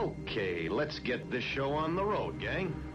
[0.00, 2.89] Okay, let's get this show on the road, gang.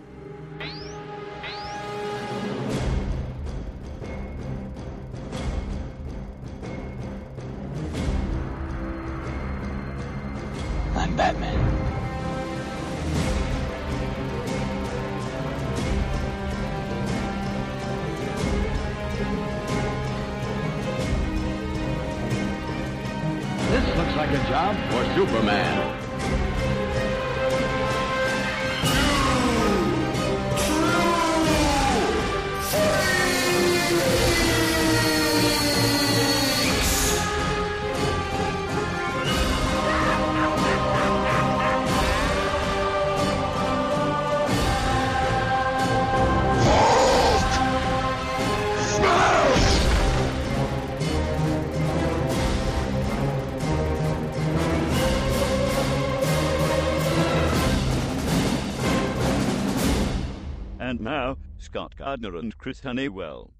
[61.75, 63.51] Scott Gardner and Chris Honeywell.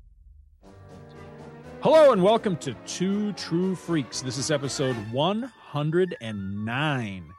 [1.82, 4.22] Hello and welcome to Two True Freaks.
[4.22, 7.34] This is episode 109.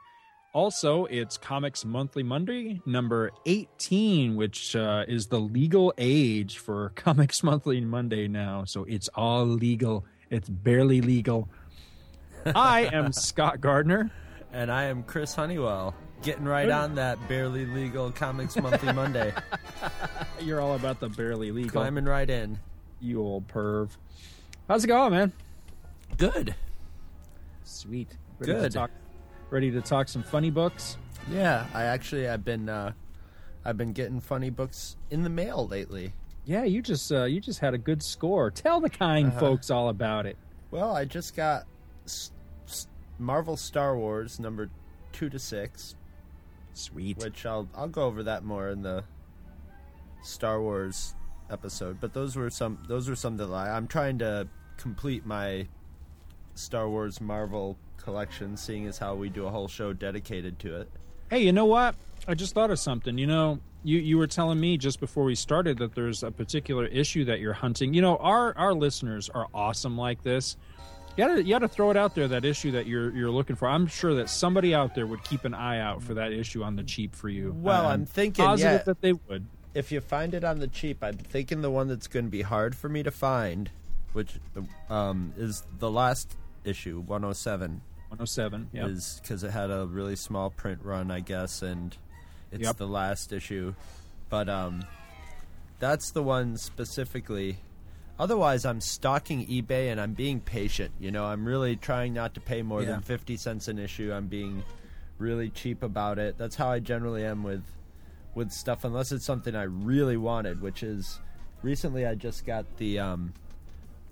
[0.53, 7.41] Also, it's Comics Monthly Monday, number 18, which uh, is the legal age for Comics
[7.41, 8.63] Monthly Monday now.
[8.63, 11.49] So it's all legal, it's barely legal.
[12.55, 14.11] I am Scott Gardner.
[14.53, 15.93] And I am Chris Honeywell,
[16.27, 19.33] getting right on that barely legal Comics Monthly Monday.
[20.41, 21.71] You're all about the barely legal.
[21.71, 22.59] Climbing right in.
[22.99, 23.91] You old perv.
[24.67, 25.31] How's it going, man?
[26.17, 26.53] Good.
[27.63, 28.09] Sweet.
[28.39, 28.71] Ready Good.
[28.73, 28.91] To talk,
[29.49, 30.97] ready to talk some funny books?
[31.31, 32.91] Yeah, I actually I've been uh,
[33.63, 36.11] I've been getting funny books in the mail lately.
[36.43, 38.51] Yeah, you just uh, you just had a good score.
[38.51, 39.39] Tell the kind Uh-huh.
[39.39, 40.35] folks all about it.
[40.71, 41.63] Well, I just got
[42.05, 42.31] S-
[42.67, 44.69] S- Marvel Star Wars number
[45.13, 45.95] two to six,
[46.77, 47.17] Sweet.
[47.17, 49.03] which I'll I'll go over that more in the
[50.23, 51.15] Star Wars
[51.49, 51.99] episode.
[51.99, 55.67] But those were some those were some that I, I'm trying to complete my
[56.55, 60.89] Star Wars Marvel collection, seeing as how we do a whole show dedicated to it.
[61.29, 61.95] Hey, you know what?
[62.27, 63.17] I just thought of something.
[63.17, 66.85] You know, you you were telling me just before we started that there's a particular
[66.85, 67.93] issue that you're hunting.
[67.93, 70.57] You know, our our listeners are awesome like this.
[71.17, 73.67] You gotta you gotta throw it out there that issue that you're you're looking for.
[73.67, 76.75] I'm sure that somebody out there would keep an eye out for that issue on
[76.75, 77.55] the cheap for you.
[77.57, 78.83] Well, I'm thinking, positive yeah.
[78.83, 79.47] that they would.
[79.73, 82.43] If you find it on the cheap, I'm thinking the one that's going to be
[82.43, 83.69] hard for me to find,
[84.13, 84.39] which
[84.89, 87.81] um, is the last issue, 107.
[88.09, 88.69] 107.
[88.71, 88.87] Yeah.
[88.87, 91.95] is because it had a really small print run, I guess, and
[92.51, 92.77] it's Yep.
[92.77, 93.73] the last issue.
[94.29, 94.85] But um,
[95.79, 97.57] that's the one specifically.
[98.19, 100.91] Otherwise, I'm stalking eBay and I'm being patient.
[100.99, 102.91] You know, I'm really trying not to pay more Yeah.
[102.93, 104.11] than fifty cents an issue.
[104.13, 104.63] I'm being
[105.19, 106.37] really cheap about it.
[106.37, 107.63] That's how I generally am with
[108.33, 110.61] with stuff, unless it's something I really wanted.
[110.61, 111.19] Which is
[111.61, 113.33] recently, I just got the um,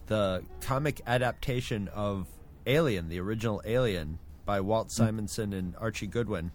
[0.08, 2.28] the comic adaptation of
[2.68, 6.52] Alien, the original Alien, by Walt Simonson and Archie Goodwin.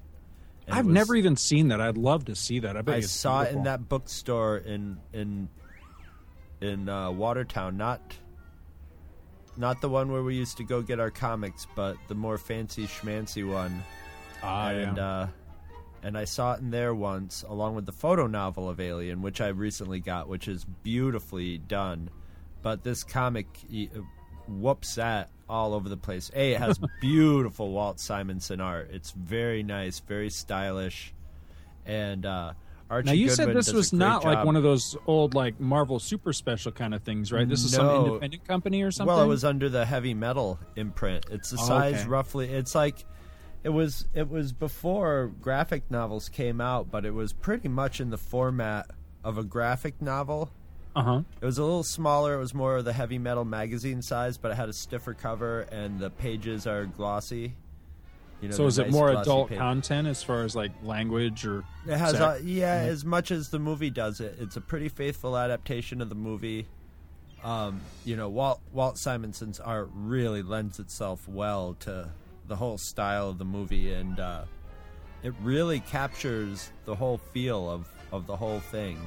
[0.66, 1.80] And I've was- never even seen that.
[1.80, 2.76] I'd love to see that.
[2.76, 5.48] I I saw it in that bookstore in in
[6.60, 8.00] in uh, Watertown, not
[9.56, 12.86] not the one where we used to go get our comics, but the more fancy
[12.86, 13.82] schmancy one.
[14.42, 15.06] Ah, and yeah.
[15.06, 15.28] uh,
[16.02, 19.40] and I saw it in there once, along with the photo novel of Alien, which
[19.40, 22.10] I recently got, which is beautifully done.
[22.62, 23.46] But this comic
[24.48, 26.30] whoops that all over the place.
[26.34, 28.90] A, it has beautiful Walt Simonson art.
[28.92, 31.12] It's very nice, very stylish,
[31.84, 32.52] and uh,
[32.90, 33.06] Archie.
[33.06, 36.32] Now you Goodwin said this was not like one of those old like Marvel super
[36.32, 37.48] special kind of things, right?
[37.48, 39.14] This is some independent company or something.
[39.14, 41.26] Well, it was under the heavy metal imprint.
[41.30, 42.08] It's the Oh, size okay.
[42.08, 42.48] roughly.
[42.50, 43.04] It's like
[43.62, 44.06] it was.
[44.14, 48.90] It was before graphic novels came out, but it was pretty much in the format
[49.22, 50.50] of a graphic novel.
[50.96, 51.22] Uh huh.
[51.40, 52.34] It was a little smaller.
[52.34, 55.60] It was more of the heavy metal magazine size, but it had a stiffer cover,
[55.70, 57.54] and the pages are glossy.
[58.40, 60.72] You know, So they're is it nice more adult page- content as far as like
[60.82, 61.64] language or?
[61.86, 62.40] It has, sex?
[62.40, 64.36] a, yeah, as much as the movie does it.
[64.40, 66.66] It's a pretty faithful adaptation of the movie.
[67.44, 72.08] Um, you know, Walt Walt Simonson's art really lends itself well to
[72.48, 74.44] the whole style of the movie, and uh,
[75.22, 78.98] it really captures the whole feel of, of the whole thing.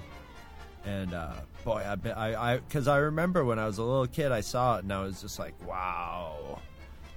[0.85, 1.33] And uh,
[1.63, 4.77] boy, I bet I because I, remember when I was a little kid, I saw
[4.77, 6.59] it and I was just like, wow,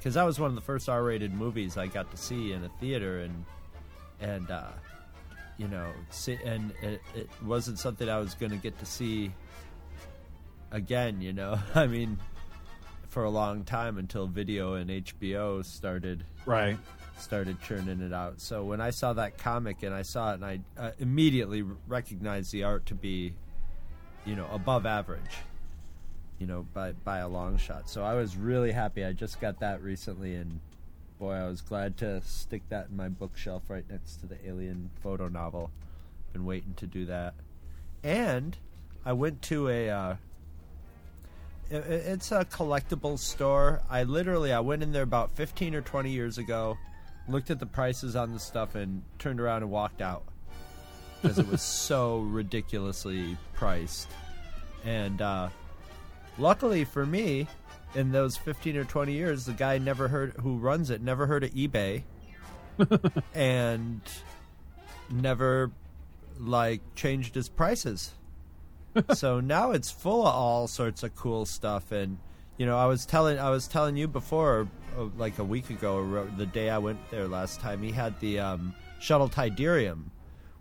[0.07, 2.69] because that was one of the first R-rated movies I got to see in a
[2.79, 3.45] theater, and
[4.21, 4.69] and uh,
[5.59, 9.33] you know, see, and it, it wasn't something I was going to get to see
[10.71, 11.21] again.
[11.21, 12.19] You know, I mean,
[13.09, 16.79] for a long time until video and HBO started Right.
[17.19, 18.41] started churning it out.
[18.41, 22.53] So when I saw that comic and I saw it, and I uh, immediately recognized
[22.53, 23.35] the art to be,
[24.25, 25.23] you know, above average.
[26.39, 27.89] You know, by by a long shot.
[27.89, 29.05] So I was really happy.
[29.05, 30.61] I just got that recently, and
[31.19, 34.91] boy, I was glad to stick that in my bookshelf right next to the Alien
[35.03, 35.71] photo novel.
[36.33, 37.35] Been waiting to do that,
[38.03, 38.57] and
[39.05, 39.91] I went to a.
[39.91, 40.17] Uh,
[41.71, 43.83] it, it's a collectibles store.
[43.89, 46.77] I literally I went in there about 15 or 20 years ago,
[47.29, 50.25] looked at the prices on the stuff and turned around and walked out
[51.23, 54.09] because it was so ridiculously priced.
[54.85, 55.49] And uh,
[56.39, 57.47] luckily for me,
[57.95, 61.45] in those 15 or 20 years, the guy never heard who runs it never heard
[61.45, 62.03] of eBay.
[63.35, 64.03] And
[65.11, 65.71] never
[66.39, 68.13] like changed his prices.
[69.15, 71.93] So now it's full of all sorts of cool stuff.
[71.93, 72.19] And
[72.59, 74.69] you know i was telling i was telling you before
[74.99, 78.19] uh, like a week ago or the day i went there last time he had
[78.21, 80.05] the um, shuttle Tydirium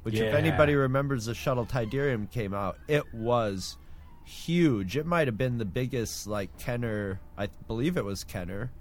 [0.03, 3.77] which if anybody remembers the shuttle Tydirium came out it was
[4.25, 8.71] huge it might have been the biggest like kenner i believe it was kenner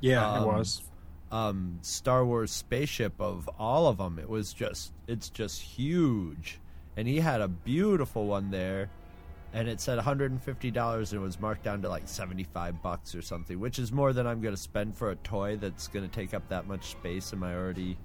[0.00, 0.82] Yeah, Um, it was.
[1.30, 4.18] um, Star Wars spaceship of all of them.
[4.18, 6.60] It was just, it's just huge.
[6.96, 8.90] And he had a beautiful one there,
[9.52, 13.58] and it said $150 and it was marked down to like 75 bucks or something,
[13.60, 16.34] which is more than I'm going to spend for a toy that's going to take
[16.34, 17.96] up that much space in my already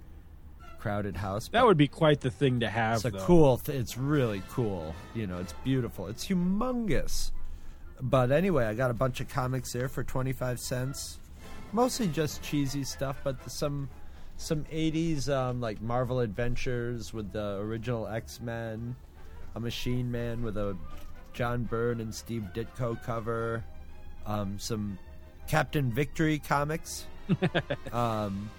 [0.79, 1.49] crowded house.
[1.49, 2.97] That would be quite the thing to have.
[2.97, 3.19] it's a though.
[3.19, 3.57] cool.
[3.57, 4.95] Th- it's really cool.
[5.13, 6.07] You know, it's beautiful.
[6.07, 7.31] It's humongous.
[8.01, 11.19] But anyway, I got a bunch of comics there for twenty five cents.
[11.71, 13.89] Mostly just cheesy stuff, but the, some
[14.37, 18.95] some eighties um, like Marvel Adventures with the original X Men,
[19.55, 20.77] a Machine Man with a
[21.33, 23.63] John Byrne and Steve Ditko cover,
[24.25, 24.97] um, some
[25.47, 27.05] Captain Victory comics.
[27.91, 28.49] um,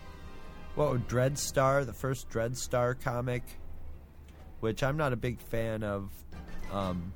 [0.75, 3.43] what Dreadstar, the first Dreadstar comic,
[4.61, 6.11] which I'm not a big fan of
[6.73, 7.13] um,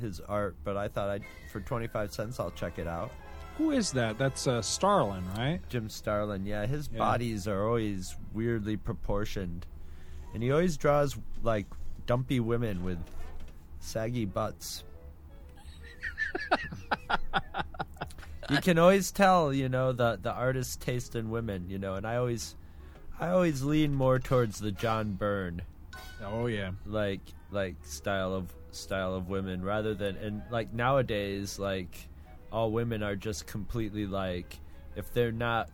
[0.00, 1.22] his art, but I thought I'd
[1.52, 3.10] for 25 cents I'll check it out.
[3.58, 4.18] Who is that?
[4.18, 5.60] That's uh, Starlin, right?
[5.68, 6.98] Jim Starlin, yeah, his Yeah.
[6.98, 9.64] bodies are always weirdly proportioned,
[10.34, 11.66] and he always draws like
[12.06, 12.98] dumpy women with
[13.78, 14.82] saggy butts.
[18.50, 22.04] you can always tell, you know, the the artist's taste in women, you know, and
[22.06, 22.56] I always,
[23.20, 25.62] I always lean more towards the John Byrne
[26.22, 26.72] Oh yeah.
[26.86, 27.20] like
[27.50, 32.08] like style of style of women rather than and like nowadays like
[32.50, 34.58] all women are just completely like
[34.96, 35.70] if they're not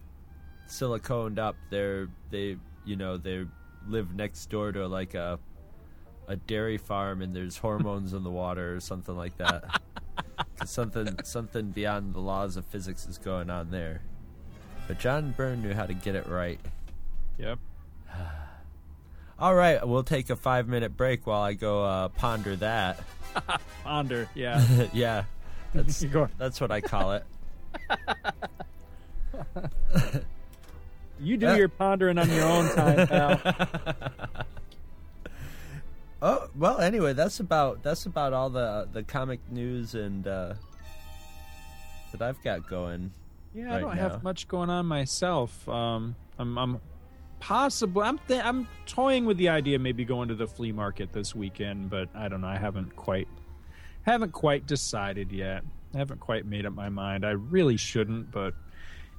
[0.68, 3.44] siliconed up they're they you know they
[3.88, 5.38] live next door to like a
[6.28, 9.80] a dairy farm and there's hormones in the water or something like that.
[10.64, 14.02] something something beyond the laws of physics is going on there
[14.86, 16.60] but John Byrne knew how to get it right
[17.38, 17.58] Yep.
[19.38, 23.00] all right we'll take a 5 minute break while I go uh, ponder that
[23.84, 24.28] Ponder.
[24.34, 24.88] Yeah.
[24.92, 25.24] yeah,
[25.72, 26.04] that's
[26.38, 27.24] that's what I call it.
[31.20, 31.54] You do Uh.
[31.54, 33.40] your pondering on your own time, pal.
[36.22, 40.54] Oh well, anyway, that's about that's about all the the comic news and uh,
[42.12, 43.12] that I've got going.
[43.54, 44.08] Yeah, I don't now.
[44.10, 45.68] have much going on myself.
[45.68, 46.80] Um, I'm, I'm
[47.40, 48.02] possible.
[48.02, 51.34] I'm th- I'm toying with the idea of maybe going to the flea market this
[51.34, 52.46] weekend, but I don't know.
[52.48, 53.28] I haven't quite
[54.02, 55.62] haven't quite decided yet.
[55.94, 57.24] I haven't quite made up my mind.
[57.26, 58.54] I really shouldn't, but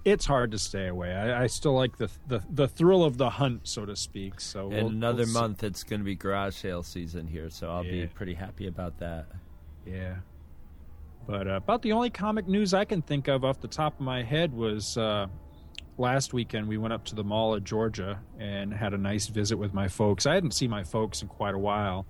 [0.05, 1.13] it's hard to stay away.
[1.13, 4.39] I, I still like the, the the thrill of the hunt, so to speak.
[4.39, 5.33] So In we'll- another we'll see.
[5.33, 8.05] month, it's going to be garage sale season here, so I'll Yeah.
[8.05, 9.27] be pretty happy about that.
[9.85, 10.15] Yeah.
[11.27, 14.01] But uh, about the only comic news I can think of off the top of
[14.05, 15.27] my head was uh,
[15.97, 19.57] last weekend we went up to the Mall of Georgia and had a nice visit
[19.57, 20.25] with my folks.
[20.25, 22.05] I hadn't seen my folks in quite a while.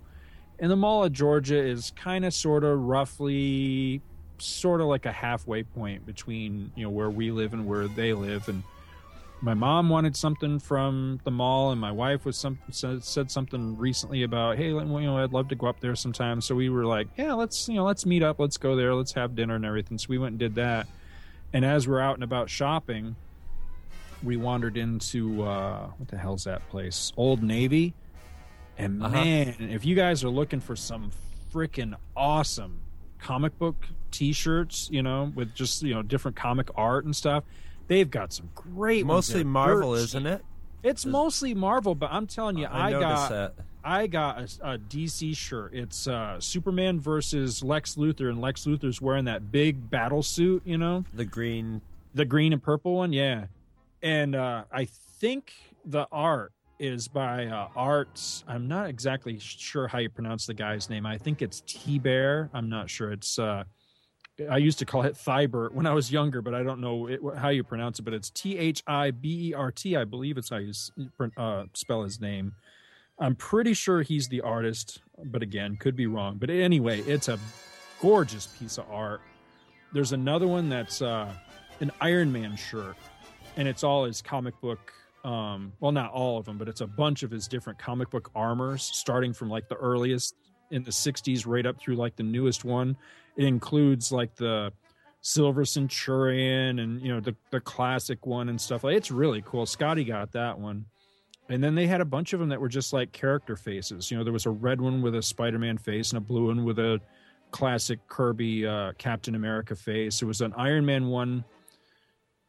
[0.58, 4.00] And the Mall of Georgia is kind of, sort of, roughly,
[4.38, 8.12] sort of like a halfway point between you know where we live and where they
[8.12, 8.48] live.
[8.48, 8.62] And
[9.40, 14.22] my mom wanted something from the mall, and my wife was some said, something recently
[14.22, 16.40] about, hey, you know, I'd love to go up there sometime.
[16.40, 19.12] So we were like, yeah, let's you know, let's meet up, let's go there, let's
[19.14, 19.98] have dinner and everything.
[19.98, 20.86] So we went and did that.
[21.52, 23.16] And as we're out and about shopping,
[24.22, 27.12] we wandered into uh, what the hell's that place?
[27.16, 27.94] Old Navy.
[28.78, 29.14] And Uh-huh.
[29.14, 31.10] man, if you guys are looking for some
[31.52, 32.80] freaking awesome
[33.18, 37.44] comic book T-shirts, you know, with just you know different comic art and stuff,
[37.88, 39.04] they've got some great.
[39.06, 39.44] Mostly.
[39.44, 40.44] Marvel, isn't it?
[40.82, 43.54] It's mostly Marvel, but I'm telling you, I I, got that.
[43.84, 45.74] I got a, a DC shirt.
[45.74, 50.78] It's uh, Superman versus Lex Luthor, and Lex Luthor's wearing that big battle suit, you
[50.78, 51.82] know, The green.
[52.14, 53.46] the green and purple one, yeah.
[54.02, 55.52] And uh, I think
[55.84, 58.44] the art is by uh, Art.
[58.48, 61.06] I'm not exactly sure how you pronounce the guy's name.
[61.06, 62.50] I think it's T Bear.
[62.52, 63.12] I'm not sure.
[63.12, 63.64] It's uh,
[64.50, 67.20] I used to call it Thibert when I was younger, but I don't know it,
[67.36, 68.02] how you pronounce it.
[68.02, 69.96] But it's T H I B E R T.
[69.96, 70.72] I believe it's how you
[71.36, 72.54] uh, spell his name.
[73.18, 76.38] I'm pretty sure he's the artist, but again, could be wrong.
[76.38, 77.38] But anyway, it's a
[78.00, 79.20] gorgeous piece of art.
[79.92, 81.32] There's another one that's uh,
[81.80, 82.96] an Iron Man shirt,
[83.56, 84.92] and it's all his comic book.
[85.24, 88.30] Um, well, not all of them, but it's a bunch of his different comic book
[88.34, 90.34] armors, starting from like the earliest
[90.70, 92.96] in the 60s right up through like the newest one.
[93.36, 94.72] It includes like the
[95.20, 98.82] Silver Centurion and you know the the classic one and stuff.
[98.82, 99.64] Like it's really cool.
[99.66, 100.86] Scotty got that one.
[101.48, 104.10] And then they had a bunch of them that were just like character faces.
[104.10, 106.64] You know, there was a red one with a Spider-Man face and a blue one
[106.64, 107.00] with a
[107.50, 110.20] classic Kirby uh, Captain America face.
[110.20, 111.44] There was an Iron Man one.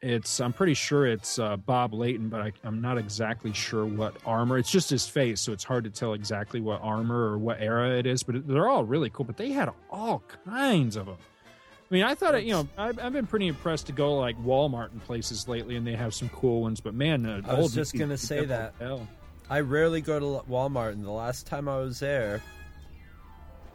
[0.03, 4.17] It's I'm pretty sure it's uh, Bob Layton, but I, I'm not exactly sure what
[4.25, 4.57] armor.
[4.57, 7.98] It's just his face, so it's hard to tell exactly what armor or what era
[7.98, 8.22] it is.
[8.22, 9.24] But they're all really cool.
[9.24, 11.15] But they had all kinds of them.
[11.15, 14.38] I mean, I thought it, you know I've, I've been pretty impressed to go like
[14.43, 16.81] Walmart and places lately, and they have some cool ones.
[16.81, 18.77] But man, uh, I was just gonna say that.
[18.79, 19.07] to tell.
[19.50, 22.41] I rarely go to Walmart, and the last time I was there,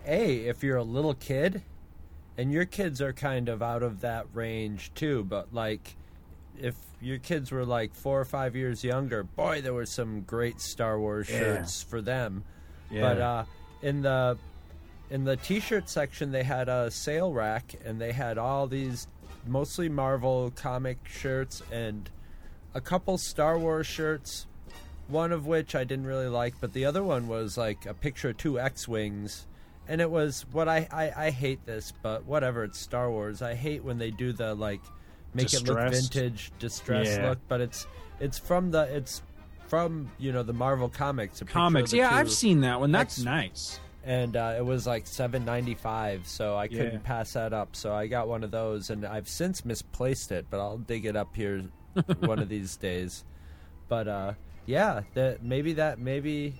[0.04, 1.62] hey, if you're a little kid,
[2.36, 5.96] and your kids are kind of out of that range too, but like
[6.60, 10.60] if your kids were like four or five years younger, boy, there were some great
[10.60, 11.38] Star Wars Yeah.
[11.38, 12.44] shirts for them.
[12.90, 13.00] Yeah.
[13.02, 13.44] But uh,
[13.82, 14.38] in the
[15.10, 19.06] in the T-shirt section, they had a sale rack, and they had all these
[19.46, 22.10] mostly Marvel comic shirts and
[22.74, 24.46] a couple Star Wars shirts.
[25.06, 28.28] One of which I didn't really like, but the other one was like a picture
[28.30, 29.46] of two X-wings,
[29.88, 32.64] and it was what I I, I hate this, but whatever.
[32.64, 33.40] It's Star Wars.
[33.40, 34.80] I hate when they do the like
[35.34, 37.30] make it look vintage, distressed Yeah.
[37.30, 37.86] look, but it's
[38.20, 39.22] it's from the it's
[39.68, 41.40] from you know the Marvel comics.
[41.40, 41.92] a picture of comics.
[41.92, 42.90] Yeah, I've seen that one.
[42.92, 43.80] That's X- nice.
[44.04, 46.26] and uh, it was like seven ninety five.
[46.26, 46.98] So I couldn't Yeah.
[47.04, 47.76] pass that up.
[47.76, 51.16] So I got one of those, and I've since misplaced it, but I'll dig it
[51.16, 51.64] up here
[52.20, 53.24] one of these days.
[53.88, 54.32] But uh,
[54.66, 56.54] yeah, that maybe that maybe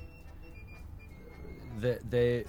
[1.81, 2.45] they, they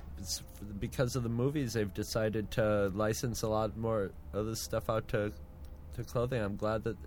[0.80, 5.08] because of the movies they've decided to license a lot more of this stuff out
[5.10, 5.32] to
[6.00, 6.42] to clothing.
[6.42, 6.98] I'm glad that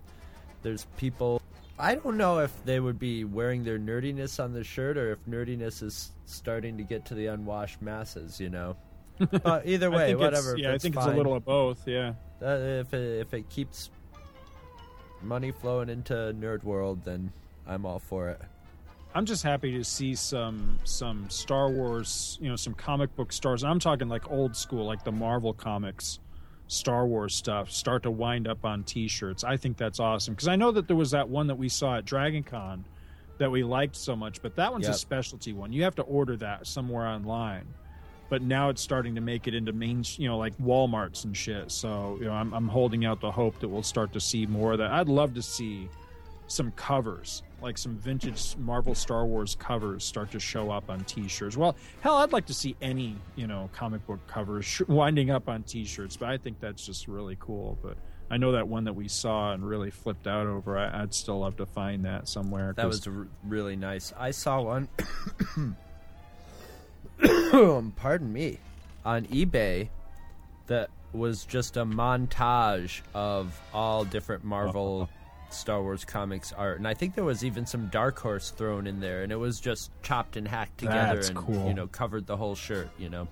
[0.61, 1.41] there's people.
[1.77, 5.25] I don't know if they would be wearing their nerdiness on the shirt or if
[5.25, 8.39] nerdiness is starting to get to the unwashed masses.
[8.39, 8.77] You know.
[9.43, 10.57] But either way, whatever.
[10.57, 11.87] Yeah, I think it's a little of both.
[11.87, 12.13] Yeah.
[12.41, 13.89] Uh, if it, if it keeps
[15.21, 17.31] money flowing into nerd world, then
[17.67, 18.41] I'm all for it.
[19.15, 23.63] I'm just happy to see some some Star Wars, you know, some comic book stars.
[23.63, 26.19] I'm talking like old school, like the Marvel comics,
[26.67, 29.43] Star Wars stuff, start to wind up on T-shirts.
[29.43, 31.97] I think that's awesome because I know that there was that one that we saw
[31.97, 32.85] at Dragon Con
[33.37, 35.73] that we liked so much, but that one's a specialty one.
[35.73, 37.65] You have to order that somewhere online.
[38.29, 41.69] But now it's starting to make it into main, you know, like WalMarts and shit.
[41.71, 44.71] So you know, I'm I'm holding out the hope that we'll start to see more
[44.71, 44.91] of that.
[44.91, 45.87] I'd love to see
[46.47, 51.57] some covers, like some vintage Marvel Star Wars covers, start to show up on T-shirts.
[51.57, 55.49] Well, hell, I'd like to see any you know comic book covers sh- winding up
[55.49, 57.77] on T-shirts, but I think that's just really cool.
[57.81, 57.97] But
[58.29, 60.77] I know that one that we saw and really flipped out over.
[60.77, 62.73] I, I'd still love to find that somewhere.
[62.75, 64.13] That was r- really nice.
[64.17, 64.89] I saw one.
[67.95, 68.59] pardon me,
[69.05, 69.89] on eBay
[70.67, 75.09] that was just a montage of all different Marvel
[75.53, 78.99] Star Wars comics art, and I think there was even some Dark Horse thrown in
[78.99, 81.67] there, and it was just chopped and hacked together That's and cool.
[81.67, 82.89] you know covered the whole shirt.
[82.97, 83.27] You know,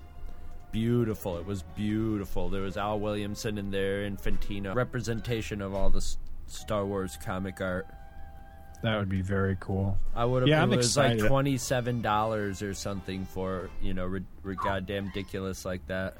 [0.70, 1.38] beautiful.
[1.38, 2.48] It was beautiful.
[2.48, 7.60] There was Al Williamson in there, Infantino, representation of all the S- Star Wars comic
[7.60, 7.86] art.
[8.82, 9.96] that would be very cool.
[10.14, 10.48] I would have.
[10.48, 14.58] Yeah, it I'm was like twenty seven dollars or something for you know, rid- rid-
[14.58, 16.16] goddamn ridiculous like that.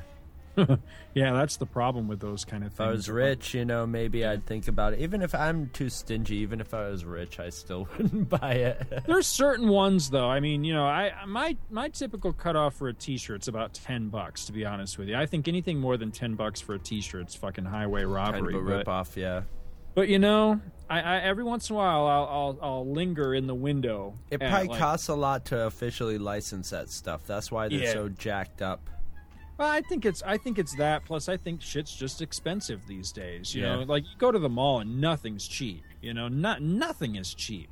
[1.15, 2.81] Yeah, that's the problem with those kind of things.
[2.81, 2.89] If.
[2.89, 5.01] I was rich, you know, maybe I'd think about it.
[5.01, 9.03] Even if I'm too stingy, even if I was rich, I still wouldn't buy it.
[9.07, 10.31] There's certain ones though.
[10.31, 14.47] I mean, you know, I my my typical cutoff for a T-shirt's about ten bucks.
[14.47, 17.35] To be honest with you, I think anything more than ten bucks for a T-shirt's
[17.35, 18.53] fucking highway robbery.
[18.53, 19.43] kind of rip off, yeah.
[19.95, 23.47] but you know, I, I every once in a while I'll I'll, I'll linger in
[23.47, 24.19] the window.
[24.31, 27.27] It probably like- costs a lot to officially license that stuff.
[27.27, 27.93] That's why they're Yeah.
[27.93, 28.89] so jacked up.
[29.59, 31.05] Well, I think it's I think it's that.
[31.05, 33.55] Plus, I think shit's just expensive these days.
[33.55, 33.77] You Yeah.
[33.77, 35.85] know, like you go to the mall and nothing's cheap.
[36.01, 37.69] You know, not nothing is cheap.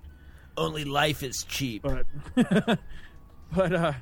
[0.57, 1.83] Only life is cheap.
[1.83, 2.07] but
[3.55, 3.93] but uh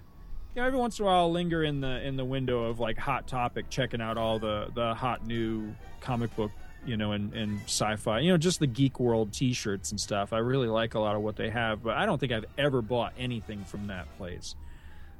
[0.54, 2.80] you know every once in a while I'll linger in the in the window of
[2.80, 6.50] like hot topic checking out all the the hot new comic book
[6.87, 10.32] you know, and, and sci-fi, you know, just the geek world T-shirts and stuff.
[10.32, 12.80] I really like a lot of what they have, but I don't think I've ever
[12.80, 14.54] bought anything from that place.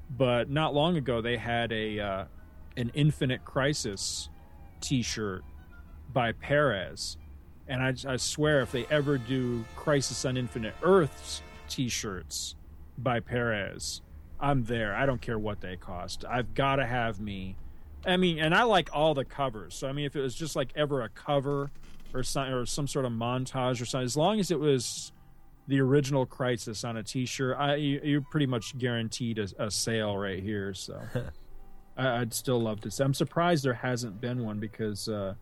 [0.09, 2.25] But not long ago, they had a uh,
[2.79, 4.31] an Infinite Crisis
[4.81, 5.45] T-shirt
[6.13, 7.19] by Perez,
[7.67, 12.55] and I, I swear if they ever do Crisis on Infinite Earths T-shirts
[12.97, 14.01] by Perez,
[14.41, 14.95] I'm there.
[14.95, 16.25] I don't care what they cost.
[16.25, 17.57] I've got to have me.
[18.07, 19.75] I mean, and I like all the covers.
[19.75, 21.71] So I mean, if it was just like ever a cover
[22.15, 25.13] or some or some sort of montage or something, as long as it was
[25.67, 30.17] the original Crisis on a T-shirt, I you, you're pretty much guaranteed a, a sale
[30.17, 30.73] right here.
[30.73, 31.01] So
[31.99, 32.91] I, I'd still love to.
[32.91, 33.03] See.
[33.05, 35.35] I'm surprised there hasn't been one because uh,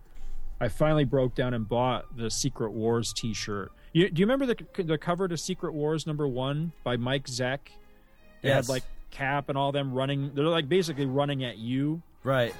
[0.60, 3.70] I finally broke down and bought the Secret Wars T-shirt.
[3.92, 7.58] You, do you remember the the cover to Secret Wars number one by Mike Zeck?
[8.42, 8.66] It Yes.
[8.66, 10.32] had like Cap and all them running.
[10.34, 12.02] They're like basically running at you.
[12.24, 12.54] Right.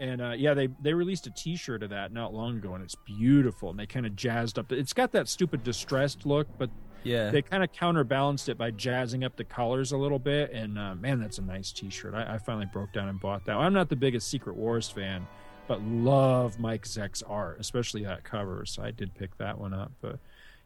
[0.00, 2.96] And uh, yeah, they they released a T-shirt of that not long ago, and it's
[3.06, 3.70] beautiful.
[3.70, 4.72] And they kind of jazzed up.
[4.72, 6.70] It's got that stupid distressed look, but
[7.02, 7.30] Yeah.
[7.30, 10.52] they kind of counterbalanced it by jazzing up the colors a little bit.
[10.52, 12.14] And uh, man, that's a nice T-shirt.
[12.14, 13.56] I, I finally broke down and bought that.
[13.56, 15.26] I'm not the biggest Secret Wars fan,
[15.66, 18.64] but love Mike Zeck's art, especially that cover.
[18.66, 19.92] So I did pick that one up.
[20.00, 20.18] But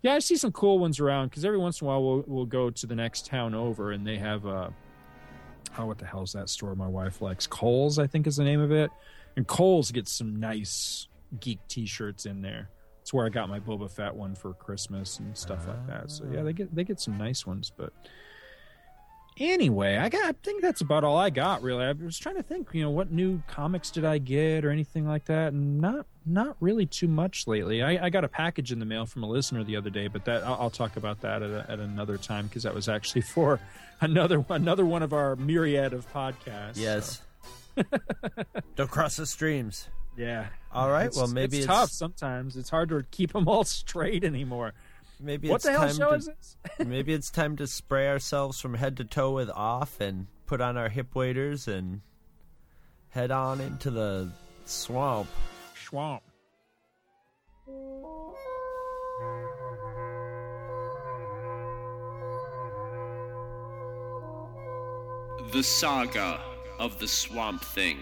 [0.02, 2.46] yeah, I see some cool ones around because every once in a while we'll we'll
[2.46, 4.68] go to the next town over, and they have uh,
[5.78, 7.46] oh, what the hell is that store my wife likes?
[7.46, 8.90] Kohl's, I think is the name of it.
[9.36, 11.08] And Kohl's gets some nice
[11.40, 12.70] geek T-shirts in there.
[13.04, 16.10] It's where I got my Boba Fett one for Christmas and stuff like that.
[16.10, 17.70] So yeah, they get they get some nice ones.
[17.76, 17.92] But
[19.36, 21.84] anyway, I got I think that's about all I got really.
[21.84, 25.06] I was trying to think, you know, what new comics did I get or anything
[25.06, 27.82] like that, and not not really too much lately.
[27.82, 30.24] I, I got a package in the mail from a listener the other day, but
[30.24, 33.20] that I'll, I'll talk about that at, a, at another time because that was actually
[33.34, 33.60] for
[34.00, 36.76] another another one of our myriad of podcasts.
[36.78, 37.20] Yes.
[38.76, 39.88] Don't cross the streams.
[40.16, 40.46] Yeah.
[40.74, 42.56] All right, It's, well, maybe it's, it's- tough sometimes.
[42.56, 44.72] It's hard to keep them all straight anymore.
[45.20, 46.56] Maybe what it's the hell time show to, is this?
[46.86, 50.76] maybe it's time to spray ourselves from head to toe with off and put on
[50.76, 52.00] our hip waders and
[53.10, 54.28] head on into the
[54.64, 55.28] swamp.
[55.86, 56.22] Swamp.
[65.52, 66.40] The Saga
[66.78, 67.98] of the Swamp Thing.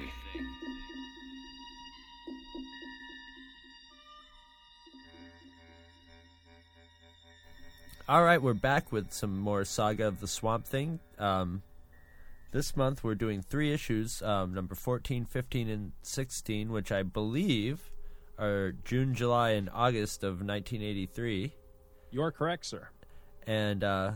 [8.13, 11.01] All right, we're back with some more Saga of the Swamp Thing.
[11.19, 11.63] Um,
[12.51, 17.91] this month we're doing three issues, um, number 14, 15, and 16, which I believe
[18.39, 21.55] are June, July, and August of 1983.
[22.11, 22.87] You're correct, sir.
[23.47, 24.11] and uh,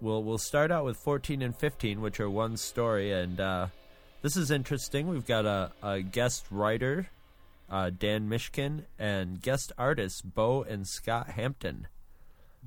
[0.00, 3.68] we'll we'll start out with 14 and 15, which are one story, and uh,
[4.20, 5.06] this is interesting.
[5.06, 7.08] We've got a, a guest writer,
[7.70, 11.86] uh, Dan Mishkin, and guest artists Bo and Scott Hampton.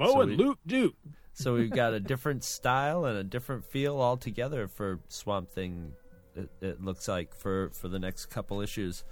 [0.01, 0.95] Bo So and we- Luke Duke.
[1.33, 5.93] So we've got a different style and a different feel altogether for Swamp Thing.
[6.35, 9.03] It, it looks like for for the next couple issues,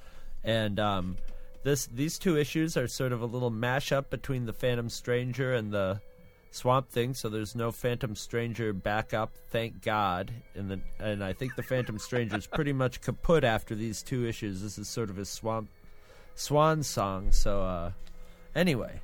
[0.43, 1.15] and um,
[1.63, 5.71] this these two issues are sort of a little mashup between the Phantom Stranger and
[5.71, 6.02] the
[6.52, 7.13] Swamp Thing.
[7.13, 10.32] So there's no Phantom Stranger backup, thank God.
[10.56, 14.25] And the and I think the Phantom Stranger is pretty much kaput after these two
[14.28, 14.62] issues.
[14.62, 15.69] This is sort of his swamp
[16.36, 17.32] swan song.
[17.32, 17.91] So uh,
[18.56, 19.02] anyway.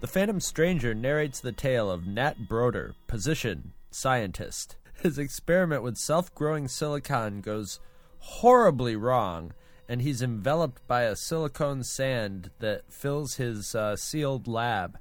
[0.00, 4.76] The Phantom Stranger narrates the tale of Nat Broder, position, scientist.
[5.02, 7.80] His experiment with self growing silicon goes
[8.18, 9.52] horribly wrong,
[9.88, 14.98] and he's enveloped by a silicone sand that fills his uh, sealed lab.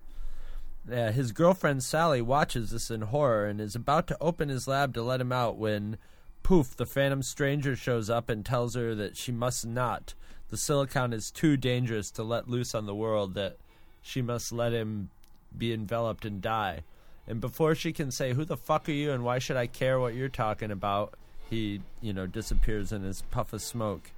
[0.92, 4.94] Uh, his girlfriend Sally watches this in horror and is about to open his lab
[4.94, 5.98] to let him out when,
[6.44, 10.14] poof, the Phantom Stranger shows up and tells her that she must not.
[10.50, 13.58] The silicon is too dangerous to let loose on the world, that
[14.04, 15.10] she must let him
[15.58, 16.84] be enveloped and die.
[17.26, 20.00] And before she can say, Who the fuck are you and why should I care
[20.00, 21.16] what you're talking about?
[21.50, 24.12] He, you know, disappears in his puff of smoke.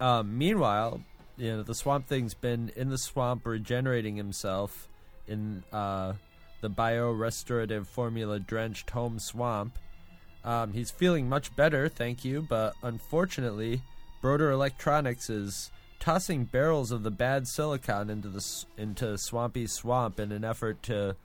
[0.00, 1.00] Um, meanwhile,
[1.36, 4.88] you know, the swamp thing's been in the swamp regenerating himself
[5.28, 6.14] in uh,
[6.60, 9.78] the biorestorative formula drenched home swamp.
[10.44, 13.82] Um, he's feeling much better, thank you, but unfortunately,
[14.20, 20.32] Broder Electronics is tossing barrels of the bad silicon into the into swampy swamp in
[20.32, 21.16] an effort to,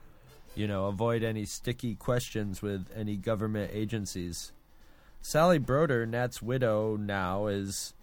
[0.54, 4.52] you know, avoid any sticky questions with any government agencies.
[5.20, 7.94] Sally Broder, Nat's widow now, is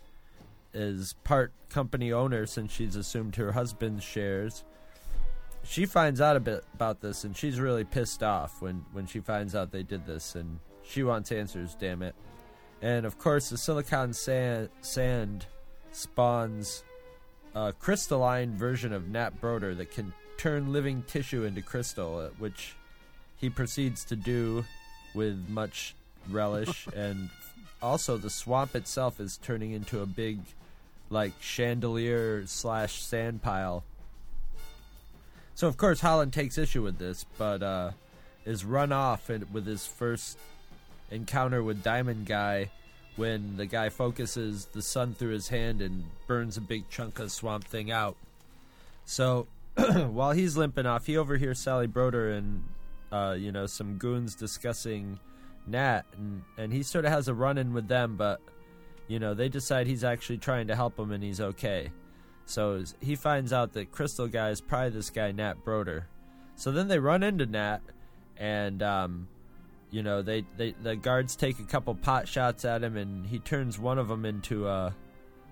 [0.73, 4.63] is part company owner since she's assumed her husband's shares.
[5.63, 9.19] She finds out a bit about this and she's really pissed off when when she
[9.19, 12.15] finds out they did this and she wants answers, damn it.
[12.81, 15.45] And of course, the silicon sand, sand
[15.91, 16.83] spawns
[17.55, 22.75] a crystalline version of Nat Broder that can turn living tissue into crystal, uh, which
[23.37, 24.65] he proceeds to do
[25.13, 25.95] with much
[26.29, 26.87] relish.
[26.95, 27.29] and
[27.81, 30.39] also, the swamp itself is turning into a big,
[31.09, 33.83] like, chandelier slash sand pile.
[35.55, 37.91] So, of course, Holland takes issue with this, but uh,
[38.45, 40.37] is run off with his first
[41.11, 42.69] encounter with Diamond Guy
[43.15, 47.31] when the guy focuses the sun through his hand and burns a big chunk of
[47.31, 48.15] Swamp Thing out.
[49.05, 52.63] So while he's limping off, he overhears Sally Broder and
[53.11, 55.19] uh, you know some goons discussing
[55.67, 58.39] Nat, and and he sort of has a run in with them, but
[59.07, 61.91] you know they decide he's actually trying to help him and he's okay.
[62.45, 66.07] So he finds out that Crystal Guy is probably this guy Nat Broder.
[66.55, 67.79] So then they run into Nat,
[68.37, 69.27] and um,
[69.91, 73.39] you know they, they the guards take a couple pot shots at him, and he
[73.39, 74.95] turns one of them into a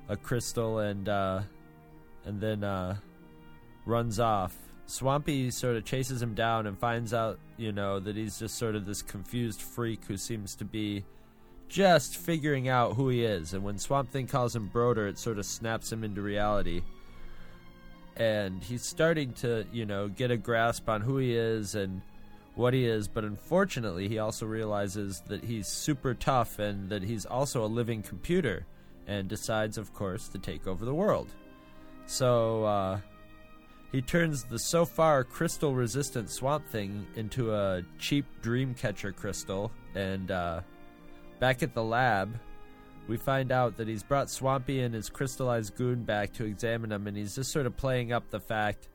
[0.09, 1.41] a crystal, and uh,
[2.25, 2.95] and then uh,
[3.85, 4.55] runs off.
[4.85, 8.75] Swampy sort of chases him down and finds out, you know, that he's just sort
[8.75, 11.03] of this confused freak who seems to be
[11.67, 13.53] just figuring out who he is.
[13.53, 16.83] And when Swamp Thing calls him Broder, it sort of snaps him into reality.
[18.15, 22.01] And he's starting to, you know, get a grasp on who he is and
[22.57, 27.25] what he is, but unfortunately, he also realizes that he's super tough and that he's
[27.25, 28.65] also a living computer,
[29.05, 31.29] and decides, of course, to take over the world.
[32.07, 32.99] So, uh,
[33.91, 40.31] he turns the so far crystal resistant swamp thing into a cheap dreamcatcher crystal, and
[40.31, 40.61] uh,
[41.39, 42.37] back at the lab,
[43.07, 47.07] we find out that he's brought Swampy and his crystallized goon back to examine him,
[47.07, 48.89] and he's just sort of playing up the fact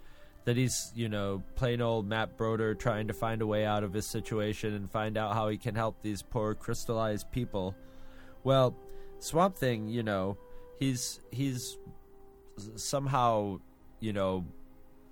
[0.45, 3.93] that he's, you know, plain old Matt Broder trying to find a way out of
[3.93, 7.75] his situation and find out how he can help these poor crystallized people.
[8.43, 8.77] Well,
[9.21, 10.37] Swamp Thing, you know,
[10.79, 11.79] he's he's
[12.75, 13.61] somehow,
[14.01, 14.45] you know,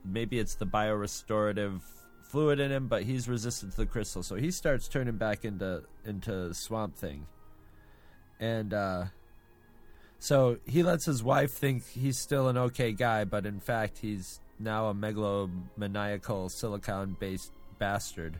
[0.05, 1.81] maybe it's the biorestorative
[2.23, 5.85] fluid in him, but he's resistant to the crystal, so he starts turning back into
[6.05, 7.27] into Swamp Thing.
[8.41, 9.05] And uh
[10.19, 14.41] so he lets his wife think he's still an okay guy, but in fact he's
[14.61, 18.39] now a megalomaniacal silicon based bastard.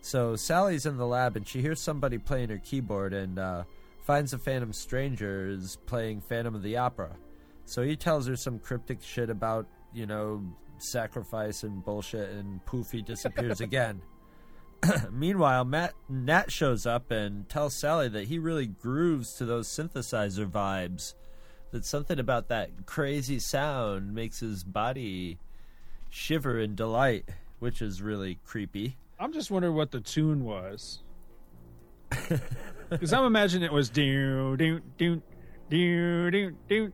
[0.00, 3.64] So Sally's in the lab and she hears somebody playing her keyboard and uh,
[4.04, 7.10] finds a Phantom Stranger is playing Phantom of the Opera.
[7.64, 10.42] So he tells her some cryptic shit about, you know,
[10.78, 14.00] sacrifice and bullshit, and poof, he disappears again.
[15.10, 20.48] Meanwhile, Matt Nat shows up and tells Sally that he really grooves to those synthesizer
[20.48, 21.14] vibes
[21.76, 25.38] that something about that crazy sound makes his body
[26.08, 28.96] shiver in delight, which is really creepy.
[29.20, 31.02] I'm just wondering what the tune was.
[32.88, 35.20] Because I'm imagining it was do do do
[35.68, 36.92] do do do.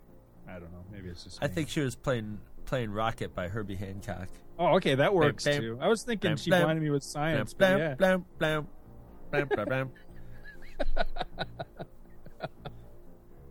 [0.49, 0.83] I don't know.
[0.90, 1.38] Maybe it's just.
[1.42, 4.29] I think she was playing playing "Rockit" by Herbie Hancock.
[4.59, 5.79] Oh, okay, that works bam, too.
[5.83, 7.95] I was thinking bam, she blam, blinded me with science, Blam, but yeah.
[7.97, 8.66] blam, blam,
[9.31, 9.90] blam, blam, blam.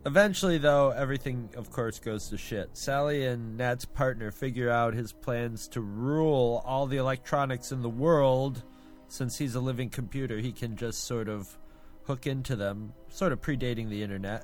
[0.03, 2.69] Eventually, though, everything, of course, goes to shit.
[2.73, 7.89] Sally and Nat's partner figure out his plans to rule all the electronics in the
[7.89, 8.63] world.
[9.09, 11.55] Since he's a living computer, he can just sort of
[12.05, 14.43] hook into them, sort of predating the internet.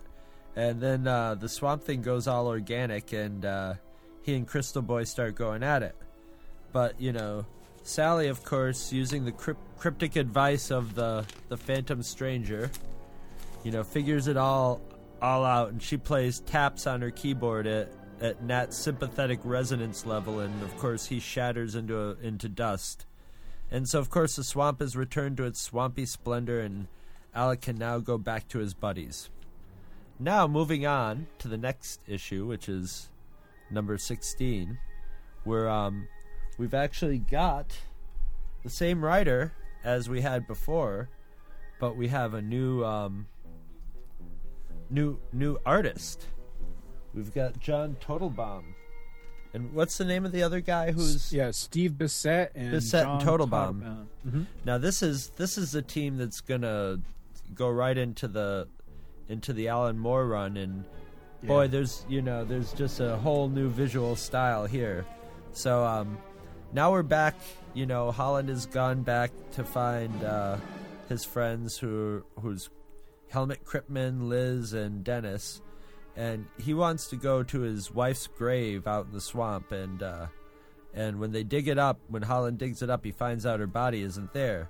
[0.56, 3.74] And then uh, the Swamp Thing goes all organic, and uh,
[4.22, 5.96] he and Crystal Boy start going at it.
[6.72, 7.48] But, you know,
[7.82, 12.70] Sally, of course, using the crypt- cryptic advice of the, the Phantom Stranger,
[13.64, 14.82] you know, figures it all
[15.22, 20.40] all out, and she plays taps on her keyboard at at Nat's sympathetic resonance level,
[20.40, 23.06] and of course he shatters into a, into dust.
[23.70, 26.88] And so, of course, the swamp is returned to its swampy splendor, and
[27.36, 29.30] Alec can now go back to his buddies.
[30.20, 33.10] Now, moving on to the next issue, which is
[33.70, 34.80] number sixteen,
[35.44, 36.08] where um,
[36.58, 37.78] we've actually got
[38.64, 39.54] the same writer
[39.84, 41.10] as we had before,
[41.80, 43.28] but we have a new um,
[44.90, 46.26] new new artist.
[47.14, 48.64] We've got John Totleben.
[49.54, 53.22] And what's the name of the other guy who's Yeah, Steve Bissette and Bissette and
[53.22, 53.50] John Totleben.
[53.82, 54.46] Todd- uh, mhm.
[54.66, 57.00] Now this is this is a team that's gonna
[57.56, 58.68] go right into the
[59.30, 60.86] into the Alan Moore run and
[61.44, 65.06] boy there's you know there's just a whole new visual style here.
[65.54, 66.18] So um
[66.74, 67.36] now we're back,
[67.74, 70.58] you know, Holland has gone back to find uh
[71.10, 72.70] his friends who who's
[73.30, 75.62] Helmut Kripman, Liz and Dennis
[76.18, 80.26] and he wants to go to his wife's grave out in the swamp and uh
[80.94, 83.68] and when they dig it up when holland digs it up he finds out her
[83.68, 84.70] body isn't there.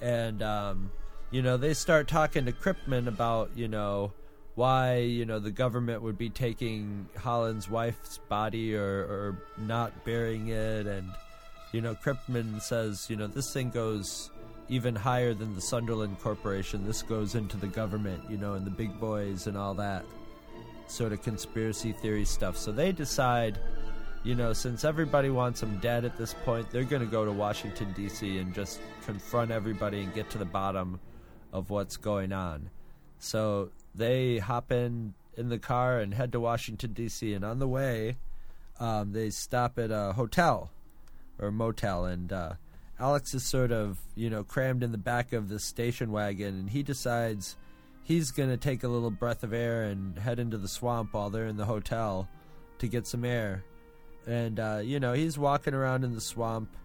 [0.00, 0.90] And um
[1.30, 4.12] you know they start talking to kripman about you know
[4.54, 10.48] why you know the government would be taking Holland's wife's body or, or not burying
[10.48, 11.08] it, and
[11.72, 14.30] you know Kryptman says you know this thing goes
[14.70, 16.86] even higher than the Sunderland Corporation.
[16.86, 20.04] This goes into the government, you know, and the big boys and all that
[20.86, 22.56] sort of conspiracy theory stuff.
[22.56, 23.58] So they decide,
[24.22, 27.32] you know, since everybody wants him dead at this point, they're going to go to
[27.32, 28.38] Washington D.C.
[28.38, 31.00] and just confront everybody and get to the bottom
[31.52, 32.70] of what's going on.
[33.18, 37.34] So they hop in in the car and head to Washington D.C.
[37.34, 38.18] And on the way,
[38.78, 40.70] um, they stop at a hotel
[41.40, 42.52] or motel, and uh,
[43.00, 46.70] Alex is sort of you know crammed in the back of the station wagon, and
[46.70, 47.56] he decides
[48.04, 51.46] he's gonna take a little breath of air and head into the swamp while they're
[51.46, 52.28] in the hotel
[52.78, 53.64] to get some air.
[54.26, 56.76] And uh, you know he's walking around in the swamp,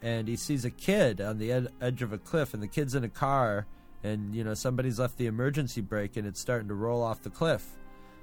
[0.00, 2.94] and he sees a kid on the ed- edge of a cliff, and the kid's
[2.94, 3.66] in a car,
[4.04, 7.30] and you know somebody's left the emergency brake, and it's starting to roll off the
[7.30, 7.66] cliff.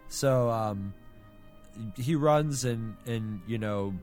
[0.08, 0.94] So um,
[1.98, 3.94] he runs and and you know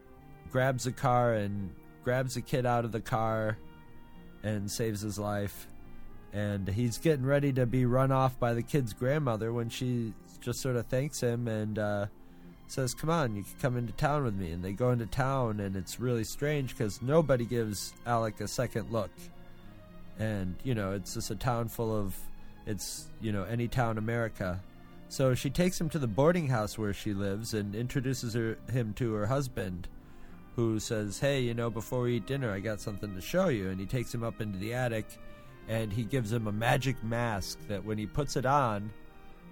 [0.50, 1.70] grabs the car and
[2.06, 3.58] grabs the kid out of the car
[4.44, 5.66] and saves his life.
[6.32, 10.60] And he's getting ready to be run off by the kid's grandmother when she just
[10.60, 12.06] sort of thanks him and uh,
[12.68, 14.52] says, Come on, you can come into town with me.
[14.52, 18.92] And they go into town, and it's really strange because nobody gives Alec a second
[18.92, 19.10] look.
[20.16, 22.16] And, you know, it's just a town full of,
[22.66, 24.62] it's, you know, any town America.
[25.08, 28.92] So she takes him to the boarding house where she lives and introduces her, him
[28.94, 29.88] to her husband
[30.56, 33.68] who says, Hey, you know, before we eat dinner, I got something to show you.
[33.68, 35.06] And he takes him up into the attic
[35.68, 38.90] and he gives him a magic mask that when he puts it on,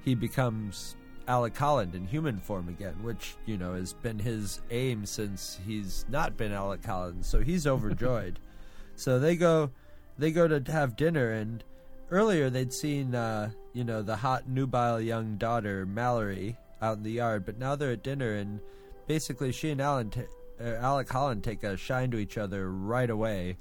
[0.05, 0.97] he becomes
[1.29, 6.07] Alec Holland in human form again, which, you know, has been his aim since he's
[6.09, 7.25] not been Alec Holland.
[7.25, 8.39] So he's overjoyed.
[8.97, 9.71] so they go
[10.19, 11.65] they go to have dinner and
[12.11, 17.11] earlier they'd seen uh, you know, the hot nubile young daughter, Mallory, out in the
[17.11, 18.61] yard, but now they're at dinner and
[19.07, 20.23] basically she and Alan t-
[20.61, 23.57] Alec Holland take a shine to each other right away,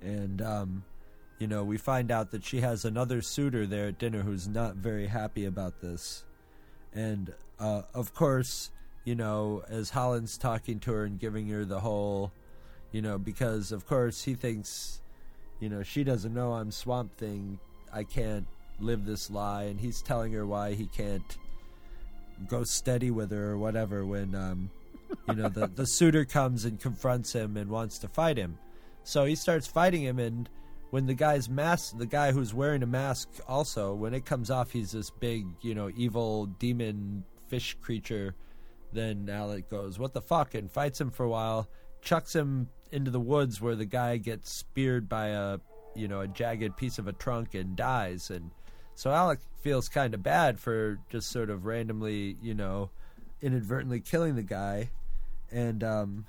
[0.00, 0.84] and um,
[1.38, 4.76] you know we find out that she has another suitor there at dinner who's not
[4.76, 6.24] very happy about this,
[6.92, 8.70] and uh, of course
[9.04, 12.32] you know as Holland's talking to her and giving her the whole,
[12.92, 15.00] you know because of course he thinks,
[15.60, 17.58] you know she doesn't know I'm Swamp Thing,
[17.92, 18.46] I can't
[18.80, 21.36] live this lie, and he's telling her why he can't
[22.46, 24.70] go steady with her or whatever when um,
[25.28, 28.58] you know the the suitor comes and confronts him and wants to fight him.
[29.04, 30.48] So he starts fighting him and
[30.90, 34.70] when the guy's mask the guy who's wearing a mask also when it comes off
[34.72, 38.34] he's this big you know evil demon fish creature.
[38.92, 40.54] Then alec goes what the fuck?
[40.54, 41.68] and fights him for a while
[42.00, 45.58] chucks him into the woods where the guy gets speared by a
[45.94, 48.30] you know a jagged piece of a trunk and dies.
[48.30, 48.50] And
[48.94, 52.90] so alec feels kind of bad for just sort of randomly you know
[53.42, 54.90] inadvertently killing the guy
[55.50, 56.26] and um,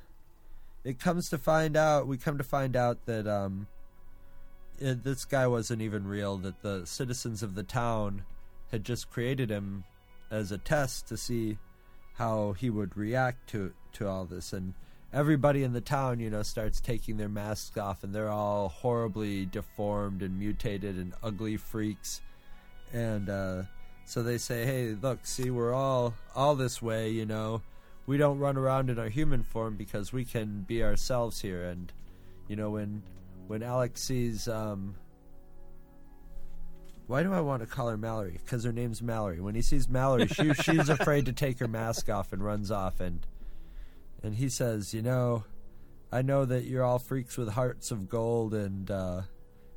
[0.83, 3.67] it comes to find out we come to find out that um,
[4.79, 8.23] it, this guy wasn't even real that the citizens of the town
[8.71, 9.83] had just created him
[10.31, 11.57] as a test to see
[12.13, 14.53] how he would react to to all this.
[14.53, 14.73] And
[15.11, 19.45] everybody in the town you know starts taking their masks off and they're all horribly
[19.45, 22.21] deformed and mutated and ugly freaks.
[22.93, 23.63] And uh,
[24.05, 27.61] so they say hey look see we're all all this way you know
[28.09, 31.65] we don't run around in our human form because we can be ourselves here.
[31.65, 31.93] And
[32.47, 33.03] you know, when
[33.45, 34.95] when Alex sees, um,
[37.05, 38.39] why do I want to call her Mallory?
[38.43, 39.39] Because her name's Mallory.
[39.39, 42.99] When he sees Mallory, she, she's afraid to take her mask off and runs off.
[42.99, 43.27] And
[44.23, 45.43] and he says, you know,
[46.11, 49.21] I know that you're all freaks with hearts of gold, and uh,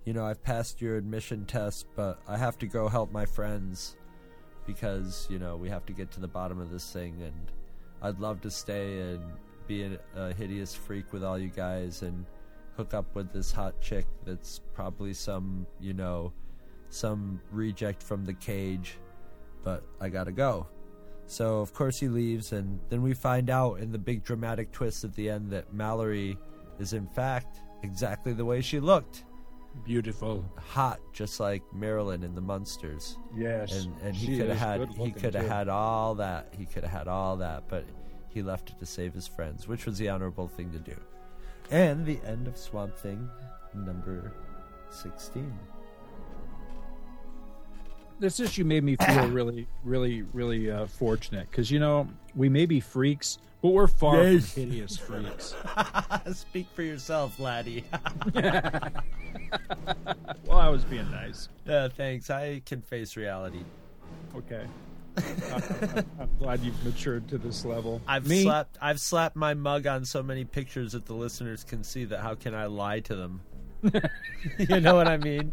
[0.07, 3.95] you know I've passed your admission test, but I have to go help my friends
[4.67, 7.53] because you know we have to get to the bottom of this thing and
[8.03, 9.23] I'd love to stay and
[9.67, 12.27] be a, hideous freak with all you guys and
[12.77, 16.33] hook up with this hot chick that's probably some, you know,
[16.89, 18.99] some reject from the cage,
[19.63, 20.67] but I gotta go.
[21.27, 25.05] So, of course, he leaves, and then we find out in the big dramatic twist
[25.05, 26.37] at the end that Mallory
[26.79, 29.25] is, in fact, exactly the way she looked.
[29.85, 30.45] Beautiful.
[30.59, 33.19] Hot, just like Marilyn in the Munsters.
[33.37, 33.85] Yes.
[33.85, 36.55] And, and he could have had he could have had all that.
[36.57, 37.85] He could have had all that, but
[38.29, 40.97] he left it to save his friends, which was the honorable thing to do.
[41.71, 43.29] And the end of Swamp Thing
[43.75, 44.33] number
[44.91, 45.53] 16.
[48.23, 52.67] This issue made me feel really, really, really uh, fortunate because you know we may
[52.67, 54.53] be freaks, but we're far Yes.
[54.53, 55.55] from hideous freaks.
[56.33, 57.85] Speak for yourself, laddie.
[58.35, 58.93] well,
[60.59, 61.49] I was being nice.
[61.67, 62.31] yeah, thanks.
[62.31, 63.65] I can face reality.
[64.37, 64.65] Okay.
[65.53, 65.63] I'm,
[66.19, 68.01] I'm glad you've matured to this level.
[68.09, 71.85] I've Me, slapped I've slapped my mug on so many pictures that the listeners can
[71.85, 73.43] see that how can I lie to them?
[74.59, 75.53] you know what I mean?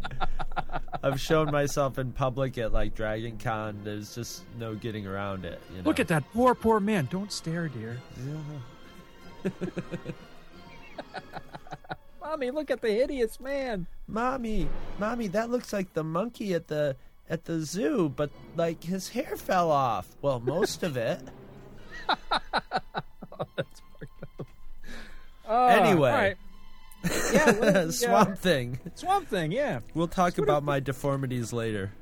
[1.02, 3.80] I've shown myself in public at like Dragon Con.
[3.84, 5.60] There's just no getting around it.
[5.70, 5.88] You know?
[5.88, 7.08] look at that poor, poor man.
[7.10, 7.98] Don't stare, dear.
[9.44, 9.50] Yeah.
[12.22, 13.86] Mommy, look at the hideous man.
[14.06, 16.94] Mommy, mommy, that looks like the monkey at the
[17.28, 20.06] at the zoo, but like his hair fell off.
[20.22, 21.20] Well, most of it.
[25.48, 26.10] Oh, Anyway.
[26.10, 26.36] all right.
[26.36, 26.49] Yeah, what
[27.02, 28.78] the, Swamp Thing.
[28.94, 29.52] Swamp Thing.
[29.52, 29.80] Yeah.
[29.94, 31.92] We'll talk about my deformities later.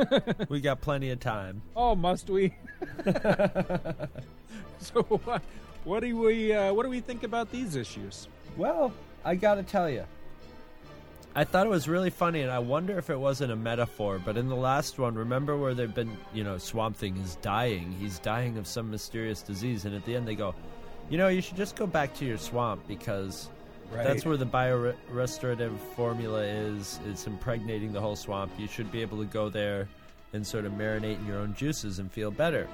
[0.48, 1.62] we got plenty of time.
[1.76, 2.54] Oh, must we?
[4.78, 5.42] so what?
[5.84, 6.52] What do we?
[6.52, 8.26] Uh, what do we think about these issues?
[8.56, 8.92] Well,
[9.24, 10.04] I gotta tell you,
[11.36, 14.20] I thought it was really funny, and I wonder if it wasn't a metaphor.
[14.22, 17.94] But in the last one, remember where they've been, you know, Swamp Thing is dying.
[18.00, 20.54] He's dying of some mysterious disease, and at the end they go,
[21.08, 23.48] you know, you should just go back to your swamp because
[23.92, 27.00] that's where the biorestorative formula is.
[27.08, 28.52] It's impregnating the whole swamp.
[28.58, 29.88] You should be able to go there
[30.32, 32.68] and sort of marinate in your own juices and feel better.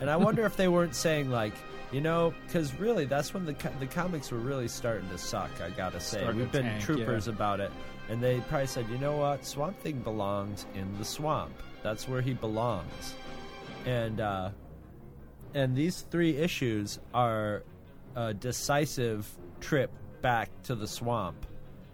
[0.00, 1.54] And I wonder if they weren't saying like,
[1.90, 5.50] you know, because really that's when the co- the comics were really starting to suck.
[5.60, 7.34] I gotta say, we've been tank, troopers yeah.
[7.34, 7.70] about it,
[8.08, 11.52] and they probably said, you know what, Swamp Thing belongs in the swamp.
[11.82, 13.14] That's where he belongs.
[13.84, 14.50] And uh,
[15.54, 17.62] and these three issues are
[18.16, 19.90] a decisive trip
[20.22, 21.44] back to the swamp.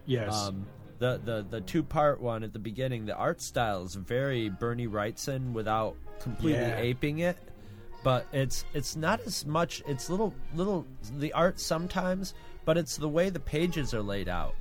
[0.07, 0.35] Yes.
[0.35, 0.67] Um,
[0.99, 4.89] the the the two part one at the beginning, the art style is very Bernie
[4.89, 6.79] Wrightson without completely Yeah.
[6.79, 7.37] aping it.
[8.05, 9.83] But it's it's not as much.
[9.87, 10.87] It's little little
[11.19, 14.55] the art sometimes, but it's the way the pages are laid out,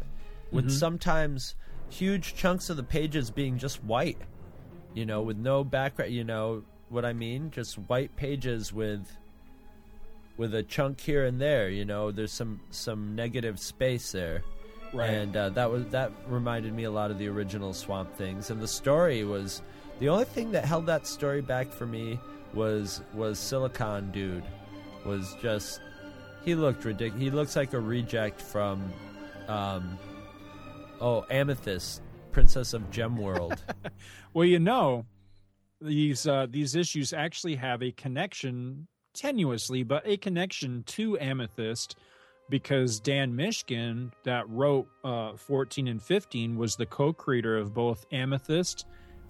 [0.52, 1.56] with sometimes
[1.90, 4.18] huge chunks of the pages being just white,
[4.94, 6.12] you know, with no background.
[6.14, 7.52] You know what I mean?
[7.52, 9.08] Just white pages with
[10.38, 11.70] with a chunk here and there.
[11.70, 14.44] You know, there's some some negative space there,
[14.94, 15.10] Right.
[15.10, 18.50] and uh, that was that reminded me a lot of the original Swamp Things.
[18.50, 19.62] And the story was
[20.00, 22.20] the only thing that held that story back for me
[22.54, 24.44] was was Silicon Dude
[25.06, 25.82] was just
[26.46, 27.22] he looked ridiculous.
[27.24, 28.94] He looks like a reject from
[29.48, 29.98] um
[31.02, 33.64] oh Amethyst, Princess of Gem World.
[34.34, 35.06] Well, you know,
[35.82, 38.88] these uh, these issues actually have a connection,
[39.22, 41.96] tenuously, but a connection to Amethyst,
[42.50, 48.86] because Dan Mishkin, that wrote uh, 14 and 15, was the co-creator of both Amethyst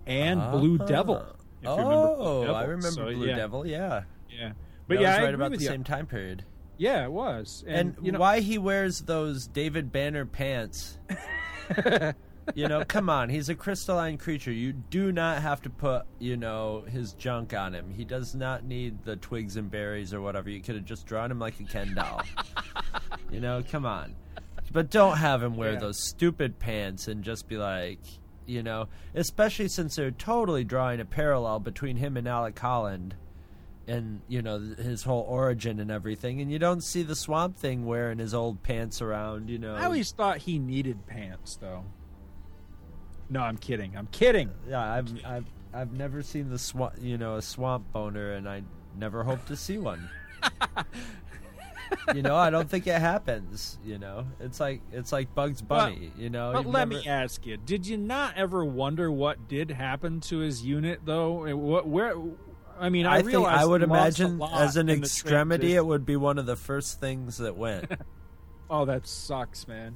[0.06, 0.86] and Blue Ah.
[0.86, 1.26] Devil.
[1.64, 2.56] You remember Blue oh, Devil.
[2.56, 3.66] I remember So, Blue yeah, Devil.
[3.66, 4.52] Yeah, Yeah,
[4.88, 5.68] but that yeah, was right about the you.
[5.68, 6.44] same time period.
[6.78, 11.00] Yeah, it was, And, and, you know, why he wears those David Banner pants?
[12.56, 14.52] you know, come on, he's a crystalline creature.
[14.52, 17.92] You do not have to put, you know, his junk on him.
[17.94, 20.50] He does not need the twigs and berries or whatever.
[20.50, 22.22] You could have just drawn him like a Ken doll.
[23.32, 24.16] you know, come on.
[24.72, 25.80] But don't have him wear Yeah.
[25.80, 28.00] those stupid pants and just be like,
[28.46, 33.16] you know, especially since they're totally drawing a parallel between him and Alec Holland
[33.90, 37.86] and you know his whole origin and everything and you don't see the swamp thing
[37.86, 41.86] wearing his old pants around you know I always thought he needed pants, though.
[43.30, 43.96] No, I'm kidding.
[43.98, 44.50] I'm kidding.
[44.70, 48.64] yeah i've i've i've never seen the swamp you know a swamp boner and i
[48.98, 50.10] never hope to see one
[52.14, 56.12] you know i don't think it happens you know it's like it's like bugs bunny
[56.18, 59.48] you know But You've let never- me ask you: Did you not ever wonder what
[59.48, 61.56] did happen to his unit, though?
[61.56, 62.16] What, where?
[62.80, 65.86] I mean, I, I think I would he lost a imagine as an extremity, it
[65.86, 67.92] would be one of the first things that went.
[68.70, 69.96] Oh, that sucks, man.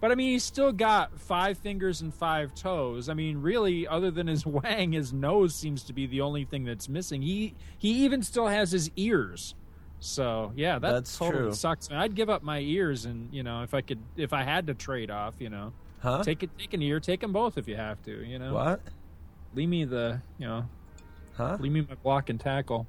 [0.00, 3.08] But I mean, he's still got five fingers and five toes.
[3.10, 6.64] I mean, really, other than his wang, his nose seems to be the only thing
[6.64, 7.20] that's missing.
[7.22, 9.54] He he even still has his ears.
[10.02, 11.52] So yeah, that That's totally true.
[11.52, 11.90] sucks.
[11.90, 11.98] Man.
[11.98, 14.74] I'd give up my ears, and you know, if I could, if I had to
[14.74, 16.22] trade off, you know, Huh?
[16.24, 18.24] take it, take an ear, take them both if you have to.
[18.26, 18.80] You know, what?
[19.54, 20.64] leave me the, you know,
[21.36, 21.58] Huh?
[21.60, 22.86] leave me my block and tackle.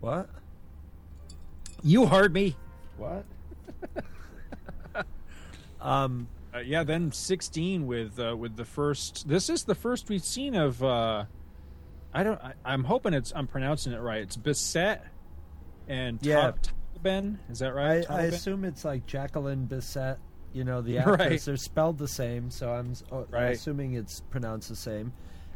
[0.00, 0.28] What?
[1.84, 2.56] You heard me.
[2.96, 3.24] What?
[5.80, 6.26] um.
[6.54, 9.28] Uh, yeah, then 16 with uh, with the first.
[9.28, 10.82] This is the first we've seen of.
[10.82, 11.24] Uh,
[12.12, 12.40] I don't.
[12.42, 13.32] I, I'm hoping it's.
[13.34, 14.22] I'm pronouncing it right.
[14.22, 15.02] It's Bissette
[15.88, 16.52] and Yeah.
[17.02, 17.38] Ben.
[17.50, 18.04] Is that right?
[18.10, 18.28] I Taliban?
[18.32, 20.18] assume it's like Jacqueline Bisset.
[20.52, 21.40] You know, the Right.
[21.40, 23.52] They're spelled the same, so oh, I'm Right.
[23.54, 25.12] assuming it's pronounced the same.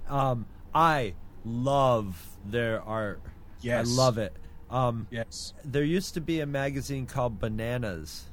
[0.08, 1.14] Um, I
[1.44, 3.20] love their art.
[3.60, 3.88] Yes.
[3.88, 4.32] I love it.
[4.70, 5.52] Um, Yes.
[5.64, 8.26] there used to be a magazine called Bananas.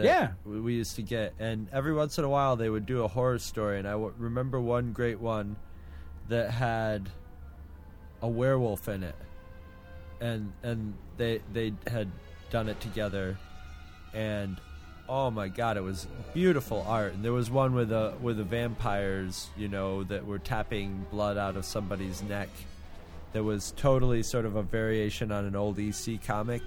[0.00, 0.50] That Yeah.
[0.50, 3.38] we used to get, and every once in a while they would do a horror
[3.38, 3.78] story.
[3.78, 5.56] And I w- remember one great one
[6.28, 7.10] that had
[8.22, 9.16] a werewolf in it,
[10.20, 12.10] and and they they had
[12.50, 13.38] done it together,
[14.14, 14.60] and
[15.08, 17.14] oh my god, it was beautiful art.
[17.14, 21.36] And there was one with the with the vampires, you know, that were tapping blood
[21.36, 22.48] out of somebody's neck.
[23.32, 26.62] That was totally sort of a variation on an old EC comic,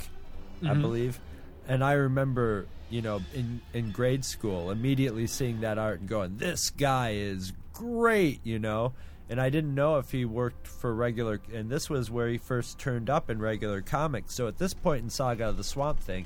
[0.62, 0.82] I mm-hmm.
[0.82, 1.20] believe.
[1.68, 6.38] And I remember, you know, in in grade school, immediately seeing that art and going,
[6.38, 8.94] "This guy is great," you know.
[9.30, 12.78] And I didn't know if he worked for regular, and this was where he first
[12.78, 14.36] turned up in regular comics.
[14.36, 16.26] So at this point in Saga of the Swamp Thing,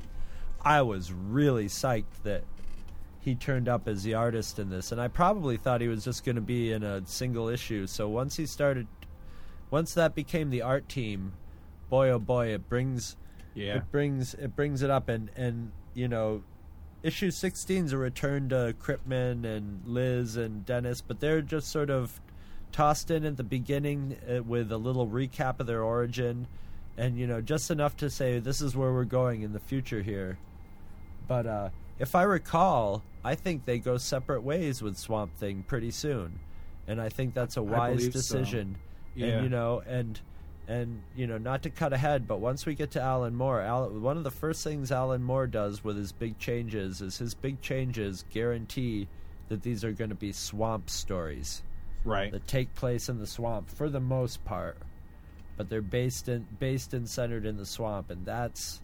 [0.61, 2.43] I was really psyched that
[3.19, 6.25] he turned up as the artist in this, and I probably thought he was just
[6.25, 7.85] going to be in a single issue.
[7.85, 8.87] So once he started,
[9.69, 11.33] once that became the art team,
[11.89, 13.15] boy oh boy, it brings
[13.57, 13.77] Yeah.
[13.77, 16.43] it brings it brings it up, and and you know,
[17.01, 21.89] issue 16 is a return to Cripman and Liz and Dennis, but they're just sort
[21.89, 22.21] of
[22.71, 26.47] tossed in at the beginning uh, with a little recap of their origin,
[26.97, 30.01] and you know, just enough to say this is where we're going in the future
[30.01, 30.37] here.
[31.27, 35.91] But uh, if I recall, I think they go separate ways with Swamp Thing pretty
[35.91, 36.39] soon,
[36.87, 38.19] and I think that's a wise believe so.
[38.19, 38.77] decision.
[39.15, 39.27] Yeah.
[39.27, 40.19] And you know, and
[40.67, 44.01] and you know, not to cut ahead, but once we get to Alan Moore, Alan,
[44.01, 47.61] one of the first things Alan Moore does with his big changes is his big
[47.61, 49.07] changes guarantee
[49.49, 51.63] that these are going to be swamp stories
[52.03, 52.31] Right.
[52.31, 54.77] that take place in the swamp for the most part,
[55.57, 58.81] but they're based in based and centered in the swamp, and that's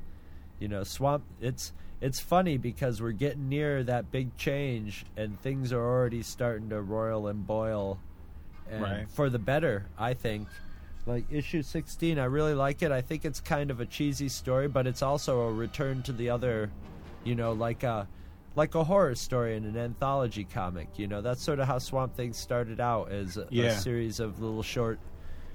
[0.60, 1.24] you know swamp.
[1.42, 6.70] It's it's funny because we're getting near that big change, and things are already starting
[6.70, 7.98] to roil and boil,
[8.70, 9.10] and Right.
[9.10, 10.48] for the better, I think.
[11.06, 12.92] Like issue sixteen, I really like it.
[12.92, 16.30] I think it's kind of a cheesy story, but it's also a return to the
[16.30, 16.72] other,
[17.26, 18.08] you know, like a
[18.56, 20.88] like a horror story in an anthology comic.
[20.98, 23.66] You know, that's sort of how Swamp Thing started out as a, Yeah.
[23.66, 25.00] a series of little short,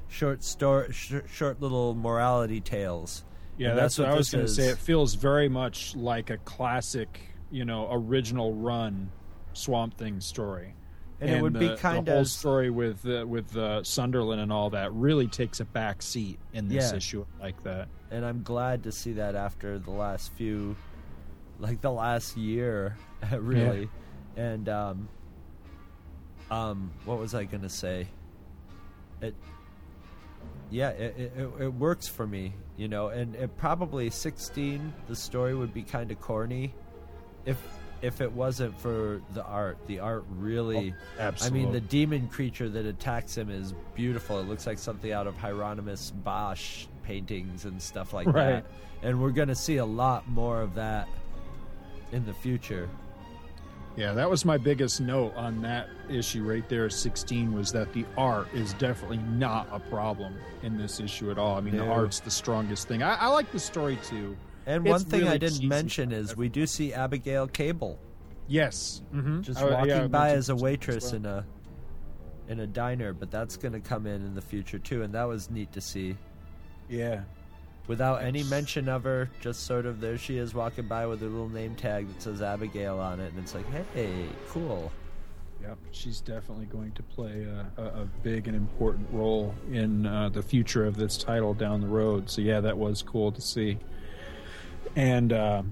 [0.09, 3.25] short story, sh- short little morality tales.
[3.57, 4.69] Yeah, And that's, what, I was going to say.
[4.69, 7.21] It feels very much like a classic,
[7.51, 9.11] you know, original run
[9.53, 10.75] Swamp Thing story.
[11.21, 14.41] And it would be the, kind the whole of- story with uh, with uh, Sunderland
[14.41, 16.97] and all that really takes a back seat in this Yeah.
[16.97, 17.89] issue like that.
[18.11, 20.77] and I'm glad to see that after the last few,
[21.59, 22.97] like the last year,
[23.37, 23.89] really.
[24.37, 25.09] And um,
[26.51, 28.07] um, what was I gonna say?
[29.21, 29.35] It,
[30.71, 33.09] yeah, it, it it- it works for me, you know.
[33.09, 36.75] And it probably 16, the story would be kind of corny,
[37.45, 37.61] if
[38.03, 39.79] if it wasn't for the art.
[39.87, 44.39] The art really, Oh, I mean, the demon creature that attacks him is beautiful.
[44.39, 48.35] It looks like something out of Hieronymus Bosch paintings and stuff like Right.
[48.51, 48.67] that.
[49.03, 51.09] And we're going to see a lot more of that
[52.13, 52.89] in the future.
[53.97, 56.89] Yeah, that was my biggest note on that issue right there.
[56.89, 61.57] Sixteen was that the art is definitely not a problem in this issue at all.
[61.57, 63.03] I mean, the art's the strongest thing.
[63.03, 64.37] I, I like the story too.
[64.69, 67.99] And It's one thing I didn't mention is we do see Abigail Cable
[68.47, 69.41] Yes, mm-hmm.
[69.41, 71.15] just I- walking I by as a this waitress well.
[71.17, 71.47] in a
[72.49, 75.25] in a diner, but that's going to come in in the future too, and that
[75.25, 76.17] was neat to see.
[76.89, 77.23] yeah.
[77.89, 81.27] Without any mention of her, just sort of there she is walking by with her
[81.27, 83.65] little name tag that says Abigail on it, and it's like,
[83.95, 84.93] hey, cool.
[85.63, 87.47] Yep, she's definitely going to play
[87.79, 91.81] a, a, a big and important role in uh, the future of this title down
[91.81, 92.29] the road.
[92.29, 93.79] So yeah, that was cool to see.
[94.97, 95.63] And uh,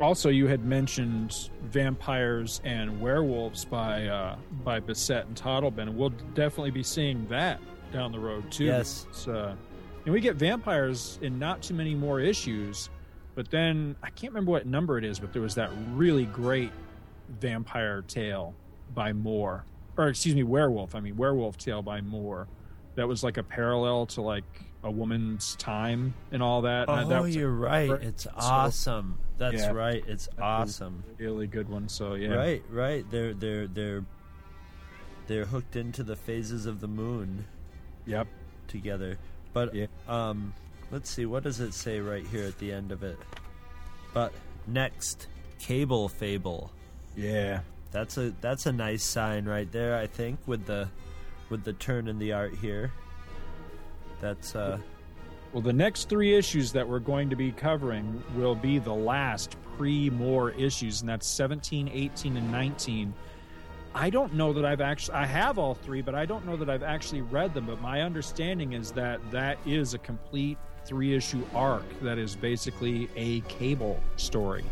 [0.00, 6.10] also, you had mentioned vampires and werewolves by uh, by Bissette and Totleben, and we'll
[6.34, 7.60] definitely be seeing that
[7.92, 8.64] down the road too.
[8.64, 9.06] Yes.
[9.28, 9.54] Uh,
[10.04, 12.90] and we get vampires in not too many more issues,
[13.34, 16.72] but then I can't remember what number it is, but there was that really great
[17.40, 18.54] vampire tale
[18.94, 19.64] by Moore,
[19.96, 20.94] or excuse me, werewolf.
[20.94, 22.48] I mean, werewolf tale by Moore.
[22.96, 24.44] That was like a parallel to like
[24.84, 26.88] a woman's time and all that.
[26.88, 27.90] And that Oh, you're right.
[27.90, 29.18] It's so- awesome.
[29.38, 29.70] That's Yeah.
[29.72, 30.04] right.
[30.06, 31.02] It's was- awesome.
[31.18, 31.88] really good one.
[31.88, 33.10] So yeah, Right, right.
[33.10, 34.04] They're they're they're
[35.26, 37.46] they're hooked into the phases of the moon
[38.06, 38.28] Yep.
[38.68, 39.18] together.
[39.52, 39.86] But Yeah.
[40.06, 40.52] um
[40.90, 43.18] let's see what does it say right here at the end of it.
[44.12, 44.32] But
[44.66, 45.26] next,
[45.58, 46.70] cable fable.
[47.16, 47.60] Yeah.
[47.90, 50.88] That's a that's a nice sign right there, I think, with the
[51.48, 52.92] with the turn in the art here.
[54.24, 54.78] That's uh
[55.52, 59.56] Well, the next three issues that we're going to be covering will be the last
[59.76, 63.12] pre Moore issues, and that's 17, 18, and 19.
[63.94, 66.70] I don't know that I've actually, I have all three, but I don't know that
[66.70, 67.66] I've actually read them.
[67.66, 70.56] But my understanding is that that is a complete
[70.86, 74.64] three issue arc that is basically a cable story.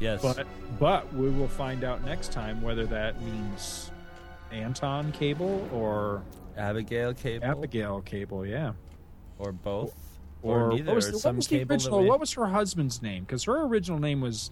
[0.00, 0.22] yes.
[0.22, 0.46] But,
[0.80, 3.90] but we will find out next time whether that means
[4.50, 6.22] Anton Cable or
[6.56, 8.72] Abigail Cable, Abigail Cable, yeah.
[9.38, 9.94] Or both,
[10.42, 12.04] Or, neither, what was, or the, what was the original?
[12.04, 13.24] What was her husband's name?
[13.24, 14.50] Because her original name was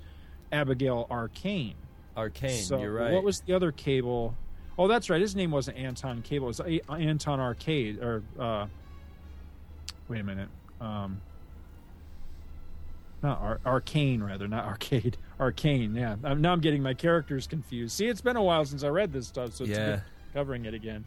[0.50, 1.74] Abigail Arcane.
[2.16, 2.62] Arcane.
[2.62, 3.12] So you're right.
[3.12, 4.34] What was the other Cable?
[4.78, 5.20] Oh, that's right.
[5.20, 6.46] His name wasn't Anton Cable.
[6.46, 8.02] It was Anton Arcade.
[8.02, 8.66] Or uh,
[10.08, 10.48] wait a minute.
[10.80, 11.20] Um,
[13.22, 15.16] not Ar- Arcane, rather, not Arcade.
[15.40, 15.94] Arcane.
[15.94, 16.16] Yeah.
[16.24, 17.94] I'm, now I'm getting my characters confused.
[17.96, 19.86] See, it's been a while since I read this stuff, so it's Yeah.
[19.86, 20.02] good
[20.34, 21.04] covering it again.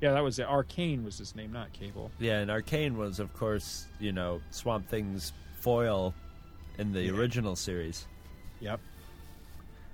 [0.00, 0.46] Yeah, that was it.
[0.46, 2.10] Arcane was his name, not Cable.
[2.20, 6.14] Yeah, and Arcane was, of course, you know, Swamp Thing's foil
[6.78, 7.12] in the Yeah.
[7.12, 8.06] original series.
[8.60, 8.80] Yep.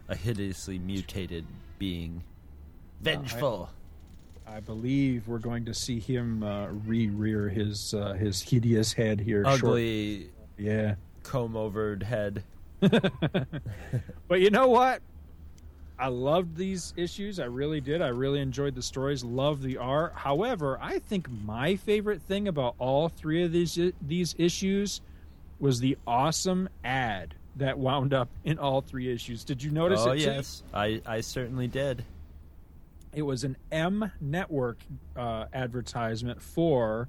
[0.09, 1.47] A hideously mutated
[1.79, 2.23] being.
[3.01, 3.71] Vengeful.
[4.47, 9.43] I believe we're going to see him uh, re-rear his uh, his hideous head here.
[9.45, 10.29] short- Ugly,
[10.59, 10.97] Yeah.
[11.23, 12.45] comb overed head.
[14.29, 15.01] But you know what?
[15.99, 17.39] I loved these issues.
[17.39, 18.03] I really did.
[18.03, 19.23] I really enjoyed the stories.
[19.23, 20.13] Loved the art.
[20.17, 25.01] However, I think my favorite thing about all three of these these issues
[25.61, 29.45] was the awesome ad that wound up in all three issues.
[29.45, 30.19] Did you notice oh, it?
[30.19, 30.65] yes.
[30.73, 32.05] I, I certainly did.
[33.13, 34.79] It was an M Network
[35.17, 37.09] uh, advertisement for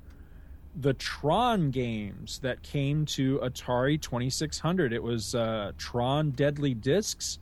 [0.76, 4.94] the Tron games that came to Atari 2600.
[4.94, 7.40] It was uh, Tron Deadly Discs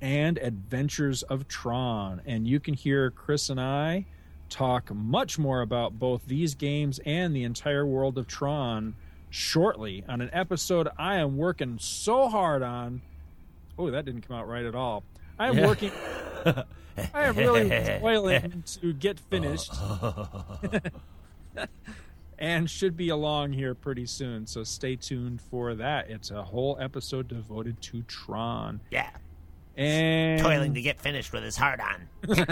[0.00, 2.20] and Adventures of Tron.
[2.26, 4.06] And you can hear Chris and I
[4.48, 8.94] talk much more about both these games and the entire world of Tron
[9.30, 13.02] shortly on an episode I am working so hard on.
[13.78, 15.02] Oh, that didn't come out right at all.
[15.38, 15.66] I am Yeah.
[15.66, 15.90] working.
[17.12, 17.68] I am really
[18.00, 19.70] toiling to get finished.
[22.38, 24.46] and should be along here pretty soon.
[24.46, 26.10] So stay tuned for that.
[26.10, 28.80] It's a whole episode devoted to Tron.
[28.90, 29.10] Yeah.
[29.76, 32.08] And Toiling to get finished with his heart on.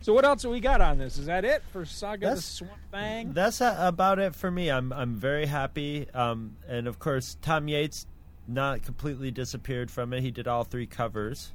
[0.00, 1.18] so what else have we got on this?
[1.18, 3.32] Is that it for Saga That's- the Swamp Thing?
[3.32, 4.70] That's a, about it for me.
[4.70, 6.08] I'm I'm very happy.
[6.14, 8.06] Um, and of course, Tom Yeates
[8.46, 10.22] not completely disappeared from it.
[10.22, 11.52] He did all three covers,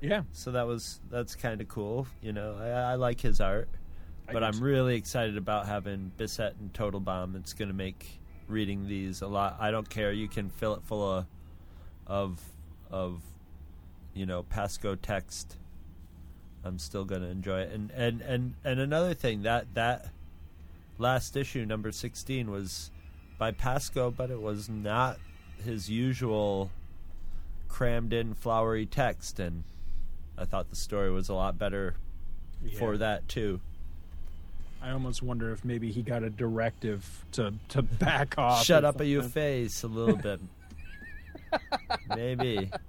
[0.00, 0.22] yeah.
[0.30, 2.06] so that was that's kind of cool.
[2.22, 3.68] You know, I, I like his art,
[4.28, 4.64] I but I'm too.
[4.64, 7.34] really excited about having Bissette and Totleben.
[7.34, 9.56] It's going to make reading these a lot.
[9.58, 10.12] I don't care.
[10.12, 11.26] You can fill it full of
[12.06, 12.40] of
[12.90, 13.20] of
[14.14, 15.56] you know Pasko text.
[16.64, 17.72] I'm still going to enjoy it.
[17.72, 20.10] And and and and another thing that that
[20.98, 22.90] last issue number 16 was
[23.38, 25.18] by Pasko, but it was not
[25.64, 26.70] his usual
[27.68, 29.64] crammed in flowery text and
[30.38, 31.94] I thought the story was a lot better
[32.78, 33.60] for that too.
[34.82, 38.64] I almost wonder if maybe he got a directive to to back off.
[38.64, 40.40] Shut up at your face a little bit.
[42.14, 42.70] Maybe.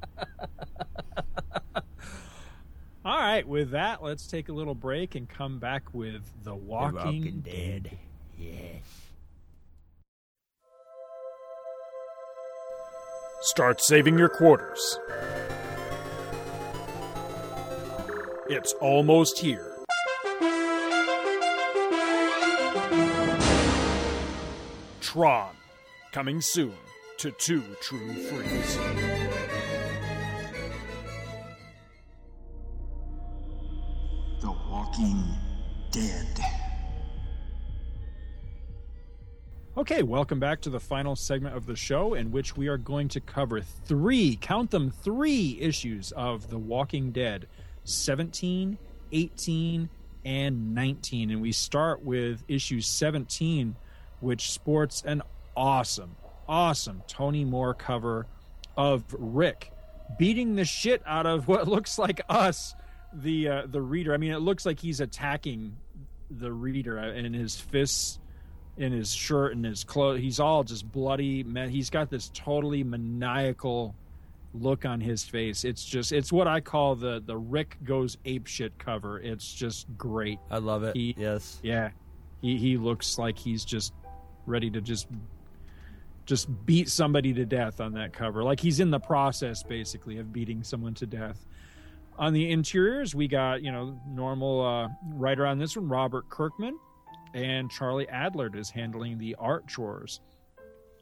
[3.06, 6.96] All right, with that, let's take a little break and come back with The Walking,
[6.98, 7.84] Walking Dead.
[7.84, 7.98] Dead.
[8.38, 8.84] Yes.
[13.42, 15.00] Start saving your quarters.
[18.50, 19.74] It's almost here.
[25.00, 25.56] Tron,
[26.12, 26.74] coming soon
[27.18, 28.76] to Two True Freaks.
[34.40, 35.24] The Walking
[35.90, 36.28] Dead.
[39.78, 43.08] Okay, welcome back to the final segment of the show in which we are going
[43.08, 47.48] to cover three, count them, three issues of The Walking Dead
[47.86, 48.78] 17,
[49.12, 49.90] 18,
[50.24, 51.32] and 19.
[51.32, 53.76] And we start with issue 17,
[54.20, 55.24] which sports an
[55.56, 56.16] awesome,
[56.48, 58.28] awesome Tony Moore cover
[58.76, 59.72] of Rick
[60.18, 62.76] beating the shit out of what looks like us,
[63.14, 64.14] the uh, the reader.
[64.14, 65.76] I mean, it looks like he's attacking
[66.30, 68.20] the reader uh, in his fists
[68.78, 70.20] in his shirt and his clothes.
[70.22, 71.44] He's all just bloody.
[71.44, 73.96] Man, he's got this totally maniacal
[74.54, 75.64] look on his face.
[75.66, 79.20] It's just it's what I call the the Rick goes ape shit cover.
[79.20, 80.40] It's just great.
[80.52, 80.96] I love it.
[80.96, 81.60] He- yes.
[81.64, 81.90] Yeah,
[82.42, 83.94] he he looks like he's just
[84.46, 85.08] ready to just
[86.28, 88.44] just beat somebody to death on that cover.
[88.44, 91.46] Like he's in the process basically of beating someone to death.
[92.20, 96.78] On the interiors, we got you know normal uh, writer on this one, Robert Kirkman,
[97.34, 100.20] and Charlie Adlard is handling the art chores.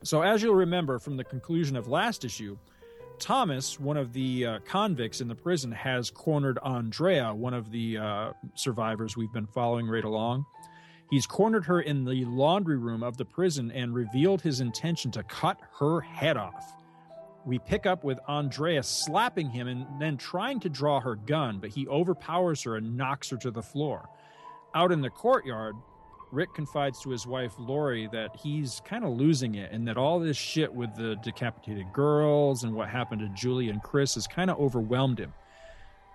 [0.04, 2.58] So as you'll remember from the conclusion of last issue,
[3.18, 7.98] Thomas, one of the uh, convicts in the prison, has cornered Andrea, one of the
[7.98, 10.46] uh, survivors we've been following right along.
[11.10, 15.24] He's cornered her in the laundry room of the prison and revealed his intention to
[15.24, 16.74] cut her head off.
[17.46, 21.70] We pick up with Andrea slapping him and then trying to draw her gun, but
[21.70, 24.10] he overpowers her and knocks her to the floor.
[24.74, 25.76] Out in the courtyard,
[26.32, 30.20] Rick confides to his wife Lori that he's kind of losing it and that all
[30.20, 34.50] this shit with the decapitated girls and what happened to Julie and Chris has kind
[34.50, 35.34] of overwhelmed him.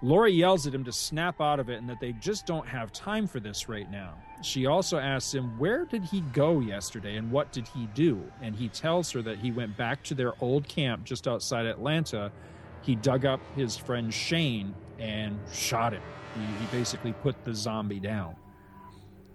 [0.03, 2.91] Lori yells at him to snap out of it and that they just don't have
[2.93, 4.15] time for this right now.
[4.43, 8.23] She also asks him, Where did he go yesterday and what did he do?
[8.41, 12.33] And he tells her that he went back to their old camp just outside Atlanta.
[12.81, 16.03] He dug up his friend Shane and shot him.
[16.35, 18.37] He, he basically put the zombie down.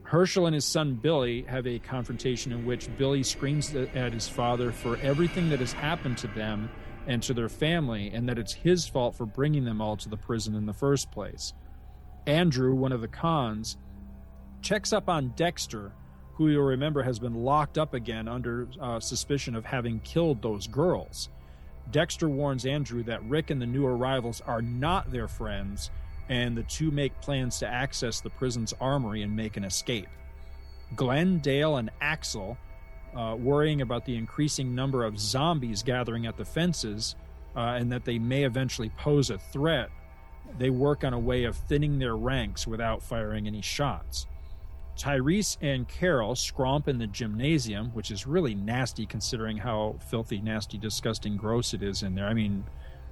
[0.01, 4.71] Herschel and his son Billy have a confrontation in which Billy screams at his father
[4.71, 6.69] for everything that has happened to them
[7.07, 10.17] and to their family, and that it's his fault for bringing them all to the
[10.17, 11.53] prison in the first place.
[12.25, 13.77] Andrew, one of the cons,
[14.61, 15.91] checks up on Dexter,
[16.33, 20.67] who you'll remember has been locked up again under uh, suspicion of having killed those
[20.67, 21.29] girls.
[21.91, 25.91] Dexter warns Andrew that Rick and the new arrivals are not their friends,
[26.29, 30.07] and the two make plans to access the prison's armory and make an escape.
[30.95, 32.57] Glenn, Dale, and Axel
[33.15, 37.15] uh, worrying about the increasing number of zombies gathering at the fences
[37.55, 39.89] uh, and that they may eventually pose a threat,
[40.57, 44.27] they work on a way of thinning their ranks without firing any shots.
[44.97, 50.77] Tyrese and Carol scromp in the gymnasium, which is really nasty considering how filthy, nasty,
[50.77, 52.27] disgusting, gross it is in there.
[52.27, 52.63] I mean,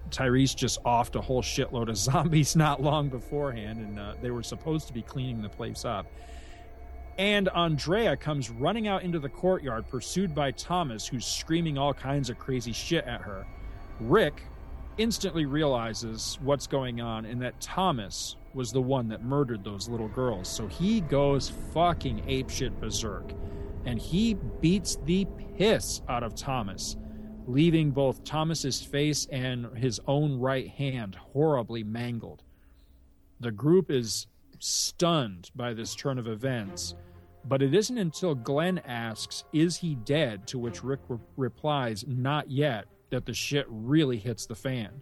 [0.10, 4.44] Tyrese just offed a whole shitload of zombies not long beforehand, and uh, they were
[4.44, 6.06] supposed to be cleaning the place up.
[7.18, 12.30] And Andrea comes running out into the courtyard, pursued by Thomas, who's screaming all kinds
[12.30, 13.46] of crazy shit at her.
[14.00, 14.42] Rick
[14.98, 20.08] instantly realizes what's going on and that Thomas was the one that murdered those little
[20.10, 20.48] girls.
[20.48, 23.32] So he goes fucking apeshit berserk.
[23.86, 26.96] And he beats the piss out of Thomas,
[27.48, 32.44] leaving both Thomas's face and his own right hand horribly mangled.
[33.40, 34.28] The group is
[34.64, 36.96] stunned by this turn of events.
[37.46, 40.48] But it isn't until Glenn asks, Is he dead?
[40.48, 45.02] to which Rick re- replies, Not yet, that the shit really hits the fan.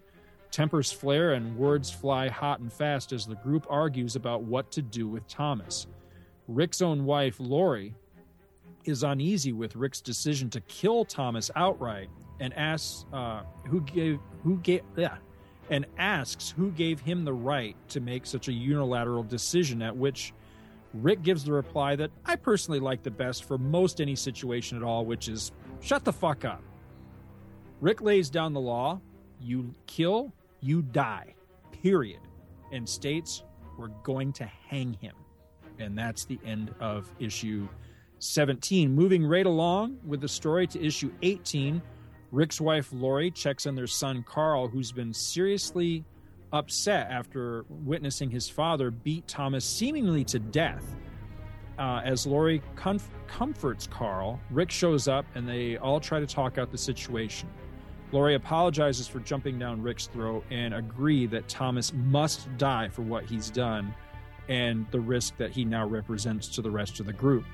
[0.50, 4.82] Tempers flare and words fly hot and fast as the group argues about what to
[4.82, 5.86] do with Thomas.
[6.48, 7.94] Rick's own wife, Lori,
[8.84, 12.10] is uneasy with Rick's decision to kill Thomas outright
[12.40, 15.18] and asks uh, who gave who gave yeah,
[15.72, 20.34] and asks who gave him the right to make such a unilateral decision at which
[20.92, 24.84] Rick gives the reply that I personally like the best for most any situation at
[24.84, 25.50] all, which is
[25.80, 26.62] shut the fuck up.
[27.80, 29.00] Rick lays down the law
[29.40, 31.34] you kill, you die,
[31.82, 32.20] period,
[32.70, 33.42] and states
[33.78, 35.14] we're going to hang him.
[35.78, 37.66] And that's the end of issue
[38.18, 38.94] 17.
[38.94, 41.80] Moving right along with the story to issue 18,
[42.32, 46.02] Rick's wife Lori checks on their son Carl, who's been seriously
[46.50, 50.84] upset after witnessing his father beat Thomas seemingly to death.
[51.78, 56.56] Uh, as Lori comf- comforts Carl, Rick shows up and they all try to talk
[56.56, 57.48] out the situation.
[58.12, 63.24] Lori apologizes for jumping down Rick's throat and agree that Thomas must die for what
[63.24, 63.94] he's done
[64.48, 67.44] and the risk that he now represents to the rest of the group.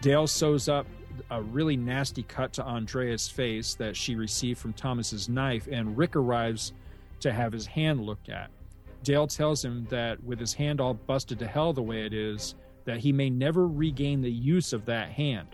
[0.00, 0.86] Dale sews up
[1.30, 6.16] a really nasty cut to Andrea's face that she received from Thomas's knife, and Rick
[6.16, 6.72] arrives
[7.20, 8.50] to have his hand looked at.
[9.02, 12.54] Dale tells him that with his hand all busted to hell the way it is,
[12.84, 15.48] that he may never regain the use of that hand.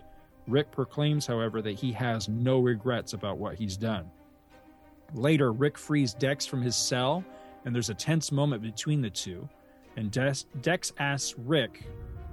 [0.47, 4.09] Rick proclaims, however, that he has no regrets about what he's done.
[5.13, 7.23] Later, Rick frees Dex from his cell,
[7.65, 9.47] and there's a tense moment between the two.
[9.97, 11.83] And Dex, Dex asks Rick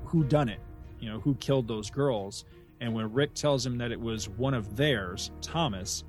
[0.04, 0.60] who done it,
[1.00, 2.44] you know, who killed those girls.
[2.80, 6.04] And when Rick tells him that it was one of theirs, Thomas,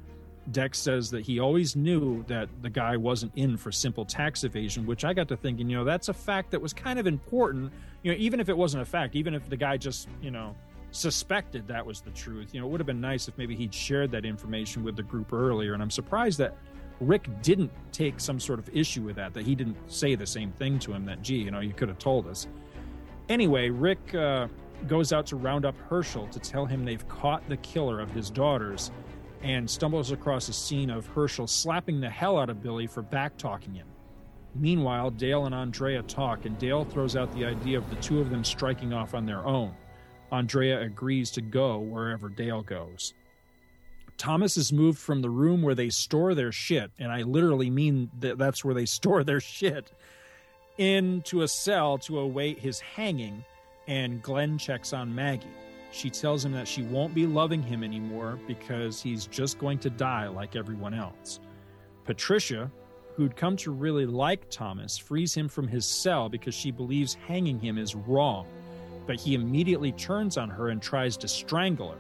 [0.52, 4.86] Dex says that he always knew that the guy wasn't in for simple tax evasion,
[4.86, 7.72] which I got to thinking, you know, that's a fact that was kind of important.
[8.04, 10.56] You know, even if it wasn't a fact, even if the guy just, you know,
[10.92, 13.74] suspected that was the truth, you know, it would have been nice if maybe he'd
[13.74, 15.74] shared that information with the group earlier.
[15.74, 16.56] And I'm surprised that
[17.00, 20.52] Rick didn't take some sort of issue with that, that he didn't say the same
[20.52, 22.48] thing to him that, gee, you know, you could have told us.
[23.30, 24.48] Anyway, Rick uh,
[24.88, 28.30] goes out to round up Herschel to tell him they've caught the killer of his
[28.30, 28.92] daughters
[29.42, 33.76] and stumbles across a scene of Herschel slapping the hell out of Billy for backtalking
[33.76, 33.88] him.
[34.56, 38.30] Meanwhile, Dale and Andrea talk, and Dale throws out the idea of the two of
[38.30, 39.74] them striking off on their own.
[40.32, 43.14] Andrea agrees to go wherever Dale goes.
[44.18, 48.12] Thomas is moved from the room where they store their shit, and I literally mean
[48.20, 49.92] that that's where they store their shit,
[50.78, 53.44] into a cell to await his hanging,
[53.90, 55.48] and Glenn checks on Maggie.
[55.92, 59.90] She tells him that she won't be loving him anymore because he's just going to
[59.90, 61.40] die like everyone else.
[62.06, 62.72] Patricia,
[63.16, 67.60] who'd come to really like Thomas, frees him from his cell because she believes hanging
[67.60, 68.46] him is wrong.
[69.10, 71.98] but he immediately turns on her and tries to strangle her.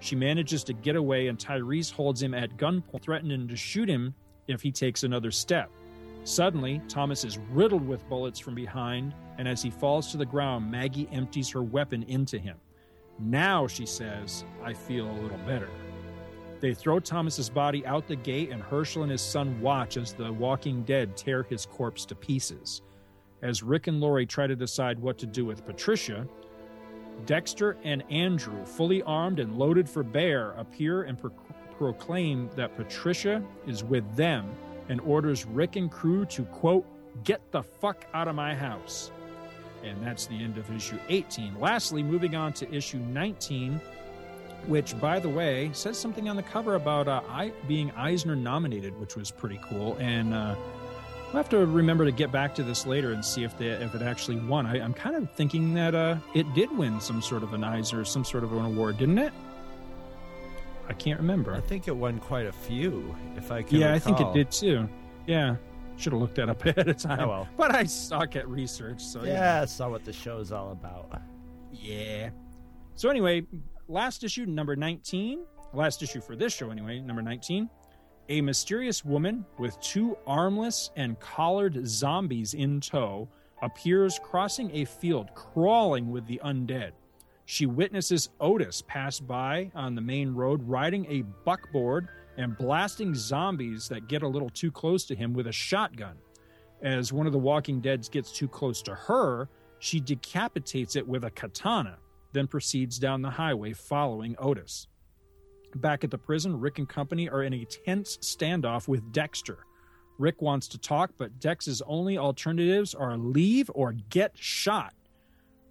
[0.00, 4.14] She manages to get away, and Tyrese holds him at gunpoint, threatening to shoot him
[4.46, 5.70] if he takes another step.
[6.24, 10.70] Suddenly, Thomas is riddled with bullets from behind, and as he falls to the ground,
[10.70, 12.58] Maggie empties her weapon into him.
[13.18, 15.70] Now, she says, I feel a little better.
[16.60, 20.30] They throw Thomas's body out the gate, and Herschel and his son watch as the
[20.30, 22.82] walking dead tear his corpse to pieces.
[23.40, 26.28] As Rick and Lori try to decide what to do with Patricia,
[27.24, 31.30] Dexter and Andrew, fully armed and loaded for bear, appear and pro-
[31.78, 34.54] proclaim that Patricia is with them
[34.90, 36.84] and orders Rick and crew to, quote,
[37.24, 39.10] get the fuck out of my house.
[39.84, 41.58] And that's the end of issue 18.
[41.58, 43.80] Lastly, moving on to issue 19,
[44.66, 48.98] which, by the way, says something on the cover about uh, I, being Eisner nominated,
[49.00, 49.96] which was pretty cool.
[49.98, 50.54] And uh,
[51.26, 53.94] we'll have to remember to get back to this later and see if they, if
[53.94, 54.66] it actually won.
[54.66, 58.04] I, I'm kind of thinking that uh, it did win some sort of an Eisner,
[58.04, 59.32] some sort of an award, didn't it?
[60.88, 61.54] I can't remember.
[61.54, 63.78] I think it won quite a few, if I can.
[63.78, 64.88] yeah, I think it did too.
[65.26, 65.54] Yeah,
[66.00, 67.20] should have looked that up ahead of time.
[67.20, 67.48] Oh, well.
[67.56, 71.20] But I suck at research, so Yeah, I saw what the show's all about.
[71.72, 72.30] Yeah.
[72.94, 73.42] So anyway,
[73.88, 77.68] last issue number 19, last issue for this show anyway, number 19.
[78.28, 83.28] A mysterious woman with two armless and collared zombies in tow
[83.62, 86.92] appears crossing a field crawling with the undead.
[87.44, 93.88] She witnesses Otis pass by on the main road riding a buckboard and blasting zombies
[93.88, 96.16] that get a little too close to him with a shotgun.
[96.82, 101.24] As one of the Walking Deads gets too close to her, she decapitates it with
[101.24, 101.98] a katana,
[102.32, 104.86] then proceeds down the highway following Otis.
[105.76, 109.58] Back at the prison, Rick and company are in a tense standoff with Dexter.
[110.18, 114.94] Rick wants to talk, but Dex's only alternatives are leave or get shot.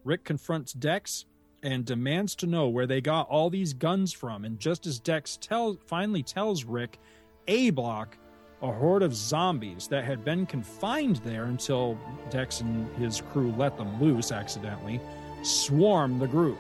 [0.03, 1.25] Rick confronts Dex
[1.63, 4.45] and demands to know where they got all these guns from.
[4.45, 6.99] And just as Dex tell, finally tells Rick,
[7.47, 8.17] A Block,
[8.61, 11.97] a horde of zombies that had been confined there until
[12.29, 14.99] Dex and his crew let them loose accidentally,
[15.43, 16.57] swarm the group.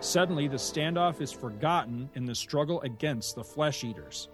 [0.00, 4.28] Suddenly, the standoff is forgotten in the struggle against the flesh eaters.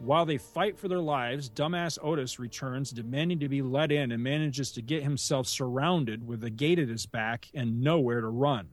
[0.00, 4.22] While they fight for their lives, dumbass Otis returns, demanding to be let in, and
[4.22, 8.68] manages to get himself surrounded with the gate at his back and nowhere to run.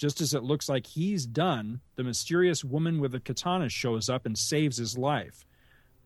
[0.00, 4.24] Just as it looks like he's done, the mysterious woman with the katana shows up
[4.24, 5.44] and saves his life.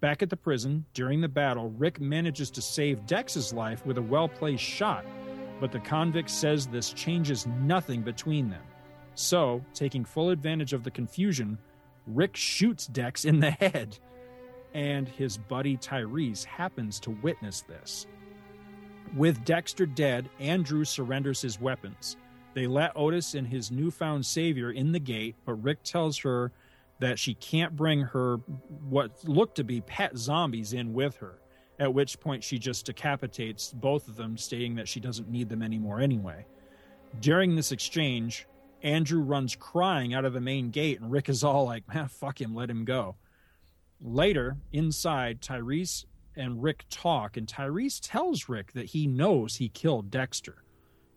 [0.01, 4.03] Back at the prison, during the battle, Rick manages to save Dex's life with a
[4.03, 5.07] well placed shot,
[5.61, 8.65] but the convict says this changes nothing between them.
[9.15, 11.57] So, taking full advantage of the confusion,
[12.09, 13.97] Rick shoots Dex in the head,
[14.75, 18.09] and his buddy Tyrese happens to witness this.
[19.15, 22.17] With Dexter dead, Andrew surrenders his weapons.
[22.55, 26.53] They let Otis and his newfound savior in the gate, but Rick tells her
[27.01, 28.37] that she can't bring her
[28.89, 31.41] what look to be pet zombies in with her,
[31.81, 35.63] at which point she just decapitates both of them, stating that she doesn't need them
[35.63, 36.47] anymore anyway.
[37.21, 38.47] During this exchange,
[38.83, 42.41] Andrew runs crying out of the main gate, and Rick is all like, man, fuck
[42.41, 43.17] him, let him go.
[44.01, 46.05] Later, inside, Tyrese
[46.37, 50.64] and Rick talk, and Tyrese tells Rick that he knows he killed Dexter.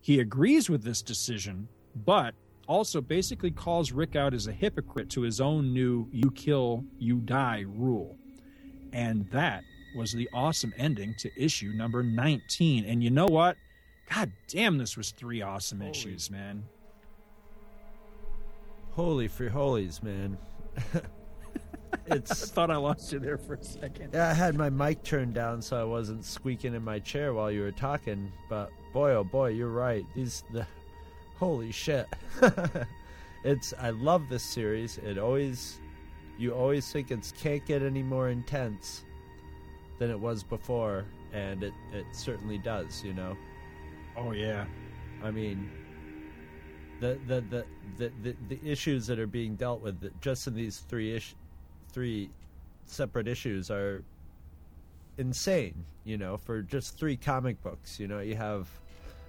[0.08, 1.68] He agrees with this decision,
[2.06, 2.34] but
[2.66, 7.18] also basically calls Rick out as a hypocrite to his own new you kill, you
[7.18, 8.16] die rule.
[8.94, 12.86] And that was the awesome ending to issue number 19.
[12.86, 13.58] And you know what?
[14.08, 16.64] God damn, this was three awesome issues, man.
[18.92, 20.38] Holy frijoles, holies, man.
[20.94, 24.14] I it's thought I lost you there for a second.
[24.14, 27.50] yeah, I had my mic turned down so I wasn't squeaking in my chair while
[27.50, 30.04] you were talking, but boy oh boy, you're right.
[30.16, 30.66] These the
[31.38, 32.08] holy shit.
[33.44, 34.98] it's I love this series.
[34.98, 35.78] It always
[36.36, 39.04] you always think it's can't get any more intense
[40.00, 43.36] than it was before, and it, it certainly does, you know.
[44.16, 44.64] Oh, yeah.
[45.22, 45.70] I mean,
[46.98, 47.64] the the, the
[47.98, 51.36] the the the issues that are being dealt with just in these three ish,
[51.92, 52.30] three
[52.86, 54.02] separate issues are
[55.18, 55.84] insane.
[56.04, 58.00] You know, for just three comic books.
[58.00, 58.66] You know, you have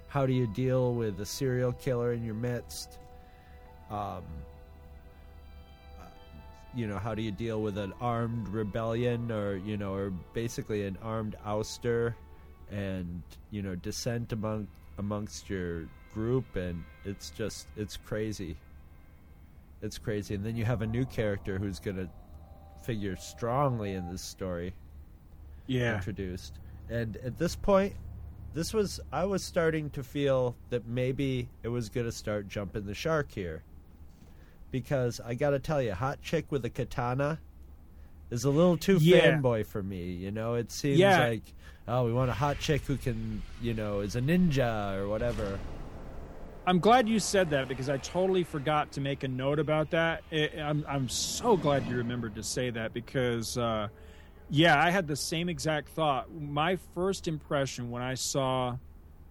[0.09, 2.97] how do you deal with a serial killer in your midst?
[3.89, 4.23] Um,
[6.75, 10.85] you know, how do you deal with an armed rebellion, or you know, or basically
[10.85, 12.13] an armed ouster,
[12.69, 18.57] and you know, dissent among amongst your group, and it's just it's crazy.
[19.81, 22.09] It's crazy, and then you have a new character who's gonna
[22.83, 24.73] figure strongly in this story
[25.67, 25.95] Yeah.
[25.95, 26.53] introduced.
[26.89, 27.93] And at this point,
[28.53, 32.85] this was I was starting to feel that maybe it was going to start jumping
[32.85, 33.63] the shark here.
[34.71, 37.39] Because I got to tell you, hot chick with a katana
[38.29, 39.39] is a little too Yeah.
[39.39, 40.53] fanboy for me, you know?
[40.53, 41.19] It seems Yeah.
[41.27, 41.53] like
[41.87, 45.57] oh, we want a hot chick who can, you know, is a ninja or whatever.
[46.67, 50.21] I'm glad you said that because I totally forgot to make a note about that.
[50.31, 53.87] I I'm I'm so glad you remembered to say that because, uh,
[54.49, 56.31] yeah, I had the same exact thought.
[56.33, 58.77] My first impression when I saw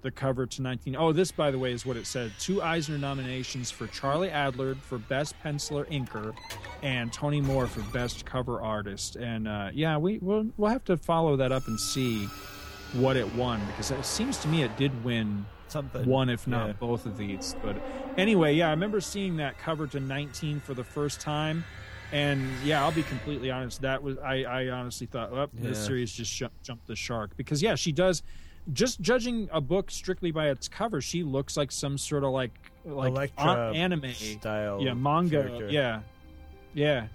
[0.00, 0.94] the cover to 19.
[0.96, 4.76] Oh, this by the way is what it said: two Eisner nominations for Charlie Adlard
[4.76, 6.34] for Best Penciler Inker,
[6.82, 9.16] and Tony Moore for Best Cover Artist.
[9.16, 12.28] And uh, yeah, we we'll, we'll have to follow that up and see
[12.92, 16.68] what it won because it seems to me it did win Something one if not
[16.68, 16.72] yeah.
[16.72, 17.76] both of these but
[18.16, 21.64] anyway yeah i remember seeing that cover to 19 for the first time
[22.12, 26.12] and yeah i'll be completely honest that was i, I honestly thought oh, this series
[26.12, 27.36] just sh- jumped the shark.
[27.36, 28.22] Because yeah she does
[28.72, 32.52] just judging a book strictly by its cover she looks like some sort of like
[32.84, 35.42] like Elektra anime style yeah manga.
[35.42, 35.68] character.
[35.68, 36.00] yeah.
[36.74, 37.08] Yeah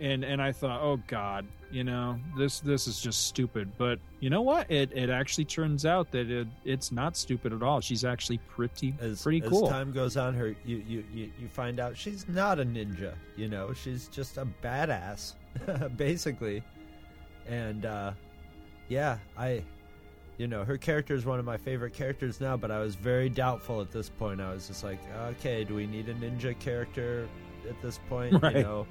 [0.00, 4.30] and and i thought oh god you know this this is just stupid but you
[4.30, 8.04] know what it it actually turns out that it it's not stupid at all she's
[8.04, 9.66] actually pretty as, pretty cool.
[9.66, 13.14] as time goes on, her you, you you you find out she's not a ninja.
[13.36, 15.34] You know, she's just a badass,
[15.96, 16.62] basically.
[17.46, 18.12] And uh,
[18.88, 19.62] yeah, I,
[20.38, 22.56] you know, her character is one of my favorite characters now.
[22.56, 24.40] But I was very doubtful at this point.
[24.40, 24.98] I was just like,
[25.30, 27.28] okay, do we need a ninja character
[27.68, 28.34] at this point?
[28.42, 28.56] Right.
[28.56, 28.86] You know,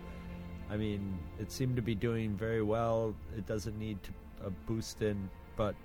[0.69, 3.15] I mean, it seemed to be doing very well.
[3.37, 4.11] It doesn't need to,
[4.47, 5.75] a boost in, but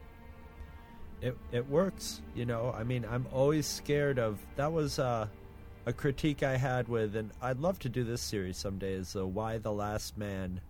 [1.21, 2.23] it it works.
[2.35, 4.39] You know, I mean, I'm always scared of.
[4.57, 5.27] That was uh,
[5.87, 8.93] a critique I had with, and I'd love to do this series someday.
[8.93, 10.61] Is the Y the Last Man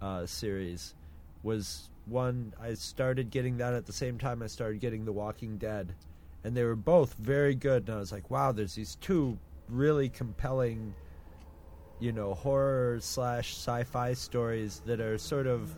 [0.00, 0.94] uh, series
[1.42, 5.56] was one I started getting that at the same time I started getting The Walking
[5.58, 5.94] Dead,
[6.44, 7.88] and they were both very good.
[7.88, 10.94] And I was like, wow, there's these two really compelling,
[12.02, 15.72] you know, horror slash sci-fi stories that are sort of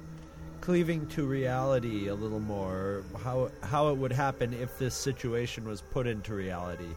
[0.62, 5.83] cleaving to reality a little more how how it would happen if this situation was
[5.83, 6.89] put into reality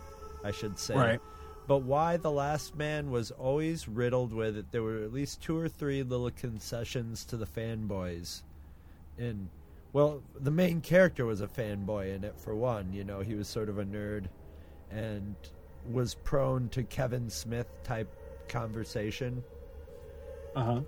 [0.45, 1.19] i should say Right.
[1.67, 5.57] but Y the last man was always riddled with it there were at least two
[5.59, 8.43] or three little concessions to the fanboys
[9.17, 9.49] and
[9.91, 13.49] well the main character was a fanboy in it for one you know he was
[13.49, 14.27] sort of a nerd
[14.91, 15.35] and
[15.91, 18.07] was prone to kevin smith type
[18.47, 19.43] conversation.
[20.55, 20.81] Uh-huh.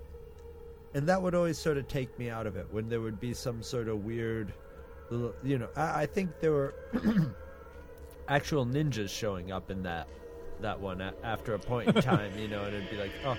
[0.94, 3.32] And that would always sort of take me out of it when there would be
[3.32, 4.52] some sort of weird
[5.42, 6.74] you know i, I think there were
[8.28, 10.06] actual ninjas showing up in that
[10.60, 13.36] that one a- after a point in time you know and it'd be like oh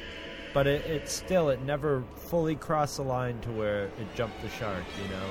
[0.53, 4.49] but it, it still it never fully crossed the line to where it jumped the
[4.49, 5.23] shark you know?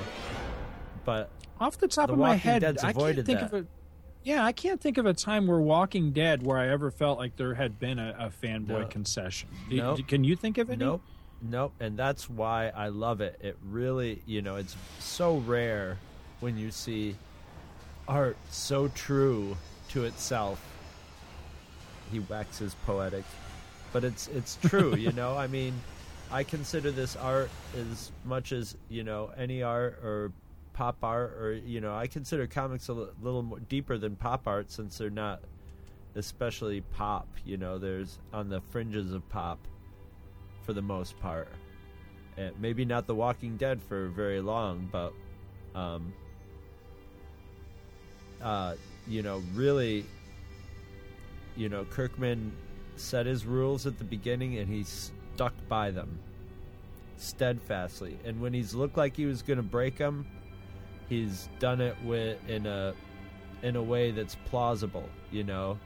[1.05, 1.29] But
[1.59, 3.43] off the top The of my head Dead's i can't think that.
[3.43, 3.65] of a
[4.23, 7.35] yeah i can't think of a time where walking dead where i ever felt like
[7.37, 8.85] there had been a, a fanboy No.
[8.87, 9.97] concession Nope.
[9.97, 11.01] do- can you think of any Nope.
[11.43, 11.73] Nope.
[11.79, 13.35] And that's why I love it.
[13.41, 15.97] It really, you know, it's so rare
[16.39, 17.15] when you see
[18.07, 19.57] art so true
[19.89, 20.63] to itself.
[22.11, 23.23] He waxes poetic.
[23.91, 25.35] But it's it's true, you know?
[25.35, 25.73] I mean,
[26.31, 30.31] I consider this art as much as, you know, any art or
[30.73, 34.71] pop art or, you know, I consider comics a little more deeper than pop art
[34.71, 35.41] since they're not
[36.15, 39.59] especially pop, you know, there's on the fringes of pop
[40.63, 41.47] for the most part.
[42.37, 45.13] Uh, maybe not The Walking Dead for very long, but
[45.75, 46.13] um,
[48.41, 48.75] uh,
[49.07, 50.05] you know, really,
[51.55, 52.51] you know, Kirkman
[52.95, 56.19] set his rules at the beginning and he stuck by them
[57.17, 58.17] steadfastly.
[58.25, 60.25] And when he's looked like he was going to break them,
[61.11, 62.93] he's done it with in a
[63.63, 65.07] in a way that's plausible.
[65.29, 65.77] You know,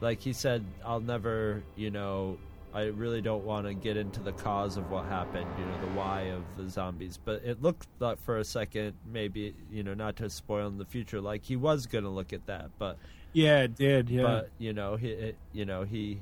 [0.00, 2.38] like he said, I'll never, you know,
[2.72, 5.88] I really don't want to get into the cause of what happened, you know, the
[5.88, 7.18] why of the zombies.
[7.22, 10.84] But it looked like for a second, maybe, you know, not to spoil in the
[10.84, 12.70] future, like he was going to look at that.
[12.78, 12.96] But,
[13.32, 16.20] yeah it did yeah but you know, he, it, you know, he,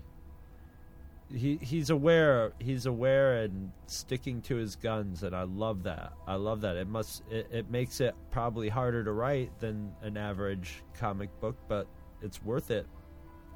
[1.35, 2.53] he, he's aware.
[2.59, 6.13] He's aware and sticking to his guns, and I love that.
[6.27, 6.77] I love that.
[6.77, 7.23] It must.
[7.31, 11.87] It, it makes it probably harder to write than an average comic book, but
[12.23, 12.87] it's worth it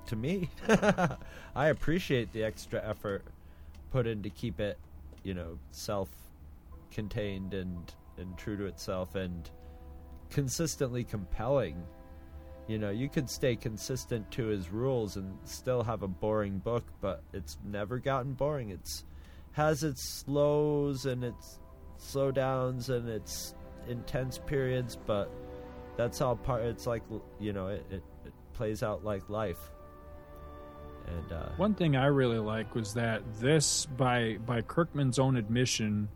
[0.06, 0.50] to me.
[1.54, 3.24] I appreciate the extra effort
[3.90, 4.78] put in to keep it,
[5.22, 9.48] you know, self-contained and and true to itself and
[10.30, 11.82] consistently compelling.
[12.68, 16.84] You know, you could stay consistent to his rules and still have a boring book,
[17.00, 18.70] but it's never gotten boring.
[18.70, 19.04] It's
[19.52, 21.58] has its slows and its
[21.98, 23.54] slowdowns and its
[23.88, 25.30] intense periods, but
[25.96, 26.62] that's all part.
[26.62, 27.02] It's like
[27.40, 29.70] you know, it, it, it plays out like life.
[31.06, 36.08] And uh, One thing I really like was that this, by by Kirkman's own admission,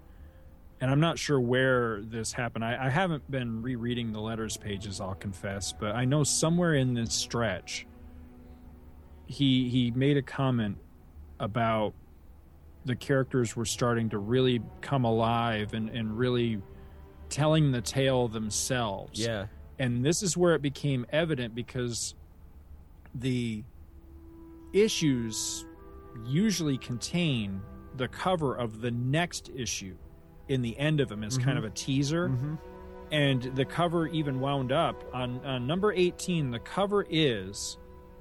[0.81, 2.65] and I'm not sure where this happened.
[2.65, 6.95] I, I haven't been rereading the letters pages, I'll confess, but I know somewhere in
[6.95, 7.87] this stretch,
[9.27, 10.79] he he made a comment
[11.41, 11.95] about
[12.85, 16.63] the characters were starting to really come alive and, and really
[17.29, 19.19] telling the tale themselves.
[19.19, 19.47] yeah,
[19.81, 22.15] And this is where it became evident because
[23.13, 23.65] the
[24.73, 25.67] issues
[26.25, 27.61] usually contain
[27.97, 29.97] the cover of the next issue
[30.49, 31.59] in the end of them as kind mm-hmm.
[31.59, 32.29] of a teaser.
[32.29, 32.55] Mm-hmm.
[33.13, 36.51] And the cover even wound up on, on number 18.
[36.51, 37.79] The cover is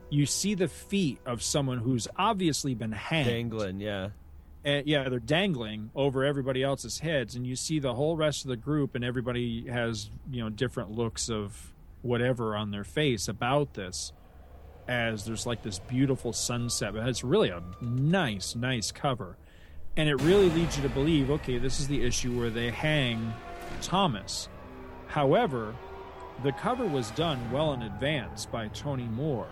[0.10, 3.80] you see the feet of someone who's obviously been hanged dangling.
[3.80, 4.10] Yeah,
[4.64, 8.50] and yeah, they're dangling over everybody else's heads, and you see the whole rest of
[8.50, 13.74] the group, and everybody has you know different looks of whatever on their face about
[13.74, 14.12] this.
[14.88, 19.36] As there's like this beautiful sunset, but it's really a nice, nice cover,
[19.98, 23.34] and it really leads you to believe, okay, this is the issue where they hang
[23.82, 24.50] Thomas.
[25.08, 25.76] However,
[26.44, 29.48] the cover was done well in advance by Tony Moore,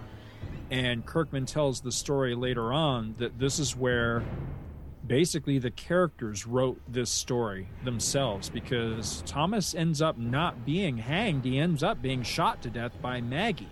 [0.69, 4.23] and Kirkman tells the story later on that this is where
[5.05, 11.45] basically the characters wrote this story themselves because Thomas ends up not being hanged.
[11.45, 13.69] He ends up being shot to death by Maggie.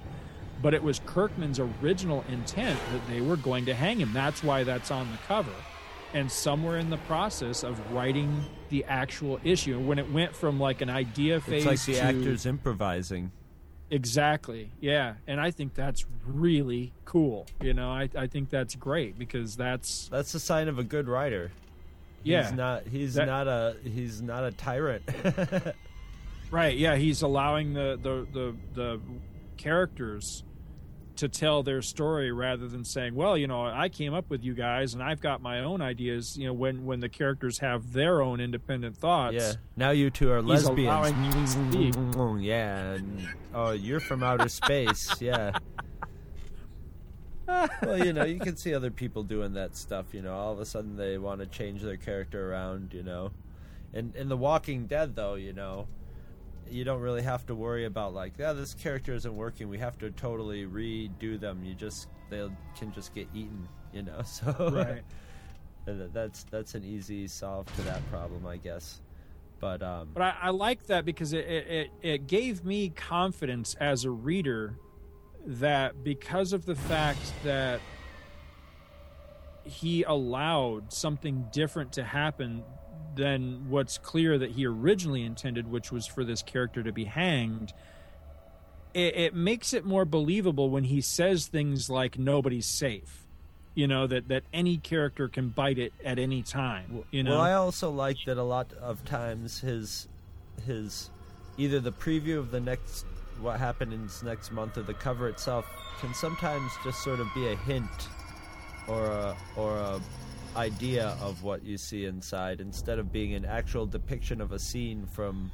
[0.62, 4.14] But it was Kirkman's original intent that they were going to hang him.
[4.14, 5.54] That's why that's on the cover.
[6.14, 10.82] And somewhere in the process of writing the actual issue, when it went from like
[10.82, 13.32] an idea phase it's like the to actors improvising.
[13.90, 14.72] Exactly.
[14.80, 15.16] Yeah.
[15.28, 17.46] And I think that's really cool.
[17.62, 21.08] You know, I, I think that's great because that's That's a sign of a good
[21.08, 21.52] writer.
[22.24, 22.44] yeah.
[22.44, 22.88] he's not.
[22.88, 23.76] He's That- not a.
[23.84, 25.04] He's not a tyrant.
[26.52, 26.76] Right.
[26.78, 29.00] Yeah, he's allowing the the the, the
[29.56, 30.44] characters
[31.18, 34.54] to tell their story rather than saying, "Well, you know, I came up with you
[34.54, 38.22] guys and I've got my own ideas." You know, when when the characters have their
[38.22, 39.36] own independent thoughts.
[39.36, 39.54] yeah.
[39.76, 40.80] Now you two are lesbians.
[40.80, 41.96] allowing you to speak.
[42.40, 42.94] yeah.
[42.94, 45.16] And, oh, you're from outer space.
[45.22, 45.58] Yeah.
[47.48, 50.14] well, you know, you can see other people doing that stuff.
[50.14, 52.94] You know, all of a sudden they want to change their character around.
[52.94, 53.32] You know,
[53.94, 55.88] and in The Walking Dead, though, you know,
[56.72, 59.70] you don't really have to worry about like, yeah, this character isn't working.
[59.70, 61.64] We have to totally redo them.
[61.64, 62.48] You just they
[62.78, 63.68] can just get eaten.
[63.94, 65.04] You know, so Right.
[66.14, 69.02] that's that's an easy solve to that problem, I guess.
[69.60, 73.76] But um, But I, I like that because it, it, it, it gave me confidence
[73.80, 74.76] as a reader
[75.46, 77.80] that because of the fact that
[79.64, 82.64] he allowed something different to happen
[83.16, 87.74] than what's clear that he originally intended, which was for this character to be hanged,
[88.94, 93.26] it, it makes it more believable when he says things like nobody's safe.
[93.74, 97.04] You know, that, that any character can bite it at any time.
[97.12, 100.10] You know, well, I also like that a lot of times his
[100.66, 101.10] his
[101.58, 103.06] either the preview of the next
[103.40, 105.66] what happened in this next month or the cover itself
[106.00, 108.10] can sometimes just sort of be a hint
[108.88, 110.02] or a or a
[110.56, 115.06] idea of what you see inside instead of being an actual depiction of a scene
[115.06, 115.52] from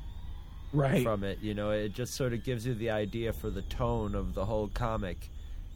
[0.73, 1.03] right.
[1.03, 1.39] from it.
[1.41, 4.45] You know, it just sort of gives you the idea for the tone of the
[4.45, 5.29] whole comic.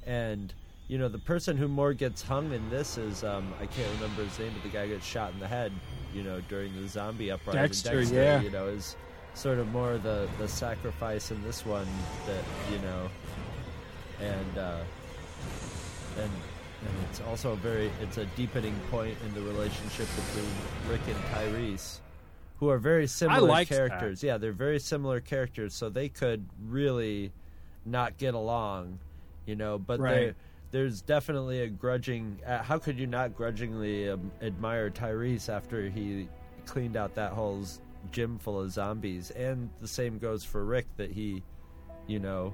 [0.05, 0.53] And
[0.87, 4.23] you know, the person who more gets hung in this is um, I can't remember
[4.23, 5.71] his name, but the guy who gets shot in the head.
[6.13, 7.61] You know, during the zombie uprising.
[7.61, 8.41] Dexter, yeah.
[8.41, 8.97] You know, is
[9.33, 11.87] sort of more the the sacrifice in this one
[12.27, 13.09] that you know,
[14.19, 14.81] and uh,
[16.19, 16.31] and
[16.81, 20.51] and it's also a very it's a deepening point in the relationship between
[20.89, 21.99] Rick and Tyrese,
[22.57, 23.75] who are very similar liked that.
[23.77, 24.23] characters.
[24.23, 27.31] Yeah, they're very similar characters, so they could really
[27.85, 28.99] not get along,
[29.45, 29.77] you know.
[29.79, 30.35] But Right.
[30.71, 32.39] there's definitely a grudging.
[32.45, 36.27] Uh, how could you not grudgingly um, admire Tyrese after he
[36.65, 37.79] cleaned out that whole z-
[38.11, 39.31] gym full of zombies?
[39.31, 41.43] And the same goes for Rick that he,
[42.07, 42.53] you know,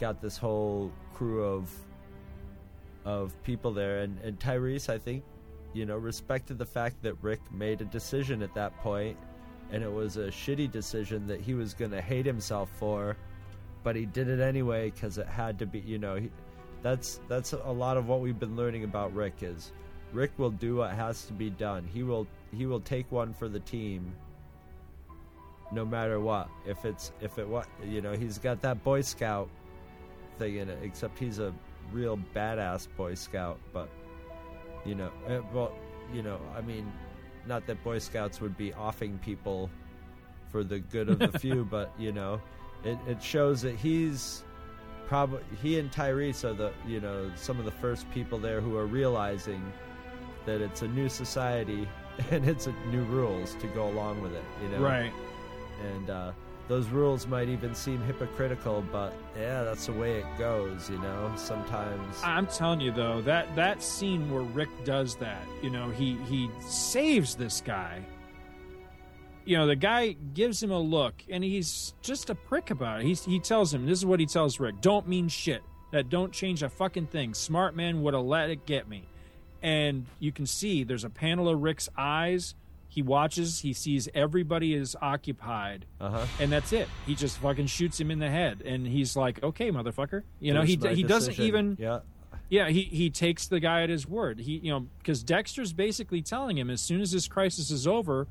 [0.00, 1.70] got this whole crew of
[3.04, 5.24] of people there, and and Tyrese, I think,
[5.72, 9.16] you know, respected the fact that Rick made a decision at that point,
[9.70, 13.16] and it was a shitty decision that he was going to hate himself for,
[13.82, 15.80] but he did it anyway because it had to be.
[15.80, 16.30] You know, he,
[16.82, 19.72] that's that's a lot of what we've been learning about Rick is
[20.12, 21.88] Rick will do what has to be done.
[21.92, 24.12] He will he will take one for the team.
[25.72, 29.48] No matter what, if it's if it what you know, he's got that Boy Scout
[30.38, 30.78] thing in it.
[30.82, 31.54] Except he's a
[31.92, 33.58] real badass Boy Scout.
[33.72, 33.88] But
[34.84, 35.72] you know, eh, well,
[36.12, 36.90] you know, I mean,
[37.46, 39.70] not that Boy Scouts would be offing people
[40.50, 42.40] for the good of the few, but you know,
[42.84, 44.44] it, it shows that he's
[45.06, 48.76] probably he and Tyrese are the you know some of the first people there who
[48.76, 49.60] are realizing
[50.46, 51.88] that it's a new society
[52.30, 54.44] and it's a new rules to go along with it.
[54.62, 55.12] You know, Right.
[55.94, 56.32] And uh,
[56.70, 60.88] those rules might even seem hypocritical, but yeah, that's the way it goes.
[60.88, 62.16] You know, sometimes.
[62.22, 66.48] I'm telling you though, that that scene where Rick does that, you know, he he
[66.60, 68.00] saves this guy.
[69.44, 73.06] You know, the guy gives him a look, and he's just a prick about it.
[73.06, 75.62] He's, he tells him, "This is what he tells Rick: Don't mean shit.
[75.90, 77.34] That don't change a fucking thing.
[77.34, 79.08] Smart man would have let it get me."
[79.60, 82.54] And you can see there's a panel of Rick's eyes.
[82.92, 83.60] He watches.
[83.60, 86.26] He sees everybody is occupied, Uh-huh.
[86.40, 86.88] and that's it.
[87.06, 90.62] He just fucking shoots him in the head, and he's like, "Okay, motherfucker." You know,
[90.62, 92.00] he he doesn't even Yeah.
[92.48, 94.40] yeah, he he takes the guy at his word.
[94.40, 98.26] He you know because Dexter's basically telling him as soon as this crisis is over,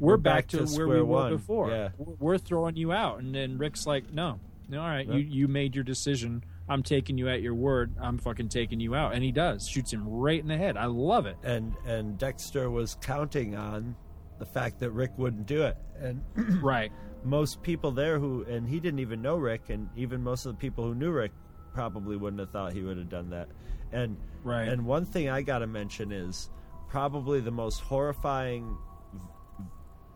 [0.00, 1.32] we're, We're back, back to, to where we were one.
[1.36, 1.70] before.
[1.70, 1.90] Yeah.
[1.96, 5.46] We're- We're throwing you out, and then Rick's like, no, no, all right, you you
[5.46, 6.42] made your decision.
[6.70, 7.94] I'm taking you at your word.
[8.00, 9.68] I'm fucking taking you out, and he does.
[9.68, 10.76] Shoots him right in the head.
[10.76, 11.36] I love it.
[11.42, 13.96] and and Dexter was counting on
[14.38, 16.22] the fact that Rick wouldn't do it, and
[16.62, 16.90] right.
[17.24, 20.58] most people there who and he didn't even know Rick, and even most of the
[20.58, 21.32] people who knew Rick
[21.74, 23.48] probably wouldn't have thought he would have done that.
[23.92, 24.68] And Right.
[24.68, 26.50] and one thing I got to mention is
[26.88, 28.76] probably the most horrifying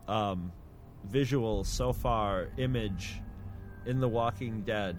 [0.09, 0.53] um,
[1.09, 3.21] visual so far image
[3.87, 4.99] in The Walking Dead.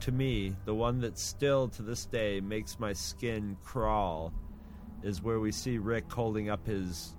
[0.00, 4.32] To me, the one that still to this day makes my skin crawl
[5.02, 7.14] is where we see Rick holding up his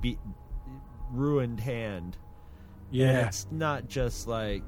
[0.00, 0.18] be-
[1.10, 2.16] ruined hand.
[2.90, 3.26] And Yeah.
[3.26, 4.62] it's not just like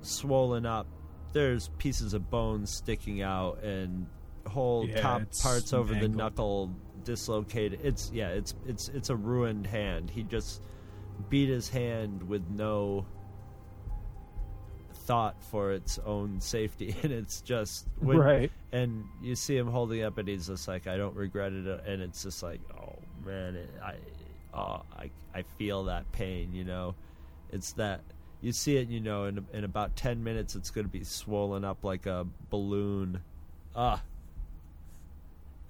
[0.00, 0.86] swollen up.
[1.32, 4.06] There's pieces of bone sticking out and
[4.46, 6.74] whole Yeah, top parts over the knuckle
[7.04, 7.80] dislocated.
[7.82, 10.08] It's yeah, it's it's it's a ruined hand.
[10.10, 10.62] He just
[11.28, 13.04] beat his hand with no
[15.08, 18.52] thought for its own safety and it's just when, Right.
[18.72, 22.02] and you see him holding up and he's just like i don't regret it and
[22.02, 22.94] it's just like oh
[23.24, 23.94] man it, i
[24.52, 26.94] oh, I, I feel that pain you know?
[27.50, 28.02] It's that
[28.42, 31.64] you see it you know in, in about 10 minutes it's going to be swollen
[31.64, 33.22] up like a balloon.
[33.74, 34.02] Ah.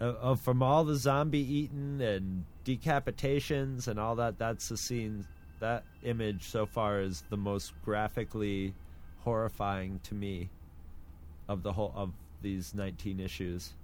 [0.01, 5.25] Uh, uh, from all the zombie eating and decapitations and all that that's the scene
[5.61, 8.75] that image so far is the most graphically
[9.29, 10.49] horrifying to me
[11.49, 13.75] of the whole of these 19 issues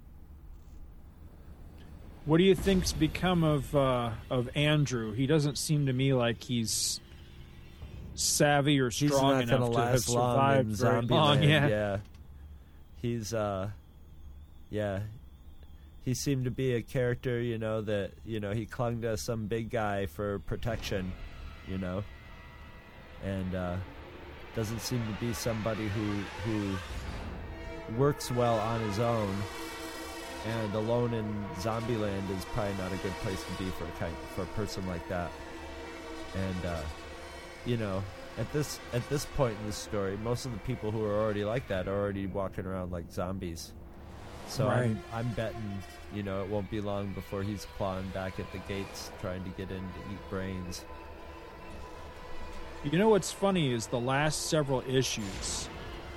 [2.25, 5.13] What do you think's become of uh, of Andrew?
[5.13, 6.99] He doesn't seem to me like he's
[8.15, 11.43] savvy or strong enough gonna have survived very long.
[11.43, 11.67] Yeah.
[11.67, 11.97] yeah
[13.01, 13.69] he's uh
[14.71, 15.01] yeah
[16.05, 19.45] he seemed to be a character you know that you know he clung to some
[19.45, 21.11] big guy for protection
[21.67, 22.03] you know
[23.23, 23.75] and uh
[24.55, 26.75] doesn't seem to be somebody who who
[27.97, 29.35] works well on his own.
[30.47, 31.25] And alone in
[31.55, 34.85] zombieland is probably not a good place to be for a kind for a person
[34.87, 35.31] like that.
[36.35, 36.81] And uh
[37.65, 38.03] you know
[38.37, 41.43] at this at this point in the story most of the people who are already
[41.43, 43.71] like that are already walking around like zombies.
[44.47, 44.83] So Right.
[44.83, 45.81] I'm, I'm betting
[46.13, 49.49] you know it won't be long before he's clawing back at the gates trying to
[49.51, 50.85] get in to eat brains
[52.91, 55.69] You know what's funny is the last several issues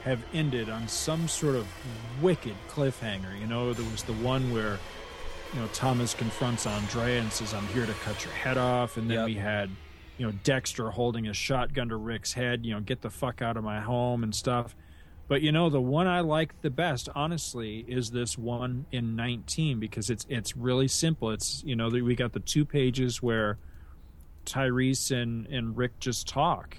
[0.04, 1.66] have ended on some sort of
[2.20, 3.40] wicked cliffhanger.
[3.40, 4.78] You know, there was the one where
[5.54, 9.08] you know Thomas confronts Andrea and says, "I'm here to cut your head off," and
[9.10, 9.26] then Yep.
[9.26, 9.70] we had
[10.18, 12.66] you know Dexter holding a shotgun to Rick's head.
[12.66, 14.76] You know, get the fuck out of my home and stuff.
[15.26, 19.80] But you know, the one I like the best, honestly, is this one in 19
[19.80, 21.30] because it's it's really simple.
[21.30, 23.56] It's you know we got the two pages where
[24.48, 26.78] Tyrese and, and Rick just talk.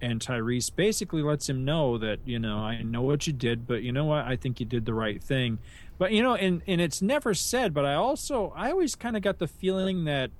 [0.00, 3.82] And Tyrese basically lets him know that, you know, I know what you did, but
[3.82, 4.24] you know what?
[4.26, 5.58] I think you did the right thing.
[5.98, 9.22] But, you know, and, and it's never said, but I also, I always kind of
[9.22, 10.30] got the feeling that,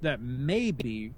[0.00, 1.12] that maybe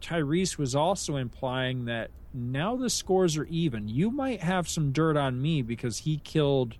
[0.00, 3.86] Tyrese was also implying that now the scores are even.
[3.88, 6.76] You might have some dirt on me because he killed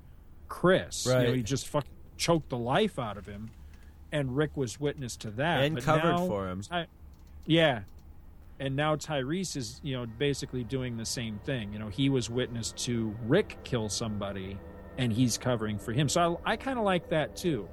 [0.48, 1.06] Chris.
[1.06, 1.34] You know, Right.
[1.36, 3.50] he just fucking choked the life out of him.
[4.10, 5.62] And Rick was witness to that.
[5.62, 6.86] and covered now- for him I,
[7.46, 7.80] yeah.
[8.58, 11.72] And now Tyrese is, you know, basically doing the same thing.
[11.72, 14.58] You know, he was witness to Rick kill somebody
[14.98, 16.08] and he's covering for him.
[16.08, 17.68] So I, I kind of like that too.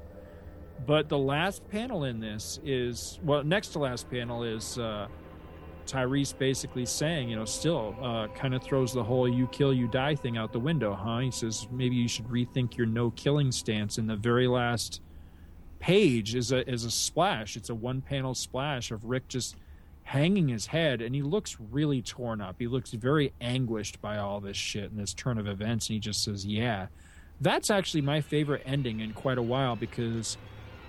[0.85, 5.07] But the last panel in this is, well, next to last panel is uh,
[5.88, 9.88] Tyrese basically saying, you know, still uh, kind of throws the whole you kill, you
[9.88, 11.19] die thing out the window, huh?
[11.19, 13.98] He says, maybe you should rethink your no killing stance.
[13.98, 15.02] In the very last
[15.80, 17.56] page is a is a splash.
[17.56, 19.56] It's a one panel splash of Rick just
[20.04, 22.56] hanging his head, and he looks really torn up.
[22.60, 25.99] He looks very anguished by all this shit and this turn of events, and he
[25.99, 26.88] just says, "Yeah."
[27.40, 30.38] That's actually my favorite ending in quite a while because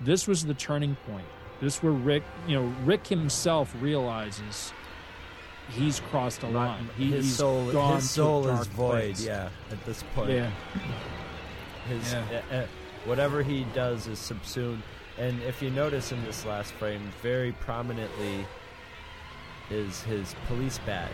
[0.00, 1.26] this was the turning point.
[1.60, 4.72] This where Rick, you know, Rick himself realizes
[5.70, 6.88] he's crossed a line.
[6.96, 8.90] He, his he's soul, gone his soul is void.
[8.90, 9.26] place.
[9.26, 10.50] Yeah, at this point, Yeah.
[11.88, 12.40] his Yeah.
[12.50, 12.66] uh,
[13.08, 14.82] whatever he does is subsumed.
[15.18, 18.46] And if you notice in this last frame, very prominently
[19.70, 21.10] is his police badge.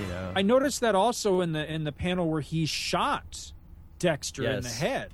[0.00, 3.52] You know, I noticed that also in the in the panel where he shot
[3.98, 5.10] Dexter in the head.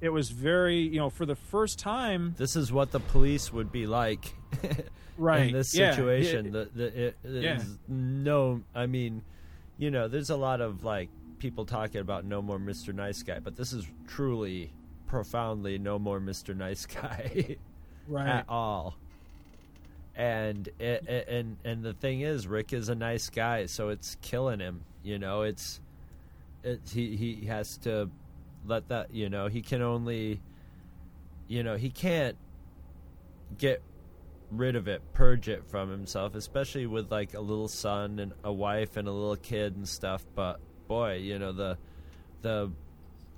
[0.00, 2.34] It was very, you know, for the first time.
[2.38, 4.32] this is what the police would be like
[5.18, 6.46] Right, in this yeah, situation.
[6.46, 7.56] it- the, the, it, it Yeah.
[7.56, 9.22] is no, I mean,
[9.76, 11.08] you know, there's a lot of like
[11.40, 12.94] people talking about no more Mr.
[12.94, 14.70] Nice Guy, but this is truly,
[15.08, 16.56] profoundly no more Mr.
[16.56, 17.56] Nice Guy
[18.08, 18.28] Right.
[18.28, 18.94] at all.
[20.14, 24.16] And it, it- and and the thing is, Rick is a nice guy, so it's
[24.22, 24.82] killing him.
[25.02, 25.80] You know, it's
[26.64, 28.10] it, he he has to
[28.66, 30.40] let that you know he can only
[31.46, 32.36] you know he can't
[33.56, 33.80] get
[34.50, 38.52] rid of it purge it from himself especially with like a little son and a
[38.52, 40.58] wife and a little kid and stuff but
[40.88, 41.78] boy you know the
[42.42, 42.70] the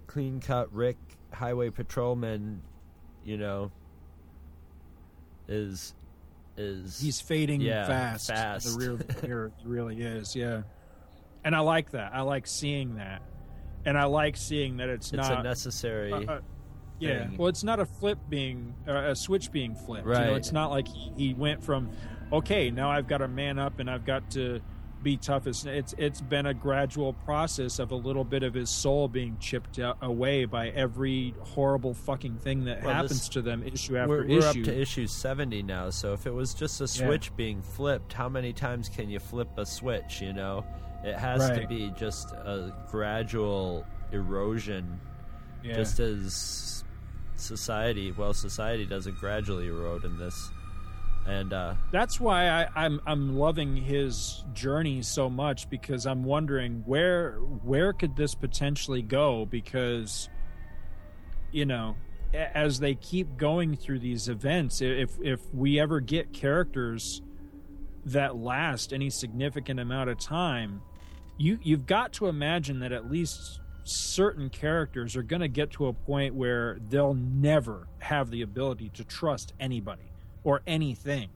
[0.07, 0.97] clean cut rick
[1.33, 2.61] highway patrolman
[3.25, 3.71] you know
[5.49, 5.95] is
[6.57, 8.29] is He's fading yeah, fast.
[8.29, 8.79] fast.
[8.79, 10.63] The rear mirror really is, yeah.
[11.43, 12.13] And I like that.
[12.15, 13.23] I like seeing that.
[13.87, 16.41] And I like seeing that it's, it's not a necessary uh, uh,
[16.99, 17.29] yeah.
[17.29, 17.39] thing.
[17.39, 20.07] Well, it's not a flip being uh, a switch being flipped.
[20.07, 20.33] You know, Right.
[20.37, 21.91] it's not like he, he went from
[22.31, 24.61] okay, now I've got to man up and I've got to
[25.03, 25.47] be tough.
[25.47, 29.37] It's it's it's been a gradual process of a little bit of his soul being
[29.39, 34.09] chipped away by every horrible fucking thing that Well, happens this- to them issue after
[34.09, 37.07] we're, we're up to issue 70 now so if it was just a Yeah.
[37.07, 40.65] switch being flipped how many times can you flip a switch you know
[41.05, 45.01] it has to be just a gradual erosion
[45.63, 45.75] Yeah.
[45.77, 46.85] just as
[47.37, 50.51] society well society doesn't gradually erode in this
[51.27, 56.83] and uh That's why I, I'm I'm loving his journey so much because I'm wondering
[56.87, 59.47] where where could this potentially go?
[59.47, 60.29] Because
[61.53, 61.97] you know
[62.33, 67.23] as they keep going through these events if if we ever get characters
[68.05, 70.81] that last any significant amount of time
[71.39, 75.87] you you've got to imagine that at least certain characters are going to get to
[75.87, 80.10] a point where they'll never have the ability to trust anybody
[80.45, 81.29] or anything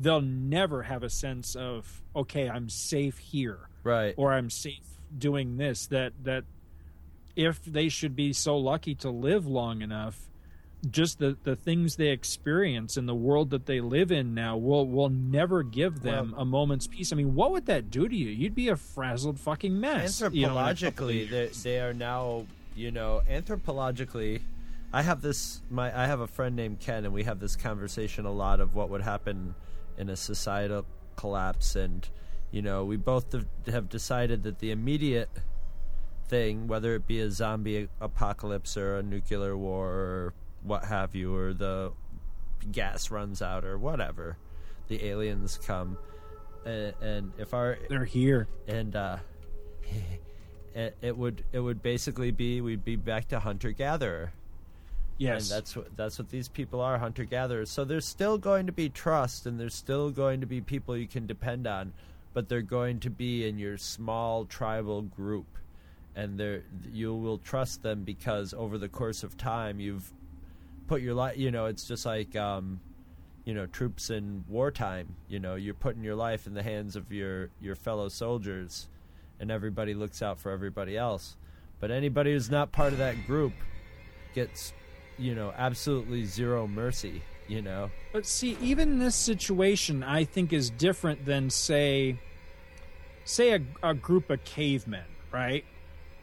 [0.00, 3.58] they'll never have a sense of okay i'm safe here.
[3.84, 4.14] Right.
[4.16, 4.82] Or i'm safe
[5.16, 5.86] doing this.
[5.86, 6.44] That that
[7.36, 10.18] if they should be so lucky to live long enough
[10.90, 14.86] just the the things they experience in the world that they live in now will
[14.86, 17.12] will never give them a moment's peace.
[17.12, 18.30] I mean what would that do to you?
[18.30, 21.80] You'd be a frazzled fucking mess you know, in a couple of anthropologically they, they
[21.80, 24.40] are now you know anthropologically
[24.92, 28.24] i have this my i have a friend named ken and we have this conversation
[28.24, 29.54] a lot of what would happen
[29.98, 30.86] in a societal
[31.16, 31.76] collapse.
[31.76, 32.08] And
[32.50, 33.32] you know we both
[33.66, 35.28] have- decided that the immediate
[36.26, 41.34] thing whether it be a zombie apocalypse or a nuclear war or what have you
[41.34, 41.92] or the
[42.72, 44.36] gas runs out or whatever
[44.88, 45.96] the aliens come
[46.64, 48.48] and, and if our they're here.
[48.68, 49.16] and uh
[50.74, 54.32] it, it would it would basically be we'd be back to hunter gatherer
[55.20, 55.50] yes.
[55.50, 57.70] And that's what that's what these people are hunter gatherers.
[57.70, 61.06] So there's still going to be trust and there's still going to be people you
[61.06, 61.92] can depend on
[62.32, 65.46] but they're going to be in your small tribal group.
[66.14, 70.12] And they're you will trust them because over the course of time you've
[70.88, 72.80] put your life you know it's just like um
[73.44, 75.14] you know troops in wartime.
[75.28, 78.88] You know you're putting your life in the hands of your your fellow soldiers
[79.38, 81.36] and everybody looks out for everybody else.
[81.78, 83.52] But anybody who's not part of that group
[84.34, 84.74] gets
[85.20, 90.70] you know absolutely zero mercy you know But see, even this situation, I think, is
[90.70, 92.16] different than say,
[93.24, 95.64] say a, a group of cavemen, right?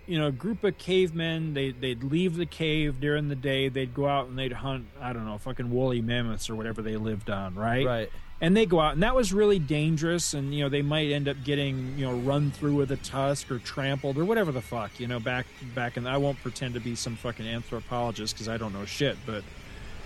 [0.05, 1.53] You know, a group of cavemen.
[1.53, 3.67] They they'd leave the cave during the day.
[3.69, 4.87] They'd go out and they'd hunt.
[5.01, 7.85] I don't know, fucking woolly mammoths or whatever they lived on, right?
[7.85, 10.33] right And they go out, and that was really dangerous.
[10.35, 13.49] And you know, they might end up getting you know run through with a tusk
[13.49, 14.99] or trampled or whatever the fuck.
[14.99, 16.05] You know, back back in.
[16.05, 19.43] I won't pretend to be some fucking anthropologist because I don't know shit, but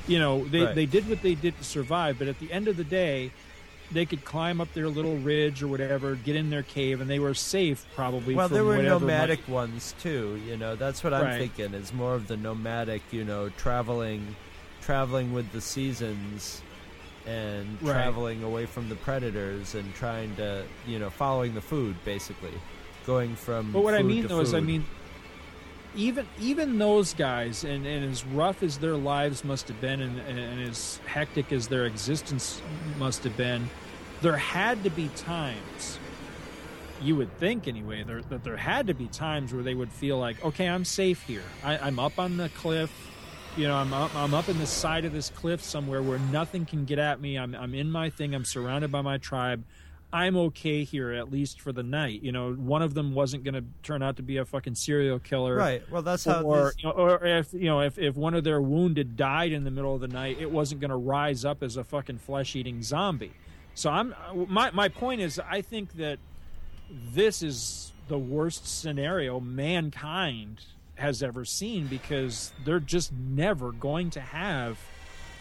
[0.07, 0.75] you know they, Right.
[0.75, 3.29] they did what they did to survive but at the end of the day
[3.91, 7.19] they could climb up their little ridge or whatever get in their cave and they
[7.19, 11.25] were safe probably well there were nomadic might- ones too you know that's what i'm
[11.25, 11.37] Right.
[11.37, 14.35] thinking is more of the nomadic you know traveling
[14.81, 16.63] traveling with the seasons
[17.25, 17.93] and Right.
[17.93, 22.53] traveling away from the predators and trying to you know following the food basically,
[23.05, 23.71] going from.
[23.71, 24.85] But what I mean though is, I mean,
[25.95, 30.19] even even those guys, and, and as rough as their lives must have been, and,
[30.19, 32.61] and as hectic as their existence
[32.97, 33.69] must have been,
[34.21, 35.99] there had to be times.
[37.01, 40.19] You would think, anyway, there, that there had to be times where they would feel
[40.19, 41.41] like, okay, I'm safe here.
[41.63, 42.91] I, I'm up on the cliff.
[43.57, 46.65] You know, I'm up, I'm up in the side of this cliff somewhere where nothing
[46.65, 47.37] can get at me.
[47.37, 48.33] I'm, I'm in my thing.
[48.33, 49.63] I'm surrounded by my tribe.
[50.13, 52.21] I'm okay here at least for the night.
[52.21, 55.19] You know, one of them wasn't going to turn out to be a fucking serial
[55.19, 55.89] killer, Right.
[55.89, 58.61] Well, that's how Or, you know, or if you know, if, if one of their
[58.61, 61.77] wounded died in the middle of the night, it wasn't going to rise up as
[61.77, 63.31] a fucking flesh eating zombie.
[63.73, 64.13] So I'm
[64.49, 66.19] my my point is, I think that
[67.13, 70.61] this is the worst scenario mankind
[71.01, 74.77] has ever seen because they're just never going to have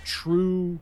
[0.04, 0.80] true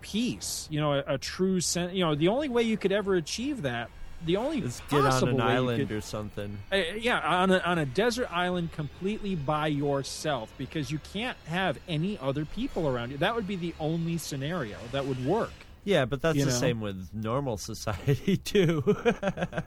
[0.00, 0.68] peace.
[0.70, 1.92] You know, a, a true sense.
[1.94, 3.90] You know, the only way you could ever achieve that,
[4.24, 6.58] the only Let's get on an island could- or something.
[6.72, 11.78] uh, yeah, on a, on a desert island completely by yourself because you can't have
[11.88, 13.18] any other people around you.
[13.18, 15.52] That would be the only scenario that would work.
[15.84, 16.50] Yeah, but that's the know?
[16.50, 18.82] same with normal society too.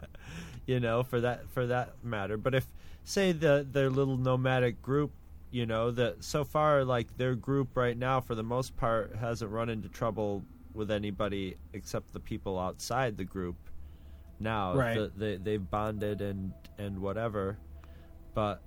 [0.66, 2.36] you know, for that for that matter.
[2.36, 2.66] But if
[3.08, 5.12] say the their little nomadic group,
[5.50, 9.50] you know, that so far like their group right now for the most part hasn't
[9.50, 10.44] run into trouble
[10.74, 13.56] with anybody except the people outside the group.
[14.38, 14.94] Now Right.
[14.94, 17.58] the, they they've bonded and and whatever,
[18.34, 18.62] but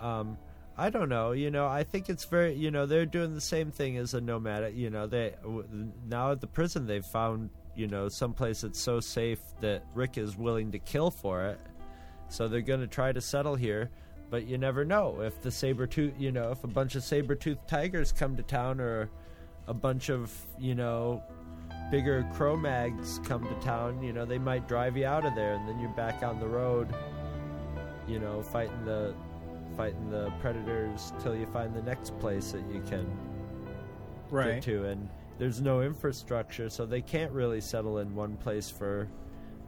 [0.00, 0.36] um
[0.76, 1.30] I don't know.
[1.30, 2.54] You know, I think it's very.
[2.54, 4.74] You know, they're doing the same thing as a nomadic.
[4.74, 5.34] You know, they
[6.08, 10.36] now at the prison they've found you know someplace that's so safe that Rick is
[10.36, 11.60] willing to kill for it.
[12.34, 13.90] So they're going to try to settle here,
[14.28, 16.14] but you never know if the saber tooth.
[16.18, 19.08] You know, if a bunch of saber tooth tigers come to town or
[19.68, 21.22] a bunch of you know
[21.92, 24.02] bigger Cro-Mags come to town.
[24.02, 26.48] You know, they might drive you out of there, and then you're back on the
[26.48, 26.92] road.
[28.08, 29.14] You know, fighting the
[29.76, 33.06] fighting the predators till you find the next place that you can
[34.30, 34.54] Right.
[34.54, 35.08] get to and
[35.38, 39.08] there's no infrastructure so they can't really settle in one place for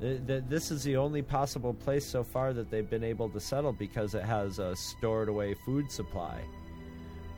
[0.00, 4.14] this is the only possible place so far that they've been able to settle because
[4.14, 6.40] it has a stored away food supply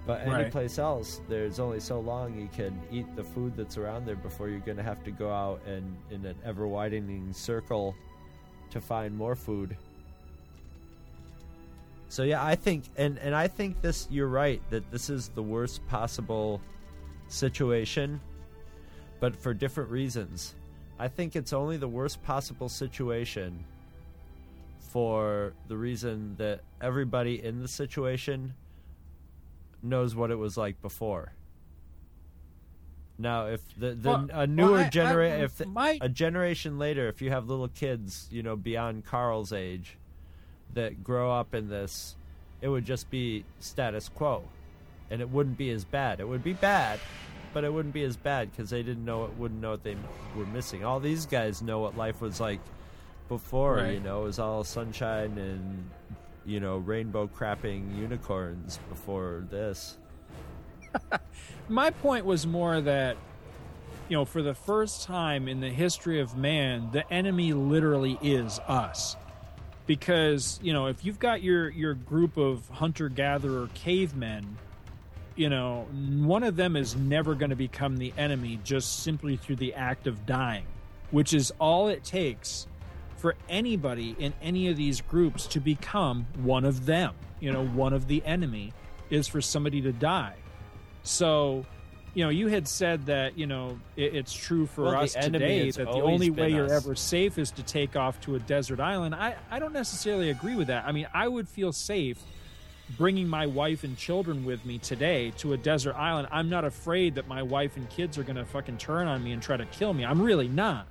[0.07, 0.51] but any Right.
[0.51, 4.49] place else there's only so long you can eat the food that's around there before
[4.49, 7.95] you're going to have to go out and in an ever widening circle
[8.71, 9.77] to find more food
[12.11, 15.43] so yeah, I think and and I think this you're right that this is the
[15.43, 16.61] worst possible
[17.29, 18.19] situation
[19.21, 20.55] but for different reasons.
[20.99, 23.65] I think it's only the worst possible situation
[24.91, 28.55] for the reason that everybody in the situation
[29.83, 31.33] knows what it was like before.
[33.19, 37.09] Now, if the, the Well- a newer well, generation, if the, my- a generation later,
[37.09, 39.97] if you have little kids, you know, beyond Carl's age,
[40.75, 42.17] that grow up in this,
[42.61, 44.43] it would just be status quo,
[45.11, 46.21] and it wouldn't be as bad.
[46.21, 47.01] It would be bad,
[47.53, 49.97] but it wouldn't be as bad because they didn't know it wouldn't know what they
[50.37, 50.85] were missing.
[50.85, 52.61] All these guys know what life was like
[53.29, 53.77] before.
[53.77, 53.95] Right.
[53.95, 55.91] You know, it was all sunshine and
[56.45, 59.99] you know rainbow crapping unicorns before this.
[61.69, 63.17] My point was more that,
[64.09, 68.59] you know, for the first time in the history of man, the enemy literally is
[68.61, 69.17] us.
[69.87, 74.59] Because, you know, if you've got your, your group of hunter gatherer cavemen,
[75.39, 79.57] you know, one of them is never going to become the enemy just simply through
[79.57, 80.67] the act of dying,
[81.13, 82.67] which is all it takes
[83.17, 87.15] for anybody in any of these groups to become one of them.
[87.39, 88.73] You know, one of the enemy
[89.11, 90.35] is for somebody to die.
[91.05, 91.65] So,
[92.15, 95.71] you know, you had said that, you know, it, it's true for Well, us today
[95.71, 98.81] that the only way been you're ever safe is to take off to a desert
[98.81, 99.15] island.
[99.15, 100.85] I, I don't necessarily agree with that.
[100.85, 102.19] I mean, I would feel safe
[102.97, 106.29] bringing my wife and children with me today to a desert island.
[106.31, 109.33] I'm not afraid that my wife and kids are going to fucking turn on me
[109.33, 110.05] and try to kill me.
[110.05, 110.87] I'm really not.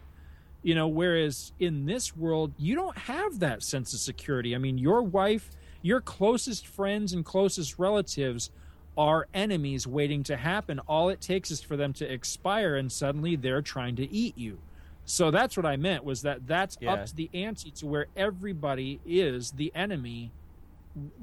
[0.64, 4.54] You know, whereas in this world, you don't have that sense of security.
[4.56, 5.50] I mean, your wife,
[5.82, 8.52] your closest friends and closest relatives
[8.98, 10.80] are enemies waiting to happen.
[10.88, 14.58] All it takes is for them to expire and suddenly they're trying to eat you.
[15.06, 16.94] So that's what I meant was that that's Yeah.
[16.94, 20.32] up to the ante to where everybody is the enemy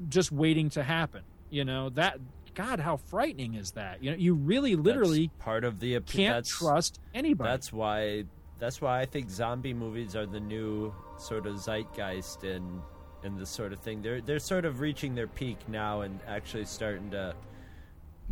[0.09, 1.23] just waiting to happen.
[1.49, 2.19] You know, that
[2.53, 4.03] God, how frightening is that?
[4.03, 7.49] You know, you really literally That's part of the can't trust anybody.
[7.49, 8.25] That's why
[8.57, 12.81] that's why I think zombie movies are the new sort of zeitgeist in
[13.23, 14.01] in this sort of thing.
[14.01, 17.35] They're they're sort of reaching their peak now and actually starting to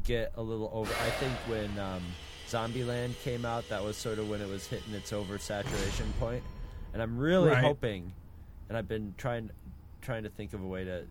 [0.03, 0.91] get a little over.
[0.91, 2.02] I think when um,
[2.48, 6.44] Zombieland came out, that was sort of when it was hitting its oversaturation point.
[6.94, 7.64] And I'm really Right.
[7.64, 8.14] hoping,
[8.70, 9.49] and I've been trying
[10.02, 11.06] trying to think of a way to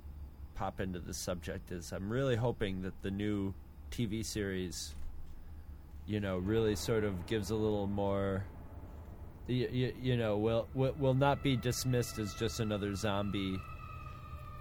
[0.63, 1.73] pop into this subject.
[1.73, 3.53] Is I'm really hoping that the new
[3.91, 4.95] TV series,
[6.07, 8.45] you know, really sort of gives a little more.
[9.49, 13.59] You, you, you know, will, will will not be dismissed as just another zombie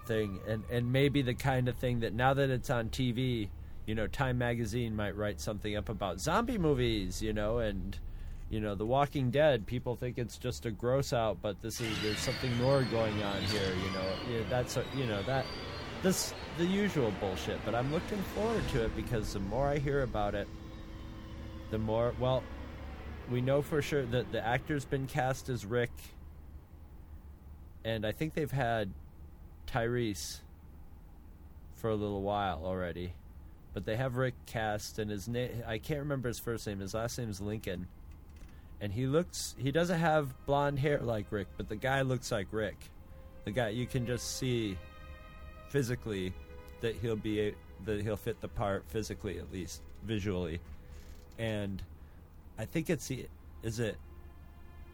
[0.07, 3.49] thing, and and maybe the kind of thing that now that it's on TV,
[3.85, 7.99] you know, Time Magazine might write something up about zombie movies, you know, and
[8.49, 9.67] you know, The Walking Dead.
[9.67, 13.41] People think it's just a gross out, but this is there's something more going on
[13.43, 13.71] here.
[13.85, 15.45] You know, yeah, that's a, you know that
[16.03, 17.59] this the usual bullshit.
[17.65, 20.47] But I'm looking forward to it because the more I hear about it,
[21.69, 22.43] the more well.
[23.29, 25.91] We know for sure that the actor's been cast as Rick,
[27.85, 28.91] and I think they've had
[29.67, 30.39] Tyrese
[31.75, 33.13] for a little while already.
[33.73, 36.79] But they have Rick cast, and his name, I can't remember his first name.
[36.79, 37.87] His last name is Lincoln.
[38.81, 42.47] And he looks, he doesn't have blonde hair like Rick, but the guy looks like
[42.51, 42.75] Rick.
[43.45, 44.77] The guy, you can just see
[45.71, 46.33] physically
[46.81, 47.53] that he'll be, a,
[47.85, 50.59] that he'll fit the part physically, at least visually.
[51.39, 51.81] And
[52.59, 53.27] I think it's the,
[53.63, 53.97] is it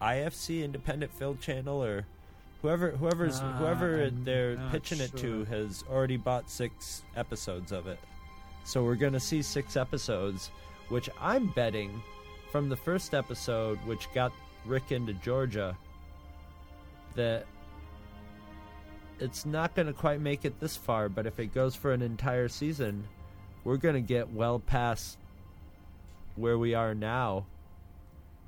[0.01, 2.05] IFC Independent Film Channel or
[2.61, 7.87] whoever whoever's Uh, whoever I'm they're pitching it to has already bought six episodes of
[7.87, 7.99] it.
[8.63, 10.51] So we're gonna see six episodes,
[10.89, 12.01] which I'm betting
[12.51, 14.31] from the first episode, which got
[14.65, 15.77] Rick into Georgia,
[17.15, 17.45] that
[19.19, 21.09] it's not gonna quite make it this far.
[21.09, 23.03] But if it goes for an entire season,
[23.63, 25.17] we're gonna get well past
[26.35, 27.45] where we are now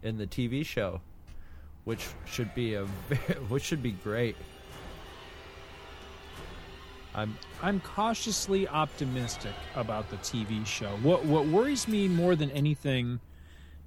[0.04, 1.02] in the TV show,
[1.84, 2.86] which should be a
[3.50, 4.36] which should be great.
[7.16, 10.90] I'm I'm cautiously optimistic about the TV show.
[11.02, 13.20] What what worries me more than anything,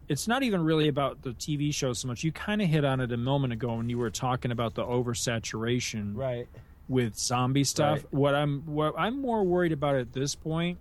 [0.09, 2.25] it's not even really about the TV show so much.
[2.25, 4.85] You kind of hit on it a moment ago when you were talking about the
[4.85, 6.49] oversaturation right.
[6.93, 8.05] With zombie stuff.
[8.05, 8.13] Right.
[8.15, 10.79] What I'm what I'm more worried about at this point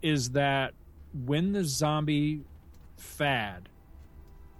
[0.00, 0.72] is that
[1.26, 2.40] when the zombie
[2.96, 3.68] fad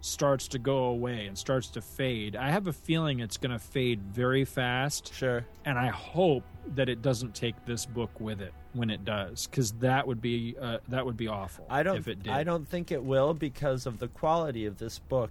[0.00, 3.58] starts to go away and starts to fade, I have a feeling it's going to
[3.58, 5.44] fade very fast Sure.
[5.64, 9.72] and I hope that it doesn't take this book with it when it does, because
[9.74, 11.66] that would be uh, that would be awful.
[11.70, 11.96] I don't.
[11.96, 15.30] If it did, I don't think it will because of the quality of this book.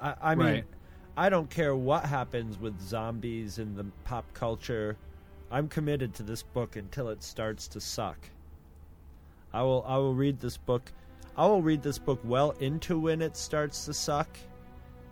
[0.00, 0.64] I, I mean, Right.
[1.16, 4.96] I don't care what happens with zombies in the pop culture.
[5.50, 8.16] I'm committed to this book until it starts to suck.
[9.52, 9.84] I will.
[9.86, 10.90] I will read this book.
[11.36, 14.28] I will read this book well into when it starts to suck,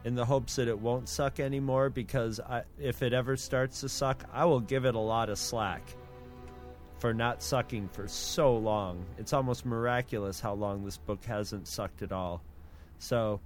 [0.04, 1.90] in the hopes that it won't suck anymore.
[1.90, 5.38] Because I, if it ever starts to suck, I will give it a lot of
[5.38, 5.82] slack
[6.98, 9.04] for not sucking for so long.
[9.18, 12.42] It's almost miraculous how long this book hasn't sucked at all.
[12.98, 13.40] So,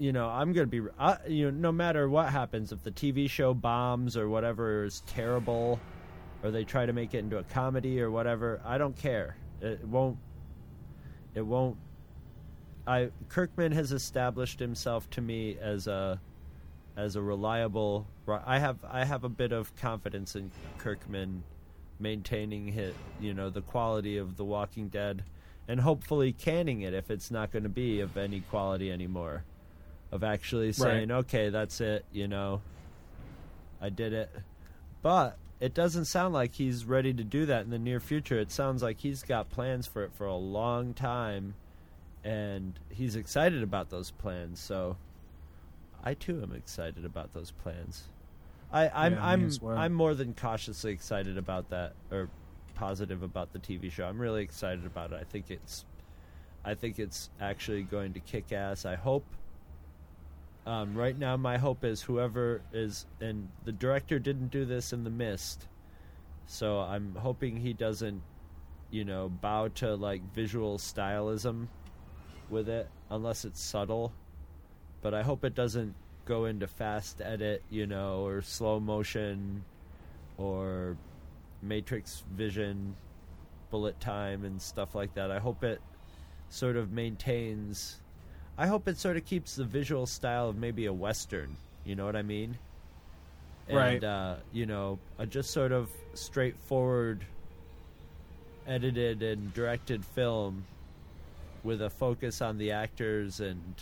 [0.00, 2.90] you know, I'm going to be, I, you know, no matter what happens, if the
[2.90, 5.78] TV show bombs or whatever is terrible,
[6.42, 9.36] or they try to make it into a comedy or whatever, I don't care.
[9.60, 10.16] It won't.
[11.34, 11.76] It won't.
[12.86, 16.18] I Kirkman has established himself to me as a
[16.96, 18.06] as a reliable.
[18.26, 21.42] I have I have a bit of confidence in Kirkman
[21.98, 25.24] maintaining his, you know, the quality of The Walking Dead,
[25.68, 29.44] and hopefully canning it if it's not going to be of any quality anymore.
[30.12, 32.62] Of actually saying, okay, that's it, you know,
[33.80, 34.30] I did it.
[35.02, 38.38] But it doesn't sound like he's ready to do that in the near future.
[38.38, 41.54] It sounds like he's got plans for it for a long time,
[42.24, 44.58] and he's excited about those plans.
[44.58, 44.96] So,
[46.02, 48.08] I too am excited about those plans.
[48.72, 49.76] I, I'm yeah, I'm well.
[49.76, 52.30] I'm more than cautiously excited about that, or
[52.74, 54.06] positive about the TV show.
[54.06, 55.18] I'm really excited about it.
[55.20, 55.84] I think it's,
[56.64, 58.84] I think it's actually going to kick ass.
[58.86, 59.24] I hope.
[60.70, 65.02] Um, right now, my hope is whoever is, and the director didn't do this in
[65.02, 65.66] The Mist,
[66.46, 68.22] so I'm hoping he doesn't,
[68.92, 71.66] you know, bow to like visual stylism
[72.50, 74.12] with it, unless it's subtle.
[75.02, 75.92] But I hope it doesn't
[76.24, 79.64] go into fast edit, you know, or slow motion,
[80.38, 80.96] or
[81.62, 82.94] matrix vision,
[83.70, 85.32] bullet time, and stuff like that.
[85.32, 85.80] I hope it
[86.48, 87.99] sort of maintains.
[88.60, 91.56] I hope it sort of keeps the visual style of maybe a western.
[91.82, 92.58] You know what I mean?
[93.68, 94.04] And, Right.
[94.04, 97.24] Uh, you know, a just sort of straightforward,
[98.66, 100.66] edited and directed film
[101.64, 103.74] with a focus on the actors and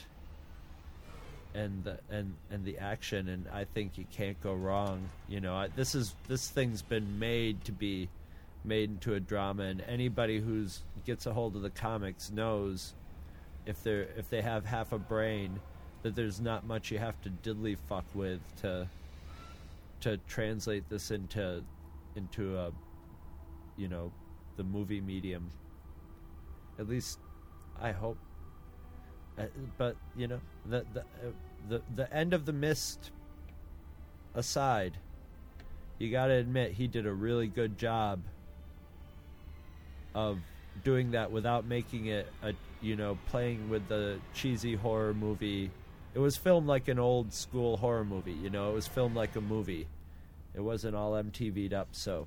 [1.55, 5.55] and the and and the action and I think you can't go wrong you know
[5.55, 8.09] I, this is this thing's been made to be
[8.65, 12.93] made into a drama and anybody who's gets a hold of the comics knows
[13.69, 15.61] if they're if they have half a brain,
[16.03, 18.89] that there's not much you have to diddly fuck with to
[20.01, 21.63] to translate this into
[22.17, 22.73] into a
[23.77, 24.11] you know
[24.57, 25.51] the movie medium.
[26.79, 27.19] At least
[27.81, 28.17] I hope.
[29.39, 29.45] Uh,
[29.77, 31.05] but you know the the
[31.69, 33.11] the the end of the mist
[34.35, 34.97] aside,
[35.99, 38.21] you got to admit he did a really good job
[40.15, 40.39] of
[40.85, 45.71] doing that without making it a you know playing with the cheesy horror movie.
[46.15, 48.71] It was filmed like an old school horror movie, you know.
[48.71, 49.87] It was filmed like a movie.
[50.55, 52.27] It wasn't all MTV'd up, so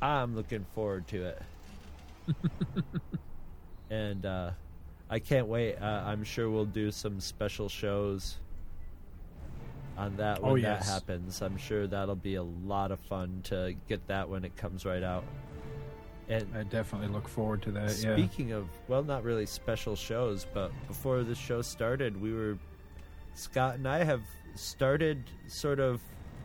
[0.00, 1.42] I'm looking forward to it.
[3.90, 4.50] and uh,
[5.10, 5.76] I can't wait.
[5.76, 8.36] Uh, I'm sure we'll do some special shows
[9.96, 11.42] on that when Oh, that happens.
[11.42, 15.02] I'm sure that'll be a lot of fun to get that when it comes right
[15.02, 15.24] out.
[16.40, 17.96] And I definitely look forward to that.
[17.98, 18.14] Yeah.
[18.16, 22.58] Speaking of, well, not really special shows, but before the show started, we were
[23.34, 24.22] Scott and I have
[24.54, 26.00] started sort of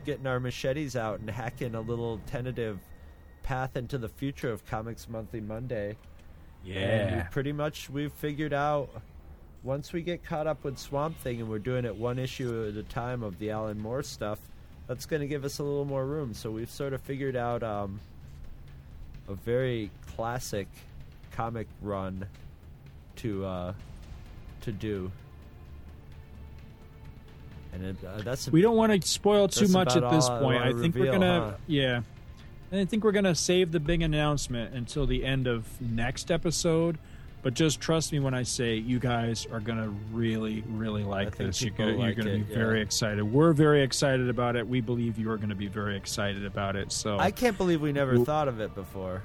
[0.06, 2.80] getting our machetes out and hacking a little tentative
[3.44, 5.98] path into the future of Comics Monthly Monday.
[6.64, 7.24] Yeah.
[7.32, 8.90] pretty much we've figured out
[9.64, 12.78] once we get caught up with Swamp Thing and we're doing it one issue at
[12.78, 14.40] a time of the Alan Moore stuff,
[14.88, 16.34] that's going to give us a little more room.
[16.34, 18.00] So we've sort of figured out um,
[19.28, 20.68] a very classic
[21.32, 22.26] comic run
[23.18, 23.74] to uh,
[24.62, 25.12] to do.
[27.74, 30.62] And it, uh, that's We don't want to spoil too much at this I point.
[30.62, 31.58] I wanna think we're gonna, huh?
[31.68, 32.02] yeah.
[32.72, 36.98] And I think we're gonna save the big announcement until the end of next episode.
[37.44, 41.62] But just trust me when I say you guys are gonna really, really like this.
[41.62, 42.56] You're gonna, like gonna be yeah.
[42.56, 43.24] very excited.
[43.24, 44.68] We're very excited about it.
[44.68, 46.92] We believe you are going to be very excited about it.
[46.92, 49.24] So I can't believe we never thought of it before.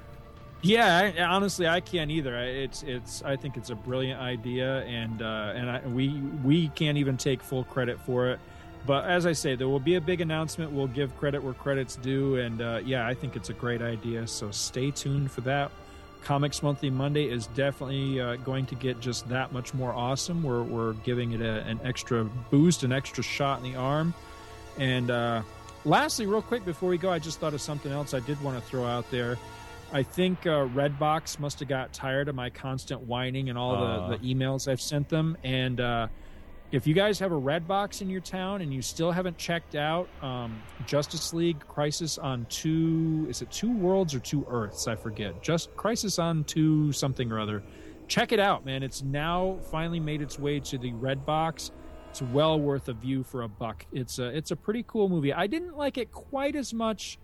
[0.61, 2.37] Yeah, I, honestly, I can't either.
[2.37, 3.21] I- It's it's.
[3.23, 6.09] I think it's a brilliant idea, and uh, and I, we
[6.43, 8.39] we can't even take full credit for it.
[8.85, 10.71] But as I say, there will be a big announcement.
[10.71, 14.25] We'll give credit where credit's due, and uh, yeah, I think it's a great idea.
[14.27, 15.71] So stay tuned for that.
[16.23, 20.43] Comics Monthly Monday is definitely uh, going to get just that much more awesome.
[20.43, 24.13] We're we're giving it a, an extra boost, an extra shot in the arm,
[24.77, 25.41] and uh,
[25.85, 28.57] lastly, real quick before we go, I just thought of something else I did want
[28.57, 29.37] to throw out there.
[29.91, 34.17] I think uh, Redbox must have got tired of my constant whining and all the,
[34.17, 35.37] the emails I've sent them.
[35.43, 36.07] And uh,
[36.73, 40.09] if you guys have a Redbox in your town and you still haven't checked out
[40.23, 44.87] um, Justice League Crisis on two, is it two worlds or two Earths?
[44.87, 45.43] I forget.
[45.43, 47.61] Just Crisis on two something or other.
[48.07, 48.81] Check it out, man.
[48.81, 51.69] It's now finally made its way to the Redbox.
[52.09, 53.85] It's well worth a view for a buck.
[53.91, 55.31] It's a it's a pretty cool movie.
[55.31, 57.19] I didn't like it quite as much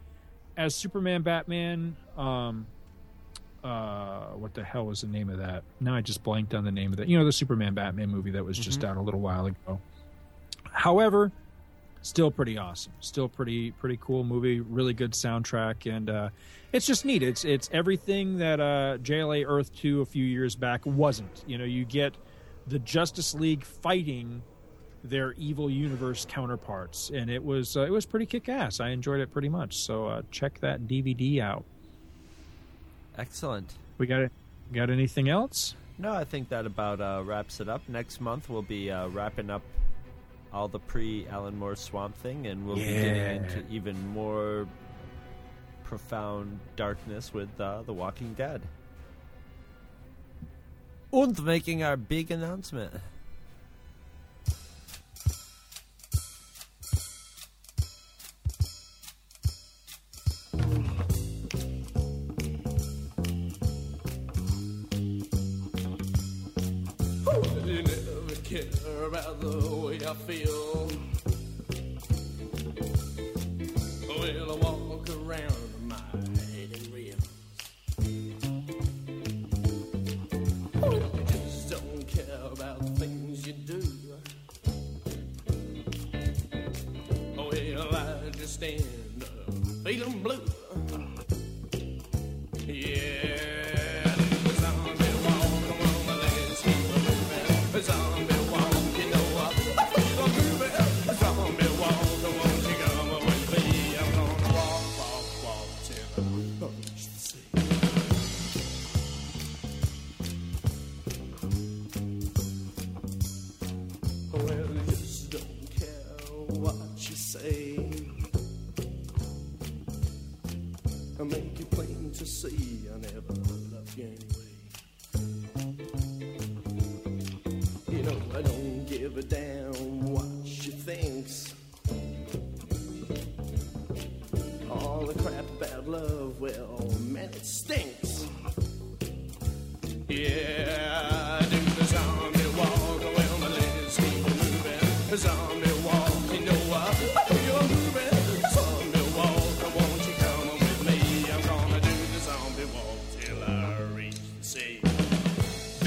[0.57, 1.95] as Superman Batman.
[2.15, 2.67] Um,
[3.63, 5.63] uh, what the hell was the name of that?
[5.79, 7.07] Now I just blanked on the name of that.
[7.07, 9.79] You know, the Superman Batman movie that was just out a little while ago.
[10.71, 11.31] However,
[12.01, 12.93] still pretty awesome.
[12.99, 14.59] Still pretty pretty cool movie.
[14.59, 16.29] Really good soundtrack, and uh,
[16.71, 17.23] it's just neat.
[17.23, 21.43] It's it's everything that uh, JLA Earth two a few years back wasn't.
[21.47, 22.15] You know, you get
[22.67, 24.41] the Justice League fighting
[25.03, 28.79] their evil universe counterparts, and it was uh, it was pretty kick ass.
[28.79, 29.77] I enjoyed it pretty much.
[29.77, 31.65] So uh, check that DVD out.
[33.19, 33.73] Excellent.
[33.97, 34.31] We got it.
[34.71, 35.75] Got anything else?
[35.97, 37.81] No, I think that about uh, wraps it up.
[37.89, 39.61] Next month we'll be uh, wrapping up
[40.53, 44.67] all the pre Alan Moore Swamp Thing, and we'll be getting into even more
[45.83, 48.61] profound darkness with uh, The Walking Dead.
[51.11, 52.93] And making our big announcement.
[69.05, 70.89] About the way I feel.
[74.07, 75.55] Well, I walk around
[75.87, 77.27] my head in reels.
[80.83, 83.81] You just don't care about things you do.
[87.37, 89.29] Well, I just stand up
[89.83, 90.41] feeling blue.